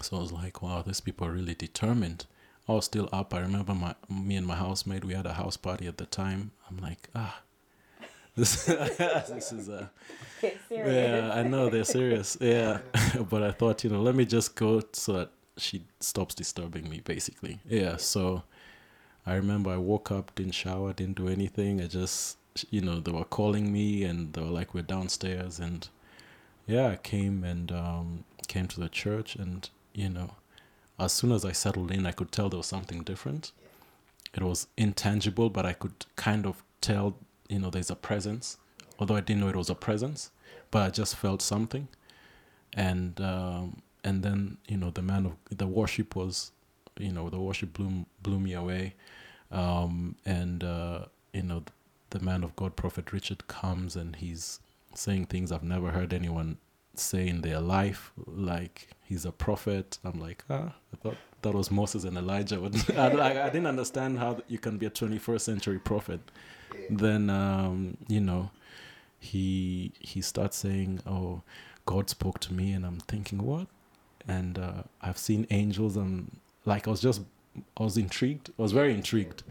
So 0.00 0.16
I 0.16 0.20
was 0.20 0.32
like, 0.32 0.62
"Wow, 0.62 0.82
these 0.82 1.00
people 1.00 1.26
are 1.26 1.32
really 1.32 1.54
determined." 1.54 2.26
I 2.68 2.72
was 2.72 2.84
still 2.84 3.08
up. 3.12 3.32
I 3.32 3.40
remember 3.40 3.74
my 3.74 3.94
me 4.10 4.36
and 4.36 4.46
my 4.46 4.56
housemate. 4.56 5.04
We 5.04 5.14
had 5.14 5.26
a 5.26 5.32
house 5.32 5.56
party 5.56 5.86
at 5.86 5.96
the 5.96 6.06
time. 6.06 6.50
I'm 6.68 6.76
like, 6.76 7.08
ah, 7.14 7.40
this 8.36 8.64
this 8.66 9.52
is 9.52 9.68
a 9.68 9.90
yeah. 10.70 11.32
I 11.34 11.42
know 11.42 11.70
they're 11.70 11.84
serious. 11.84 12.36
Yeah, 12.40 12.80
but 13.30 13.42
I 13.42 13.52
thought 13.52 13.84
you 13.84 13.90
know 13.90 14.02
let 14.02 14.14
me 14.14 14.26
just 14.26 14.54
go 14.54 14.82
so 14.92 15.12
that 15.14 15.30
she 15.56 15.84
stops 16.00 16.34
disturbing 16.34 16.88
me. 16.88 17.00
Basically, 17.00 17.58
yeah. 17.66 17.96
So 17.96 18.42
I 19.28 19.34
remember 19.34 19.70
I 19.70 19.76
woke 19.76 20.10
up, 20.10 20.34
didn't 20.34 20.54
shower, 20.54 20.94
didn't 20.94 21.16
do 21.16 21.28
anything. 21.28 21.82
I 21.82 21.86
just, 21.86 22.38
you 22.70 22.80
know, 22.80 22.98
they 22.98 23.12
were 23.12 23.24
calling 23.24 23.70
me 23.70 24.04
and 24.04 24.32
they 24.32 24.40
were 24.40 24.46
like, 24.48 24.72
we're 24.72 24.82
downstairs. 24.82 25.58
And 25.58 25.86
yeah, 26.66 26.88
I 26.88 26.96
came 26.96 27.44
and 27.44 27.70
um, 27.70 28.24
came 28.46 28.66
to 28.68 28.80
the 28.80 28.88
church. 28.88 29.36
And, 29.36 29.68
you 29.92 30.08
know, 30.08 30.30
as 30.98 31.12
soon 31.12 31.30
as 31.30 31.44
I 31.44 31.52
settled 31.52 31.90
in, 31.90 32.06
I 32.06 32.12
could 32.12 32.32
tell 32.32 32.48
there 32.48 32.56
was 32.56 32.66
something 32.66 33.02
different. 33.02 33.52
It 34.34 34.42
was 34.42 34.66
intangible, 34.78 35.50
but 35.50 35.66
I 35.66 35.74
could 35.74 36.06
kind 36.16 36.46
of 36.46 36.62
tell, 36.80 37.18
you 37.50 37.58
know, 37.58 37.68
there's 37.68 37.90
a 37.90 37.96
presence. 37.96 38.56
Although 38.98 39.16
I 39.16 39.20
didn't 39.20 39.42
know 39.42 39.48
it 39.48 39.56
was 39.56 39.68
a 39.68 39.74
presence, 39.74 40.30
but 40.70 40.82
I 40.86 40.88
just 40.88 41.16
felt 41.16 41.42
something. 41.42 41.88
And, 42.72 43.20
um, 43.20 43.82
and 44.02 44.22
then, 44.22 44.56
you 44.66 44.78
know, 44.78 44.88
the 44.88 45.02
man 45.02 45.26
of 45.26 45.32
the 45.54 45.66
worship 45.66 46.16
was 46.16 46.52
you 46.98 47.12
know 47.12 47.28
the 47.30 47.38
worship 47.38 47.72
blew 47.72 48.06
blew 48.22 48.38
me 48.38 48.54
away. 48.54 48.94
Um 49.50 50.16
and 50.24 50.62
uh 50.62 51.06
you 51.32 51.42
know 51.42 51.62
the 52.10 52.20
man 52.20 52.42
of 52.42 52.56
god 52.56 52.74
prophet 52.76 53.12
richard 53.12 53.46
comes 53.48 53.94
and 53.94 54.16
he's 54.16 54.60
saying 54.94 55.26
things 55.26 55.52
i've 55.52 55.62
never 55.62 55.90
heard 55.90 56.12
anyone 56.12 56.56
say 56.94 57.28
in 57.28 57.42
their 57.42 57.60
life 57.60 58.12
like 58.26 58.88
he's 59.04 59.24
a 59.24 59.32
prophet. 59.32 59.98
I'm 60.04 60.18
like 60.20 60.44
ah 60.50 60.74
i 60.92 60.96
thought 60.96 61.16
that 61.42 61.54
was 61.54 61.70
moses 61.70 62.04
and 62.04 62.16
elijah. 62.16 62.58
But 62.86 63.20
I, 63.20 63.46
I, 63.46 63.50
didn't 63.50 63.66
understand 63.66 64.18
how 64.18 64.40
you 64.48 64.58
can 64.58 64.78
be 64.78 64.86
a 64.86 64.90
21st 64.90 65.40
century 65.40 65.78
prophet. 65.78 66.20
Then 66.90 67.30
um 67.30 67.96
you 68.08 68.20
know 68.20 68.50
he 69.18 69.92
he 70.00 70.20
starts 70.20 70.56
saying 70.56 71.00
oh 71.06 71.42
god 71.86 72.10
spoke 72.10 72.38
to 72.40 72.52
me 72.52 72.72
and 72.72 72.84
i'm 72.84 73.00
thinking 73.00 73.42
what? 73.42 73.68
And 74.26 74.58
uh, 74.58 74.82
i've 75.00 75.18
seen 75.18 75.46
angels 75.50 75.96
and 75.96 76.38
like 76.68 76.86
I 76.86 76.90
was 76.90 77.00
just 77.00 77.22
I 77.76 77.82
was 77.82 77.96
intrigued. 77.96 78.50
I 78.58 78.62
was 78.62 78.72
very 78.72 78.92
intrigued 78.94 79.42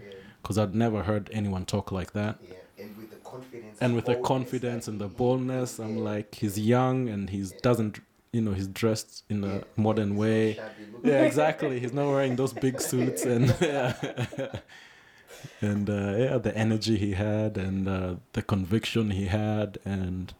because 0.41 0.57
I'd 0.57 0.75
never 0.75 1.03
heard 1.03 1.29
anyone 1.33 1.65
talk 1.65 1.91
like 1.91 2.13
that. 2.13 2.37
Yeah, 2.41 2.83
and 2.83 2.97
with 2.97 3.09
the 3.09 3.17
confidence. 3.17 3.77
And 3.81 3.95
with 3.95 4.05
the 4.05 4.15
confidence 4.15 4.87
and 4.87 5.01
the 5.01 5.07
boldness, 5.07 5.79
I'm 5.79 5.97
like 5.97 6.35
he's 6.35 6.57
young 6.59 7.09
and 7.09 7.29
he 7.29 7.45
doesn't 7.61 7.99
you 8.31 8.41
know 8.41 8.53
he's 8.53 8.67
dressed 8.67 9.23
in 9.29 9.43
a 9.43 9.63
modern 9.75 10.15
way. 10.15 10.59
Yeah, 11.03 11.23
exactly. 11.23 11.79
He's 11.79 11.93
not 11.93 12.07
wearing 12.07 12.35
those 12.35 12.53
big 12.53 12.79
suits 12.89 13.23
and 13.23 13.55
yeah. 13.59 13.93
and 15.61 15.89
uh, 15.89 16.13
yeah, 16.23 16.37
the 16.37 16.55
energy 16.55 16.97
he 16.97 17.13
had 17.13 17.57
and 17.57 17.87
uh, 17.87 18.15
the 18.33 18.41
conviction 18.41 19.11
he 19.11 19.25
had 19.25 19.79
and 19.83 20.33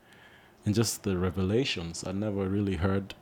and 0.66 0.76
just 0.76 1.04
the 1.04 1.18
revelations. 1.18 2.04
I 2.06 2.12
never 2.12 2.48
really 2.48 2.76
heard 2.76 3.16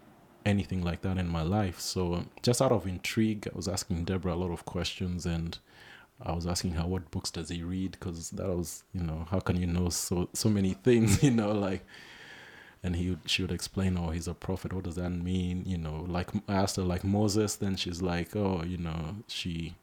anything 0.46 0.84
like 0.84 1.02
that 1.02 1.18
in 1.18 1.28
my 1.28 1.42
life. 1.42 1.80
So 1.80 2.14
um, 2.14 2.30
just 2.42 2.62
out 2.62 2.72
of 2.72 2.86
intrigue, 2.86 3.48
I 3.52 3.56
was 3.56 3.68
asking 3.68 4.06
Deborah 4.06 4.34
a 4.34 4.36
lot 4.36 4.52
of 4.52 4.66
questions 4.66 5.26
and 5.26 5.58
I 6.24 6.32
was 6.32 6.48
asking 6.48 6.72
her 6.72 6.86
what 6.88 7.12
books 7.12 7.32
does 7.32 7.50
he 7.50 7.64
read? 7.64 7.92
Because 7.92 8.30
that 8.32 8.48
was 8.48 8.84
you 8.94 9.02
know 9.02 9.28
how 9.30 9.40
can 9.40 9.60
you 9.60 9.68
know 9.68 9.90
so 9.90 10.30
so 10.34 10.50
many 10.50 10.74
things 10.84 11.22
you 11.24 11.32
know 11.32 11.52
like 11.52 11.86
and 12.84 12.96
he 12.96 13.18
she 13.26 13.42
would 13.42 13.52
explain 13.52 13.98
oh 13.98 14.12
he's 14.12 14.28
a 14.28 14.34
prophet. 14.34 14.72
What 14.72 14.86
does 14.86 14.96
that 14.96 15.10
mean? 15.10 15.64
You 15.66 15.78
know 15.78 16.06
like 16.08 16.30
I 16.48 16.54
asked 16.54 16.76
her 16.78 16.84
like 16.84 17.04
Moses 17.04 17.56
then 17.56 17.76
she's 17.76 18.02
like 18.02 18.36
oh 18.36 18.64
you 18.66 18.78
know 18.78 19.18
she 19.28 19.76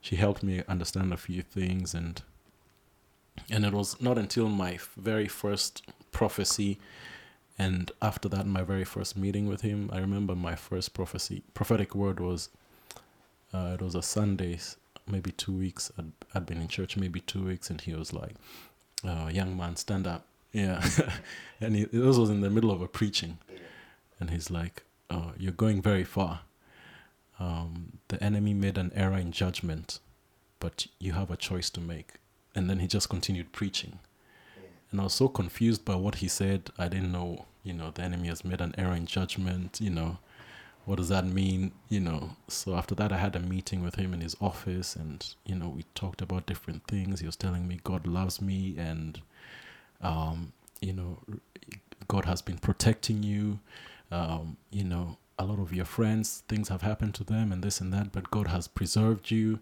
she 0.00 0.16
helped 0.16 0.42
me 0.42 0.62
understand 0.68 1.12
a 1.12 1.16
few 1.16 1.42
things 1.42 1.94
and 1.94 2.22
and 3.50 3.64
it 3.64 3.72
was 3.72 4.00
not 4.00 4.18
until 4.18 4.48
my 4.48 4.78
very 4.96 5.28
first 5.28 5.82
prophecy 6.10 6.78
and 7.58 7.90
after 8.00 8.28
that 8.28 8.46
my 8.46 8.62
very 8.62 8.84
first 8.84 9.16
meeting 9.16 9.46
with 9.48 9.62
him 9.62 9.90
i 9.92 9.98
remember 9.98 10.34
my 10.34 10.54
first 10.54 10.94
prophecy 10.94 11.42
prophetic 11.54 11.94
word 11.94 12.20
was 12.20 12.48
uh, 13.52 13.72
it 13.74 13.82
was 13.82 13.94
a 13.94 14.02
sunday 14.02 14.58
maybe 15.06 15.30
two 15.32 15.52
weeks 15.52 15.90
I'd, 15.98 16.12
I'd 16.34 16.46
been 16.46 16.60
in 16.60 16.68
church 16.68 16.96
maybe 16.96 17.20
two 17.20 17.44
weeks 17.44 17.70
and 17.70 17.80
he 17.80 17.94
was 17.94 18.12
like 18.12 18.34
uh, 19.06 19.30
young 19.32 19.56
man 19.56 19.76
stand 19.76 20.06
up 20.06 20.26
yeah 20.52 20.86
and 21.60 21.76
he, 21.76 21.84
this 21.84 22.16
was 22.16 22.30
in 22.30 22.40
the 22.40 22.50
middle 22.50 22.70
of 22.70 22.82
a 22.82 22.88
preaching 22.88 23.38
and 24.20 24.30
he's 24.30 24.50
like 24.50 24.82
oh 25.10 25.32
you're 25.38 25.52
going 25.52 25.80
very 25.80 26.04
far 26.04 26.40
um, 27.40 27.98
the 28.08 28.22
enemy 28.22 28.52
made 28.54 28.78
an 28.78 28.92
error 28.94 29.16
in 29.16 29.32
judgment, 29.32 30.00
but 30.60 30.86
you 30.98 31.12
have 31.12 31.30
a 31.30 31.36
choice 31.36 31.70
to 31.70 31.80
make. 31.80 32.14
And 32.54 32.68
then 32.68 32.80
he 32.80 32.86
just 32.86 33.08
continued 33.08 33.52
preaching. 33.52 34.00
And 34.90 35.00
I 35.00 35.04
was 35.04 35.14
so 35.14 35.28
confused 35.28 35.84
by 35.84 35.94
what 35.94 36.16
he 36.16 36.28
said. 36.28 36.70
I 36.78 36.88
didn't 36.88 37.12
know, 37.12 37.44
you 37.62 37.72
know, 37.72 37.90
the 37.90 38.02
enemy 38.02 38.28
has 38.28 38.44
made 38.44 38.60
an 38.60 38.74
error 38.78 38.94
in 38.94 39.06
judgment, 39.06 39.80
you 39.80 39.90
know, 39.90 40.18
what 40.84 40.96
does 40.96 41.10
that 41.10 41.26
mean, 41.26 41.72
you 41.90 42.00
know? 42.00 42.30
So 42.48 42.74
after 42.74 42.94
that, 42.94 43.12
I 43.12 43.18
had 43.18 43.36
a 43.36 43.40
meeting 43.40 43.82
with 43.82 43.96
him 43.96 44.14
in 44.14 44.22
his 44.22 44.36
office 44.40 44.96
and, 44.96 45.26
you 45.44 45.54
know, 45.54 45.68
we 45.68 45.84
talked 45.94 46.22
about 46.22 46.46
different 46.46 46.86
things. 46.86 47.20
He 47.20 47.26
was 47.26 47.36
telling 47.36 47.68
me 47.68 47.80
God 47.84 48.06
loves 48.06 48.40
me 48.40 48.74
and, 48.78 49.20
um, 50.00 50.52
you 50.80 50.94
know, 50.94 51.18
God 52.08 52.24
has 52.24 52.40
been 52.40 52.56
protecting 52.58 53.22
you. 53.22 53.60
Um, 54.10 54.56
you 54.70 54.84
know, 54.84 55.18
a 55.38 55.44
lot 55.44 55.58
of 55.58 55.74
your 55.74 55.84
friends, 55.84 56.42
things 56.48 56.68
have 56.70 56.82
happened 56.82 57.14
to 57.16 57.24
them 57.24 57.52
and 57.52 57.62
this 57.62 57.80
and 57.80 57.92
that, 57.92 58.10
but 58.12 58.30
God 58.30 58.48
has 58.48 58.66
preserved 58.66 59.30
you. 59.30 59.60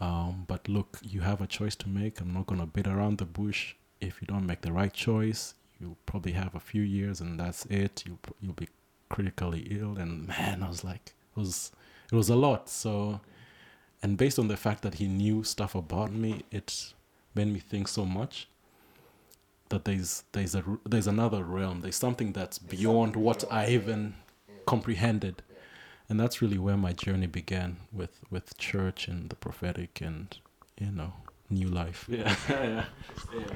Um, 0.00 0.44
but 0.46 0.68
look, 0.68 0.98
you 1.02 1.20
have 1.20 1.40
a 1.40 1.46
choice 1.46 1.76
to 1.76 1.88
make. 1.88 2.20
I'm 2.20 2.34
not 2.34 2.46
going 2.46 2.60
to 2.60 2.66
beat 2.66 2.86
around 2.86 3.18
the 3.18 3.24
bush. 3.24 3.74
If 4.00 4.20
you 4.20 4.26
don't 4.26 4.46
make 4.46 4.60
the 4.62 4.72
right 4.72 4.92
choice, 4.92 5.54
you'll 5.80 5.98
probably 6.06 6.32
have 6.32 6.54
a 6.54 6.60
few 6.60 6.82
years 6.82 7.20
and 7.20 7.38
that's 7.38 7.66
it. 7.66 8.04
You'll, 8.06 8.18
you'll 8.40 8.52
be 8.54 8.68
critically 9.08 9.66
ill. 9.70 9.96
And 9.96 10.28
man, 10.28 10.62
I 10.62 10.68
was 10.68 10.84
like, 10.84 11.14
it 11.36 11.40
was, 11.40 11.72
it 12.10 12.16
was 12.16 12.28
a 12.28 12.36
lot. 12.36 12.68
So, 12.68 13.20
and 14.02 14.16
based 14.16 14.38
on 14.38 14.48
the 14.48 14.56
fact 14.56 14.82
that 14.82 14.94
he 14.94 15.06
knew 15.06 15.44
stuff 15.44 15.74
about 15.74 16.12
me, 16.12 16.42
it 16.50 16.92
made 17.34 17.48
me 17.48 17.60
think 17.60 17.88
so 17.88 18.04
much 18.04 18.48
that 19.68 19.84
there's 19.84 20.24
there's 20.32 20.54
a 20.54 20.64
there's 20.84 21.06
another 21.06 21.42
realm 21.42 21.80
there's 21.80 21.96
something 21.96 22.32
that's 22.32 22.58
beyond 22.58 23.16
what 23.16 23.44
i 23.50 23.66
even 23.68 24.14
comprehended 24.64 25.42
and 26.08 26.20
that's 26.20 26.40
really 26.40 26.58
where 26.58 26.76
my 26.76 26.92
journey 26.92 27.26
began 27.26 27.76
with 27.92 28.20
with 28.30 28.56
church 28.58 29.08
and 29.08 29.28
the 29.28 29.36
prophetic 29.36 30.00
and 30.00 30.38
you 30.78 30.90
know 30.90 31.12
new 31.50 31.68
life 31.68 32.06
yeah. 32.08 32.34
yeah 32.48 32.84
yeah, 33.34 33.54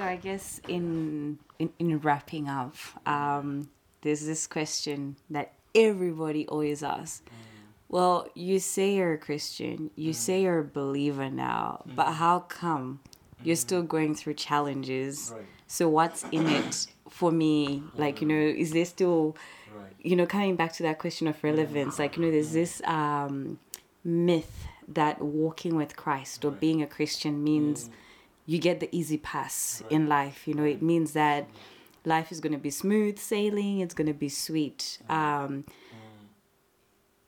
so 0.00 0.06
i 0.06 0.16
guess 0.16 0.60
in 0.66 1.38
in, 1.58 1.70
in 1.78 1.98
wrapping 1.98 2.48
up 2.48 2.74
um 3.06 3.68
there's 4.02 4.24
this 4.24 4.46
question 4.46 5.16
that 5.28 5.52
everybody 5.74 6.46
always 6.46 6.82
asks. 6.82 7.22
Mm. 7.26 7.32
Well 7.88 8.28
you 8.34 8.58
say 8.60 8.94
you're 8.94 9.14
a 9.14 9.18
christian 9.18 9.90
you 9.96 10.12
say 10.12 10.40
mm. 10.40 10.44
you're 10.44 10.58
a 10.60 10.64
believer 10.64 11.28
now 11.28 11.82
mm. 11.86 11.94
but 11.96 12.12
how 12.14 12.40
come 12.40 13.00
you're 13.42 13.56
still 13.56 13.82
going 13.82 14.14
through 14.14 14.34
challenges? 14.34 15.32
Right. 15.34 15.44
so 15.66 15.88
what's 15.88 16.24
in 16.30 16.46
it 16.46 16.86
for 17.08 17.32
me? 17.32 17.82
Like 17.96 18.20
you 18.20 18.28
know 18.28 18.34
is 18.34 18.72
there 18.72 18.84
still 18.84 19.36
right. 19.74 19.92
you 20.00 20.16
know 20.16 20.26
coming 20.26 20.56
back 20.56 20.72
to 20.74 20.82
that 20.84 20.98
question 20.98 21.26
of 21.26 21.42
relevance 21.42 21.98
like 21.98 22.16
you 22.16 22.22
know 22.22 22.30
there's 22.30 22.52
this 22.52 22.80
um 22.84 23.58
myth 24.04 24.66
that 24.88 25.20
walking 25.20 25.76
with 25.76 25.94
christ 25.94 26.44
or 26.44 26.50
being 26.50 26.82
a 26.82 26.86
christian 26.86 27.44
means 27.44 27.90
you 28.50 28.58
get 28.58 28.80
the 28.80 28.88
easy 28.90 29.16
pass 29.16 29.82
in 29.90 30.08
life 30.08 30.48
you 30.48 30.54
know 30.54 30.64
it 30.64 30.82
means 30.82 31.12
that 31.12 31.48
life 32.04 32.32
is 32.32 32.40
going 32.40 32.52
to 32.52 32.58
be 32.58 32.70
smooth 32.70 33.16
sailing 33.16 33.78
it's 33.80 33.94
going 33.94 34.06
to 34.06 34.20
be 34.26 34.28
sweet. 34.28 34.98
Mm. 35.08 35.14
Um 35.14 35.64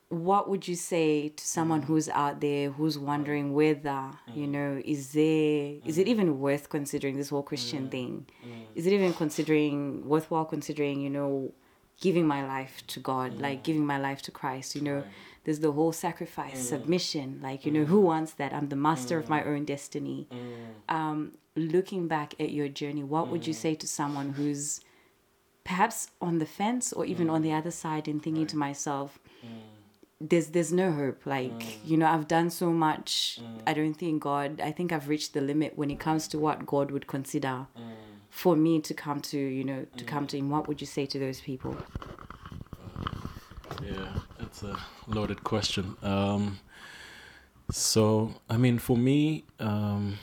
what 0.09 0.47
would 0.47 0.67
you 0.67 0.75
say 0.75 1.29
to 1.29 1.43
someone 1.43 1.81
mm. 1.81 1.85
who's 1.85 2.07
out 2.09 2.39
there 2.39 2.69
who's 2.69 2.99
wondering 2.99 3.53
whether 3.53 4.11
you 4.33 4.47
mm. 4.47 4.55
know 4.55 4.81
is 4.83 5.13
there 5.13 5.75
is 5.85 5.97
it 5.97 6.07
even 6.07 6.39
worth 6.39 6.69
considering 6.69 7.15
this 7.17 7.29
whole 7.29 7.47
christian 7.51 7.89
thing? 7.89 8.25
Is 8.75 8.85
it 8.85 8.93
even 8.93 9.13
considering 9.13 10.05
worthwhile 10.05 10.45
considering 10.45 10.99
you 10.99 11.09
know 11.09 11.53
giving 12.01 12.27
my 12.27 12.45
life 12.45 12.83
to 12.87 12.99
god 12.99 13.39
like 13.39 13.63
giving 13.63 13.85
my 13.85 13.99
life 14.07 14.21
to 14.21 14.31
christ 14.31 14.75
you 14.75 14.81
know 14.81 15.03
there's 15.43 15.59
the 15.59 15.71
whole 15.71 15.91
sacrifice 15.91 16.59
mm. 16.59 16.69
submission 16.69 17.39
like 17.41 17.65
you 17.65 17.71
know 17.71 17.83
mm. 17.83 17.87
who 17.87 17.99
wants 17.99 18.33
that? 18.33 18.53
I'm 18.53 18.69
the 18.69 18.75
master 18.75 19.17
of 19.17 19.29
my 19.29 19.41
mm. 19.41 19.47
own 19.47 19.65
destiny. 19.65 20.27
Um 20.89 21.33
looking 21.55 22.07
back 22.07 22.33
at 22.39 22.51
your 22.51 22.67
journey 22.67 23.03
what 23.03 23.27
would 23.27 23.45
you 23.45 23.53
say 23.53 23.75
to 23.75 23.87
someone 23.87 24.33
who's 24.33 24.81
perhaps 25.63 26.09
on 26.19 26.39
the 26.39 26.45
fence 26.45 26.91
or 26.91 27.05
even 27.05 27.29
on 27.29 27.43
the 27.43 27.53
other 27.53 27.69
side 27.69 28.07
and 28.07 28.23
thinking 28.23 28.47
to 28.47 28.57
myself 28.57 29.19
there's 30.19 30.47
there's 30.47 30.71
no 30.71 30.91
hope. 30.91 31.25
Like 31.25 31.85
you 31.85 31.97
know 31.97 32.07
i've 32.07 32.27
done 32.27 32.49
so 32.49 32.71
much. 32.71 33.39
I 33.67 33.73
don't 33.73 33.93
think 33.93 34.23
god 34.23 34.61
i 34.61 34.71
think 34.71 34.91
i've 34.91 35.09
reached 35.09 35.33
the 35.33 35.41
limit 35.41 35.77
when 35.77 35.91
it 35.91 35.99
comes 35.99 36.27
to 36.29 36.39
what 36.39 36.65
god 36.65 36.91
would 36.91 37.07
consider 37.07 37.67
for 38.33 38.55
me 38.55 38.81
to 38.81 38.95
come 38.95 39.21
to 39.21 39.37
you 39.37 39.63
know 39.63 39.85
to 39.95 40.03
come 40.03 40.25
to 40.27 40.37
him. 40.37 40.49
What 40.49 40.67
would 40.67 40.81
you 40.81 40.87
say 40.87 41.05
to 41.05 41.19
those 41.19 41.39
people? 41.39 41.77
Yeah, 43.81 44.19
it's 44.53 44.61
a 44.61 44.77
loaded 45.07 45.43
question. 45.43 45.95
Um, 46.03 46.59
so, 47.71 48.35
I 48.47 48.57
mean, 48.57 48.77
for 48.77 48.95
me, 48.95 49.45
um, 49.59 50.19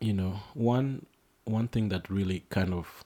you 0.00 0.14
know, 0.14 0.40
one 0.54 1.04
one 1.44 1.68
thing 1.68 1.90
that 1.90 2.08
really 2.08 2.44
kind 2.48 2.72
of 2.72 3.04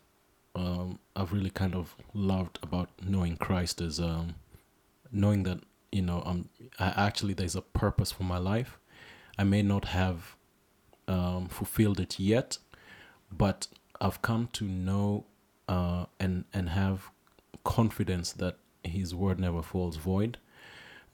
um, 0.55 1.01
I've 1.17 1.33
really 1.33 1.51
kind 1.51 1.75
of 1.75 1.97
loved 2.15 2.61
about 2.63 2.91
knowing 3.03 3.37
Christ 3.37 3.81
is 3.81 3.99
um, 3.99 4.37
knowing 5.11 5.43
that 5.43 5.59
you 5.91 6.03
know 6.03 6.23
um, 6.25 6.49
I 6.79 7.07
actually 7.07 7.35
there's 7.35 7.57
a 7.57 7.63
purpose 7.63 8.13
for 8.13 8.23
my 8.23 8.39
life. 8.39 8.79
I 9.37 9.43
may 9.43 9.63
not 9.63 9.87
have 9.87 10.37
um, 11.09 11.49
fulfilled 11.49 11.99
it 11.99 12.21
yet, 12.21 12.59
but 13.33 13.67
I've 14.01 14.23
come 14.23 14.49
to 14.53 14.65
know 14.65 15.27
uh, 15.67 16.07
and 16.21 16.45
and 16.55 16.69
have 16.69 17.11
confidence 17.65 18.33
that 18.35 18.59
His 18.85 19.13
word 19.13 19.41
never 19.41 19.61
falls 19.61 19.97
void. 19.97 20.39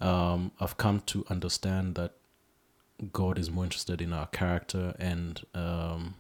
Um, 0.04 0.52
I've 0.60 0.76
come 0.76 1.00
to 1.06 1.24
understand 1.30 1.94
that 1.94 2.12
God 3.12 3.38
is 3.38 3.50
more 3.50 3.64
interested 3.64 4.02
in 4.02 4.12
our 4.12 4.26
character 4.26 4.94
and 4.98 5.40
um, 5.54 6.16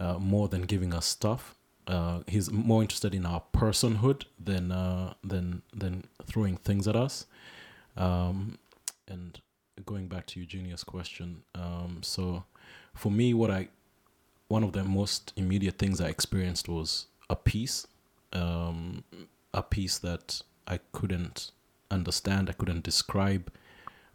uh, 0.00 0.18
more 0.18 0.48
than 0.48 0.62
giving 0.62 0.94
us 0.94 1.04
stuff. 1.04 1.54
Uh, 1.86 2.20
he's 2.26 2.50
more 2.50 2.80
interested 2.80 3.14
in 3.14 3.26
our 3.26 3.42
personhood 3.52 4.24
than 4.42 4.72
uh, 4.72 5.12
than 5.22 5.60
than 5.74 6.04
throwing 6.24 6.56
things 6.56 6.88
at 6.88 6.96
us. 6.96 7.26
Um, 7.98 8.58
and 9.06 9.38
going 9.84 10.08
back 10.08 10.26
to 10.28 10.40
Eugenia's 10.40 10.82
question, 10.82 11.42
um, 11.54 11.98
so 12.02 12.44
for 12.94 13.12
me, 13.12 13.34
what 13.34 13.50
I 13.50 13.68
one 14.48 14.64
of 14.64 14.72
the 14.72 14.84
most 14.84 15.34
immediate 15.36 15.76
things 15.76 16.00
I 16.00 16.08
experienced 16.08 16.66
was 16.66 17.08
a 17.28 17.36
peace, 17.36 17.86
um, 18.32 19.04
a 19.52 19.62
peace 19.62 19.98
that 19.98 20.42
I 20.66 20.78
couldn't 20.92 21.50
understand, 21.92 22.48
I 22.48 22.52
couldn't 22.52 22.82
describe, 22.82 23.52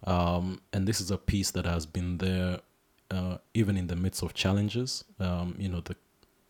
um, 0.05 0.61
and 0.73 0.87
this 0.87 0.99
is 0.99 1.11
a 1.11 1.17
peace 1.17 1.51
that 1.51 1.65
has 1.65 1.85
been 1.85 2.17
there 2.17 2.59
uh, 3.09 3.37
even 3.53 3.77
in 3.77 3.87
the 3.87 3.95
midst 3.95 4.23
of 4.23 4.33
challenges. 4.33 5.03
Um, 5.19 5.55
you 5.57 5.69
know, 5.69 5.81
the 5.81 5.95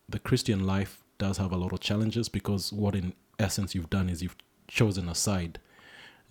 the 0.10 0.20
Christian 0.20 0.66
life 0.66 1.04
does 1.18 1.38
have 1.38 1.52
a 1.52 1.58
lot 1.58 1.74
of 1.74 1.80
challenges 1.80 2.30
because 2.30 2.72
what 2.72 2.96
in 2.96 3.14
essence 3.40 3.76
you've 3.76 3.90
done 3.90 4.10
is 4.10 4.22
you've 4.24 4.38
chosen 4.68 5.10
a 5.10 5.16
side, 5.16 5.60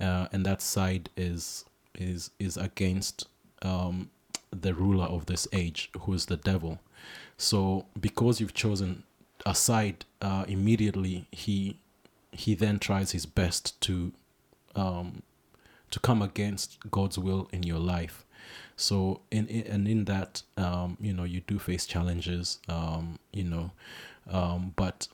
uh, 0.01 0.28
and 0.32 0.44
that 0.47 0.62
side 0.62 1.11
is 1.16 1.64
is 1.94 2.30
is 2.38 2.57
against 2.57 3.26
um, 3.62 4.11
the 4.51 4.74
ruler 4.74 5.07
of 5.07 5.26
this 5.26 5.47
age, 5.53 5.90
who 6.01 6.12
is 6.12 6.26
the 6.26 6.36
devil. 6.36 6.80
So 7.36 7.86
because 8.01 8.40
you've 8.40 8.55
chosen 8.55 9.05
a 9.44 9.55
side, 9.55 10.05
uh, 10.20 10.44
immediately 10.49 11.26
he 11.30 11.78
he 12.32 12.55
then 12.55 12.78
tries 12.78 13.12
his 13.12 13.26
best 13.26 13.80
to 13.82 14.12
um, 14.77 15.22
to 15.91 15.99
come 15.99 16.22
against 16.22 16.79
God's 16.91 17.18
will 17.18 17.49
in 17.53 17.62
your 17.62 17.79
life. 17.79 18.24
So 18.77 19.22
in, 19.31 19.47
in 19.49 19.66
and 19.66 19.89
in 19.89 20.05
that, 20.05 20.43
um, 20.57 20.97
you 21.01 21.12
know, 21.12 21.24
you 21.24 21.41
do 21.41 21.59
face 21.59 21.87
challenges, 21.87 22.61
um, 22.68 23.18
you 23.33 23.45
know, 23.45 23.72
um, 24.31 24.74
but 24.77 25.09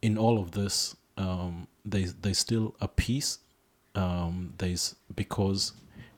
in 0.00 0.16
all 0.16 0.38
of 0.38 0.52
this, 0.52 0.96
um, 1.16 1.66
there's 1.84 2.14
there's 2.14 2.38
still 2.38 2.74
a 2.80 2.88
peace. 2.88 3.38
Um, 3.94 4.54
there's 4.58 4.94
because 5.14 5.72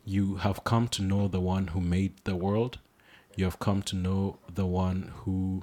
you 0.05 0.37
have 0.37 0.65
come 0.65 0.89
to 0.89 1.03
know 1.03 1.29
the 1.29 1.41
one 1.41 1.69
who 1.69 1.81
made 1.81 2.13
the 2.25 2.37
world. 2.37 2.79
You 3.37 3.45
have 3.45 3.59
come 3.59 3.83
to 3.85 3.97
know 3.97 4.39
the 4.53 4.67
one 4.67 5.13
who 5.25 5.63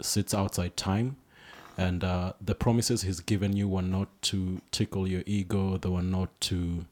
sits 0.00 0.32
outside 0.32 0.76
time 0.76 1.16
and 1.78 2.04
uh, 2.04 2.32
the 2.40 2.54
promises 2.54 3.02
he's 3.02 3.20
given 3.20 3.56
you 3.56 3.68
were 3.68 3.82
not 3.82 4.08
to 4.22 4.60
tickle 4.70 5.08
your 5.08 5.22
ego. 5.24 5.78
They 5.78 5.88
were 5.88 6.02
not 6.02 6.38
to 6.42 6.84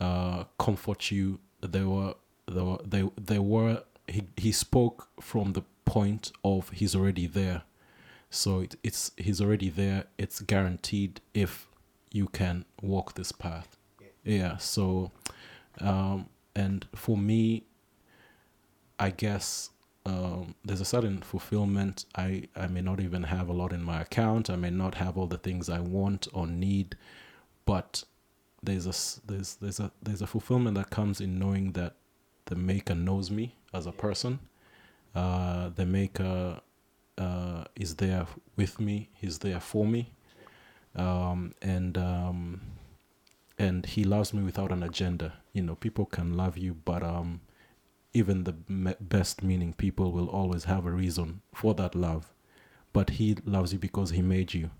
uh, 0.00 0.44
comfort 0.58 1.10
you. 1.10 1.38
They 1.60 1.84
were 1.84 2.14
they 2.46 2.60
were 2.60 2.78
they, 2.84 3.08
they 3.16 3.38
were 3.38 3.84
he, 4.08 4.24
he 4.36 4.52
spoke 4.52 5.08
from 5.20 5.52
the 5.52 5.62
point 5.84 6.32
of 6.44 6.70
he's 6.70 6.94
already 6.94 7.26
there. 7.26 7.62
So 8.28 8.60
it, 8.60 8.76
it's 8.82 9.12
he's 9.16 9.40
already 9.40 9.70
there. 9.70 10.04
It's 10.18 10.40
guaranteed 10.40 11.20
if 11.32 11.68
you 12.10 12.26
can 12.26 12.64
walk 12.82 13.14
this 13.14 13.32
path. 13.32 13.78
Yeah. 14.24 14.56
So 14.58 15.12
um, 15.80 16.26
and 16.54 16.86
for 16.94 17.16
me 17.16 17.64
i 18.98 19.10
guess 19.10 19.70
um, 20.04 20.54
there's 20.64 20.80
a 20.80 20.84
certain 20.84 21.20
fulfillment. 21.20 22.06
I, 22.16 22.48
I 22.56 22.66
may 22.66 22.80
not 22.80 23.00
even 23.00 23.22
have 23.24 23.48
a 23.48 23.52
lot 23.52 23.72
in 23.72 23.82
my 23.82 24.00
account. 24.00 24.50
I 24.50 24.56
may 24.56 24.70
not 24.70 24.96
have 24.96 25.16
all 25.16 25.26
the 25.26 25.38
things 25.38 25.68
I 25.68 25.80
want 25.80 26.26
or 26.32 26.46
need, 26.46 26.96
but 27.64 28.04
there's 28.62 28.86
a 28.86 29.26
there's 29.26 29.56
there's 29.56 29.80
a 29.80 29.92
there's 30.02 30.22
a 30.22 30.26
fulfillment 30.26 30.76
that 30.76 30.90
comes 30.90 31.20
in 31.20 31.38
knowing 31.38 31.72
that 31.72 31.94
the 32.46 32.56
maker 32.56 32.94
knows 32.94 33.30
me 33.30 33.56
as 33.72 33.86
a 33.86 33.92
person. 33.92 34.40
Uh, 35.14 35.68
the 35.70 35.86
maker 35.86 36.60
uh, 37.18 37.64
is 37.76 37.96
there 37.96 38.26
with 38.56 38.80
me. 38.80 39.08
He's 39.14 39.38
there 39.38 39.60
for 39.60 39.86
me, 39.86 40.12
um, 40.96 41.54
and 41.62 41.96
um, 41.96 42.60
and 43.58 43.86
he 43.86 44.02
loves 44.04 44.34
me 44.34 44.42
without 44.42 44.72
an 44.72 44.82
agenda. 44.82 45.34
You 45.52 45.62
know, 45.62 45.74
people 45.76 46.06
can 46.06 46.36
love 46.36 46.58
you, 46.58 46.74
but 46.74 47.02
um, 47.02 47.40
even 48.14 48.44
the 48.44 48.54
me- 48.68 48.94
best 49.00 49.42
meaning 49.42 49.72
people 49.72 50.12
will 50.12 50.28
always 50.28 50.64
have 50.64 50.86
a 50.86 50.90
reason 50.90 51.40
for 51.54 51.74
that 51.74 51.94
love. 51.94 52.32
But 52.92 53.10
he 53.10 53.36
loves 53.44 53.72
you 53.72 53.78
because 53.78 54.10
he 54.10 54.20
made 54.20 54.52
you, 54.52 54.70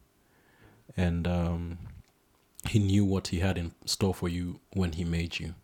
and 0.96 1.26
um, 1.26 1.78
he 2.68 2.78
knew 2.78 3.04
what 3.04 3.28
he 3.28 3.40
had 3.40 3.56
in 3.56 3.72
store 3.86 4.14
for 4.14 4.28
you 4.28 4.60
when 4.74 4.92
he 4.92 5.04
made 5.04 5.40
you, 5.40 5.54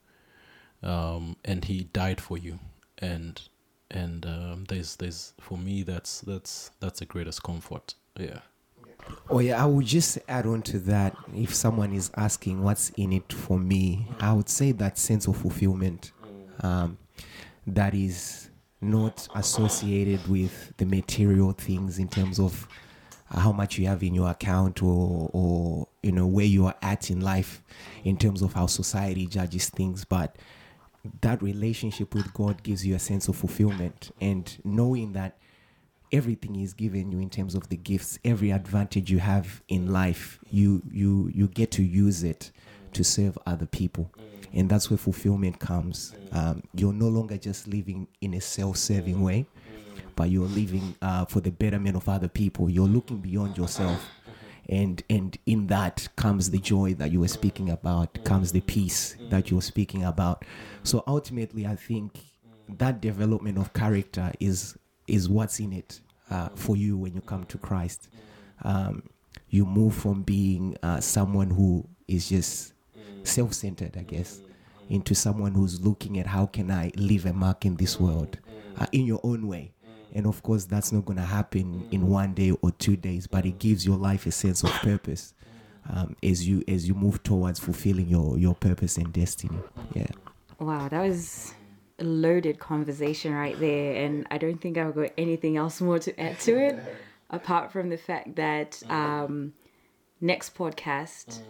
um, 0.83 1.37
and 1.45 1.67
he 1.67 1.85
died 1.85 2.21
for 2.21 2.39
you, 2.39 2.59
and 2.99 3.43
and 3.91 4.25
um, 4.25 4.65
there's 4.69 4.97
there's 4.97 5.35
for 5.41 5.59
me 5.59 5.83
that's 5.83 6.23
that's 6.23 6.71
that's 6.81 7.01
the 7.01 7.07
greatest 7.07 7.43
comfort. 7.43 7.95
Yeah. 8.19 8.41
Oh 9.31 9.39
yeah, 9.39 9.63
I 9.63 9.67
would 9.67 9.87
just 9.87 10.19
add 10.29 10.47
on 10.47 10.63
to 10.63 10.79
that. 10.81 11.17
If 11.35 11.55
someone 11.55 11.93
is 11.93 12.11
asking 12.17 12.63
what's 12.63 12.91
in 12.91 13.13
it 13.13 13.33
for 13.33 13.59
me, 13.59 14.07
I 14.21 14.33
would 14.33 14.49
say 14.49 14.73
that 14.73 14.99
sense 14.99 15.27
of 15.27 15.37
fulfillment, 15.37 16.13
um, 16.61 16.99
that 17.75 17.95
is 17.95 18.51
not 18.81 19.27
associated 19.35 20.27
with 20.29 20.73
the 20.77 20.87
material 20.87 21.53
things 21.53 21.99
in 21.99 22.09
terms 22.09 22.39
of 22.39 22.69
how 23.31 23.53
much 23.53 23.79
you 23.79 23.87
have 23.87 24.03
in 24.03 24.15
your 24.15 24.31
account 24.31 24.83
or 24.83 25.31
or 25.33 25.87
you 26.03 26.13
know 26.13 26.27
where 26.27 26.47
you 26.47 26.67
are 26.67 26.75
at 26.81 27.11
in 27.11 27.21
life 27.21 27.63
in 28.05 28.17
terms 28.17 28.41
of 28.43 28.53
how 28.55 28.67
society 28.67 29.27
judges 29.27 29.69
things, 29.69 30.05
but 30.05 30.37
that 31.21 31.43
relationship 31.43 32.15
with 32.15 32.33
God 32.35 32.63
gives 32.63 32.87
you 32.87 32.95
a 32.95 32.99
sense 32.99 33.29
of 33.29 33.37
fulfillment. 33.37 34.11
And 34.21 34.57
knowing 34.65 35.13
that 35.13 35.39
everything 36.13 36.57
is 36.57 36.73
given 36.73 37.13
you 37.13 37.19
in 37.19 37.31
terms 37.31 37.55
of 37.55 37.69
the 37.69 37.77
gifts 37.77 38.19
every 38.25 38.51
advantage 38.51 39.11
you 39.11 39.19
have 39.19 39.63
in 39.69 39.93
life 39.93 40.39
you 40.49 40.83
you 40.91 41.31
you 41.35 41.47
get 41.49 41.71
to 41.71 41.83
use 41.83 42.25
it 42.25 42.51
to 42.89 43.05
serve 43.05 43.39
other 43.47 43.67
people. 43.67 44.11
And 44.53 44.69
that's 44.69 44.91
where 44.91 44.99
fulfillment 44.99 45.59
comes. 45.59 46.15
Um, 46.33 46.63
you're 46.75 46.93
no 46.93 47.09
longer 47.09 47.37
just 47.37 47.69
living 47.69 48.09
in 48.21 48.35
a 48.35 48.41
self-serving 48.41 49.21
way 49.21 49.47
but 50.19 50.31
you're 50.31 50.49
living 50.49 50.97
uh, 51.01 51.25
for 51.27 51.41
the 51.41 51.51
betterment 51.53 51.95
of 51.95 52.09
other 52.09 52.27
people. 52.27 52.69
You're 52.69 52.89
looking 52.89 53.19
beyond 53.19 53.57
yourself. 53.57 54.05
And 54.69 55.01
and 55.09 55.39
in 55.47 55.69
that 55.69 56.09
comes 56.17 56.51
the 56.51 56.59
joy 56.59 56.95
that 56.95 57.13
you 57.13 57.21
were 57.21 57.29
speaking 57.29 57.71
about 57.71 58.25
comes 58.25 58.51
the 58.51 58.61
peace 58.61 59.17
that 59.31 59.49
you 59.49 59.57
were 59.57 59.63
speaking 59.63 60.05
about. 60.05 60.45
So 60.83 61.05
ultimately 61.07 61.67
i 61.67 61.75
think 61.75 62.19
that 62.69 63.01
development 63.01 63.59
of 63.59 63.73
character 63.73 64.31
is 64.41 64.77
is 65.07 65.27
what's 65.29 65.59
in 65.59 65.73
it 65.73 66.01
uh, 66.31 66.51
for 66.55 66.77
you 66.77 66.99
when 66.99 67.15
you 67.15 67.23
come 67.23 67.45
to 67.45 67.59
christ. 67.59 68.09
Um, 68.63 69.05
you 69.49 69.65
move 69.65 69.95
from 69.95 70.23
being 70.23 70.77
uh, 70.83 71.01
someone 71.01 71.49
who 71.49 71.89
is 72.07 72.29
just 72.29 72.75
self-centered 73.29 73.97
i 73.97 74.03
guess 74.03 74.41
into 74.89 75.15
someone 75.15 75.53
who's 75.53 75.81
looking 75.81 76.19
at 76.19 76.27
how 76.27 76.47
can 76.47 76.71
i 76.71 76.91
leave 76.97 77.27
a 77.27 77.33
mark 77.33 77.65
in 77.65 77.77
this 77.77 78.01
world 78.01 78.39
uh, 78.79 78.87
in 78.93 79.05
your 79.05 79.21
own 79.23 79.47
way 79.47 79.73
and 80.15 80.27
of 80.27 80.43
course 80.43 80.65
that's 80.65 80.93
not 80.93 81.05
going 81.05 81.19
to 81.19 81.25
happen 81.25 81.87
in 81.91 82.09
one 82.09 82.33
day 82.33 82.51
or 82.63 82.71
two 82.73 82.97
days 82.97 83.27
but 83.27 83.45
it 83.45 83.59
gives 83.59 83.85
your 83.85 83.97
life 83.99 84.27
a 84.27 84.31
sense 84.31 84.63
of 84.63 84.71
purpose 84.81 85.35
um, 85.91 86.17
as 86.23 86.47
you 86.47 86.63
as 86.69 86.89
you 86.89 86.95
move 86.95 87.23
towards 87.23 87.59
fulfilling 87.59 88.09
your 88.09 88.39
your 88.39 88.55
purpose 88.55 88.97
and 88.97 89.13
destiny 89.13 89.59
yeah 89.95 90.07
Wow, 90.59 90.89
that 90.89 91.01
was 91.09 91.55
a 92.01 92.05
loaded 92.05 92.59
conversation 92.59 93.33
right 93.33 93.59
there. 93.61 93.95
And 94.05 94.27
I 94.31 94.39
don't 94.39 94.61
think 94.61 94.77
I've 94.77 94.95
got 94.95 95.11
anything 95.17 95.57
else 95.57 95.81
more 95.81 95.99
to 96.01 96.21
add 96.21 96.41
to 96.41 96.59
it 96.59 96.79
apart 97.31 97.71
from 97.71 97.91
the 97.91 97.97
fact 97.97 98.37
that 98.37 98.83
um, 98.91 99.53
next 100.21 100.57
podcast, 100.57 101.41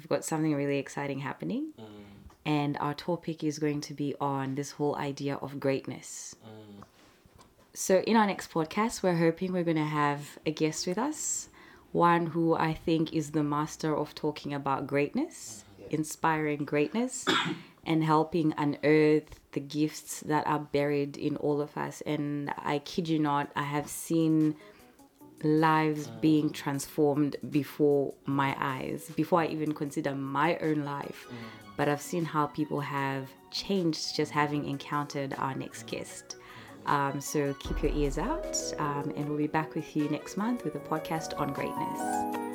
we've 0.00 0.08
got 0.08 0.24
something 0.24 0.54
really 0.54 0.78
exciting 0.78 1.18
happening. 1.18 1.72
Mm. 1.78 1.84
And 2.46 2.78
our 2.80 2.94
topic 2.94 3.44
is 3.44 3.58
going 3.58 3.82
to 3.82 3.94
be 3.94 4.14
on 4.18 4.54
this 4.54 4.72
whole 4.72 4.96
idea 4.96 5.34
of 5.36 5.60
greatness. 5.60 6.34
Mm. 6.42 6.84
So, 7.74 7.98
in 7.98 8.16
our 8.16 8.26
next 8.26 8.50
podcast, 8.50 9.02
we're 9.02 9.18
hoping 9.18 9.52
we're 9.52 9.62
going 9.62 9.76
to 9.76 9.84
have 9.84 10.38
a 10.46 10.50
guest 10.50 10.86
with 10.86 10.96
us, 10.96 11.50
one 11.92 12.26
who 12.26 12.54
I 12.54 12.72
think 12.72 13.12
is 13.12 13.32
the 13.32 13.44
master 13.44 13.94
of 13.94 14.14
talking 14.14 14.54
about 14.54 14.86
greatness, 14.86 15.64
mm-hmm. 15.80 15.94
inspiring 15.94 16.64
greatness, 16.64 17.26
and 17.86 18.02
helping 18.02 18.54
unearth 18.56 19.38
the 19.52 19.60
gifts 19.60 20.20
that 20.20 20.46
are 20.46 20.58
buried 20.58 21.18
in 21.18 21.36
all 21.36 21.60
of 21.60 21.76
us. 21.76 22.00
And 22.06 22.52
I 22.56 22.78
kid 22.78 23.08
you 23.08 23.18
not, 23.18 23.50
I 23.54 23.64
have 23.64 23.88
seen 23.88 24.56
lives 25.42 26.08
being 26.20 26.50
transformed 26.50 27.36
before 27.50 28.14
my 28.26 28.54
eyes, 28.58 29.10
before 29.16 29.40
I 29.40 29.46
even 29.46 29.72
consider 29.72 30.14
my 30.14 30.56
own 30.58 30.84
life. 30.84 31.28
But 31.76 31.88
I've 31.88 32.02
seen 32.02 32.24
how 32.24 32.46
people 32.46 32.80
have 32.80 33.30
changed 33.50 34.14
just 34.14 34.30
having 34.30 34.66
encountered 34.68 35.34
our 35.38 35.54
next 35.54 35.86
guest. 35.86 36.36
Um, 36.86 37.20
so 37.20 37.54
keep 37.60 37.82
your 37.82 37.92
ears 37.92 38.18
out, 38.18 38.56
um, 38.78 39.12
and 39.16 39.28
we'll 39.28 39.38
be 39.38 39.46
back 39.46 39.74
with 39.74 39.96
you 39.96 40.08
next 40.08 40.36
month 40.36 40.64
with 40.64 40.74
a 40.74 40.80
podcast 40.80 41.38
on 41.38 41.52
greatness. 41.52 42.49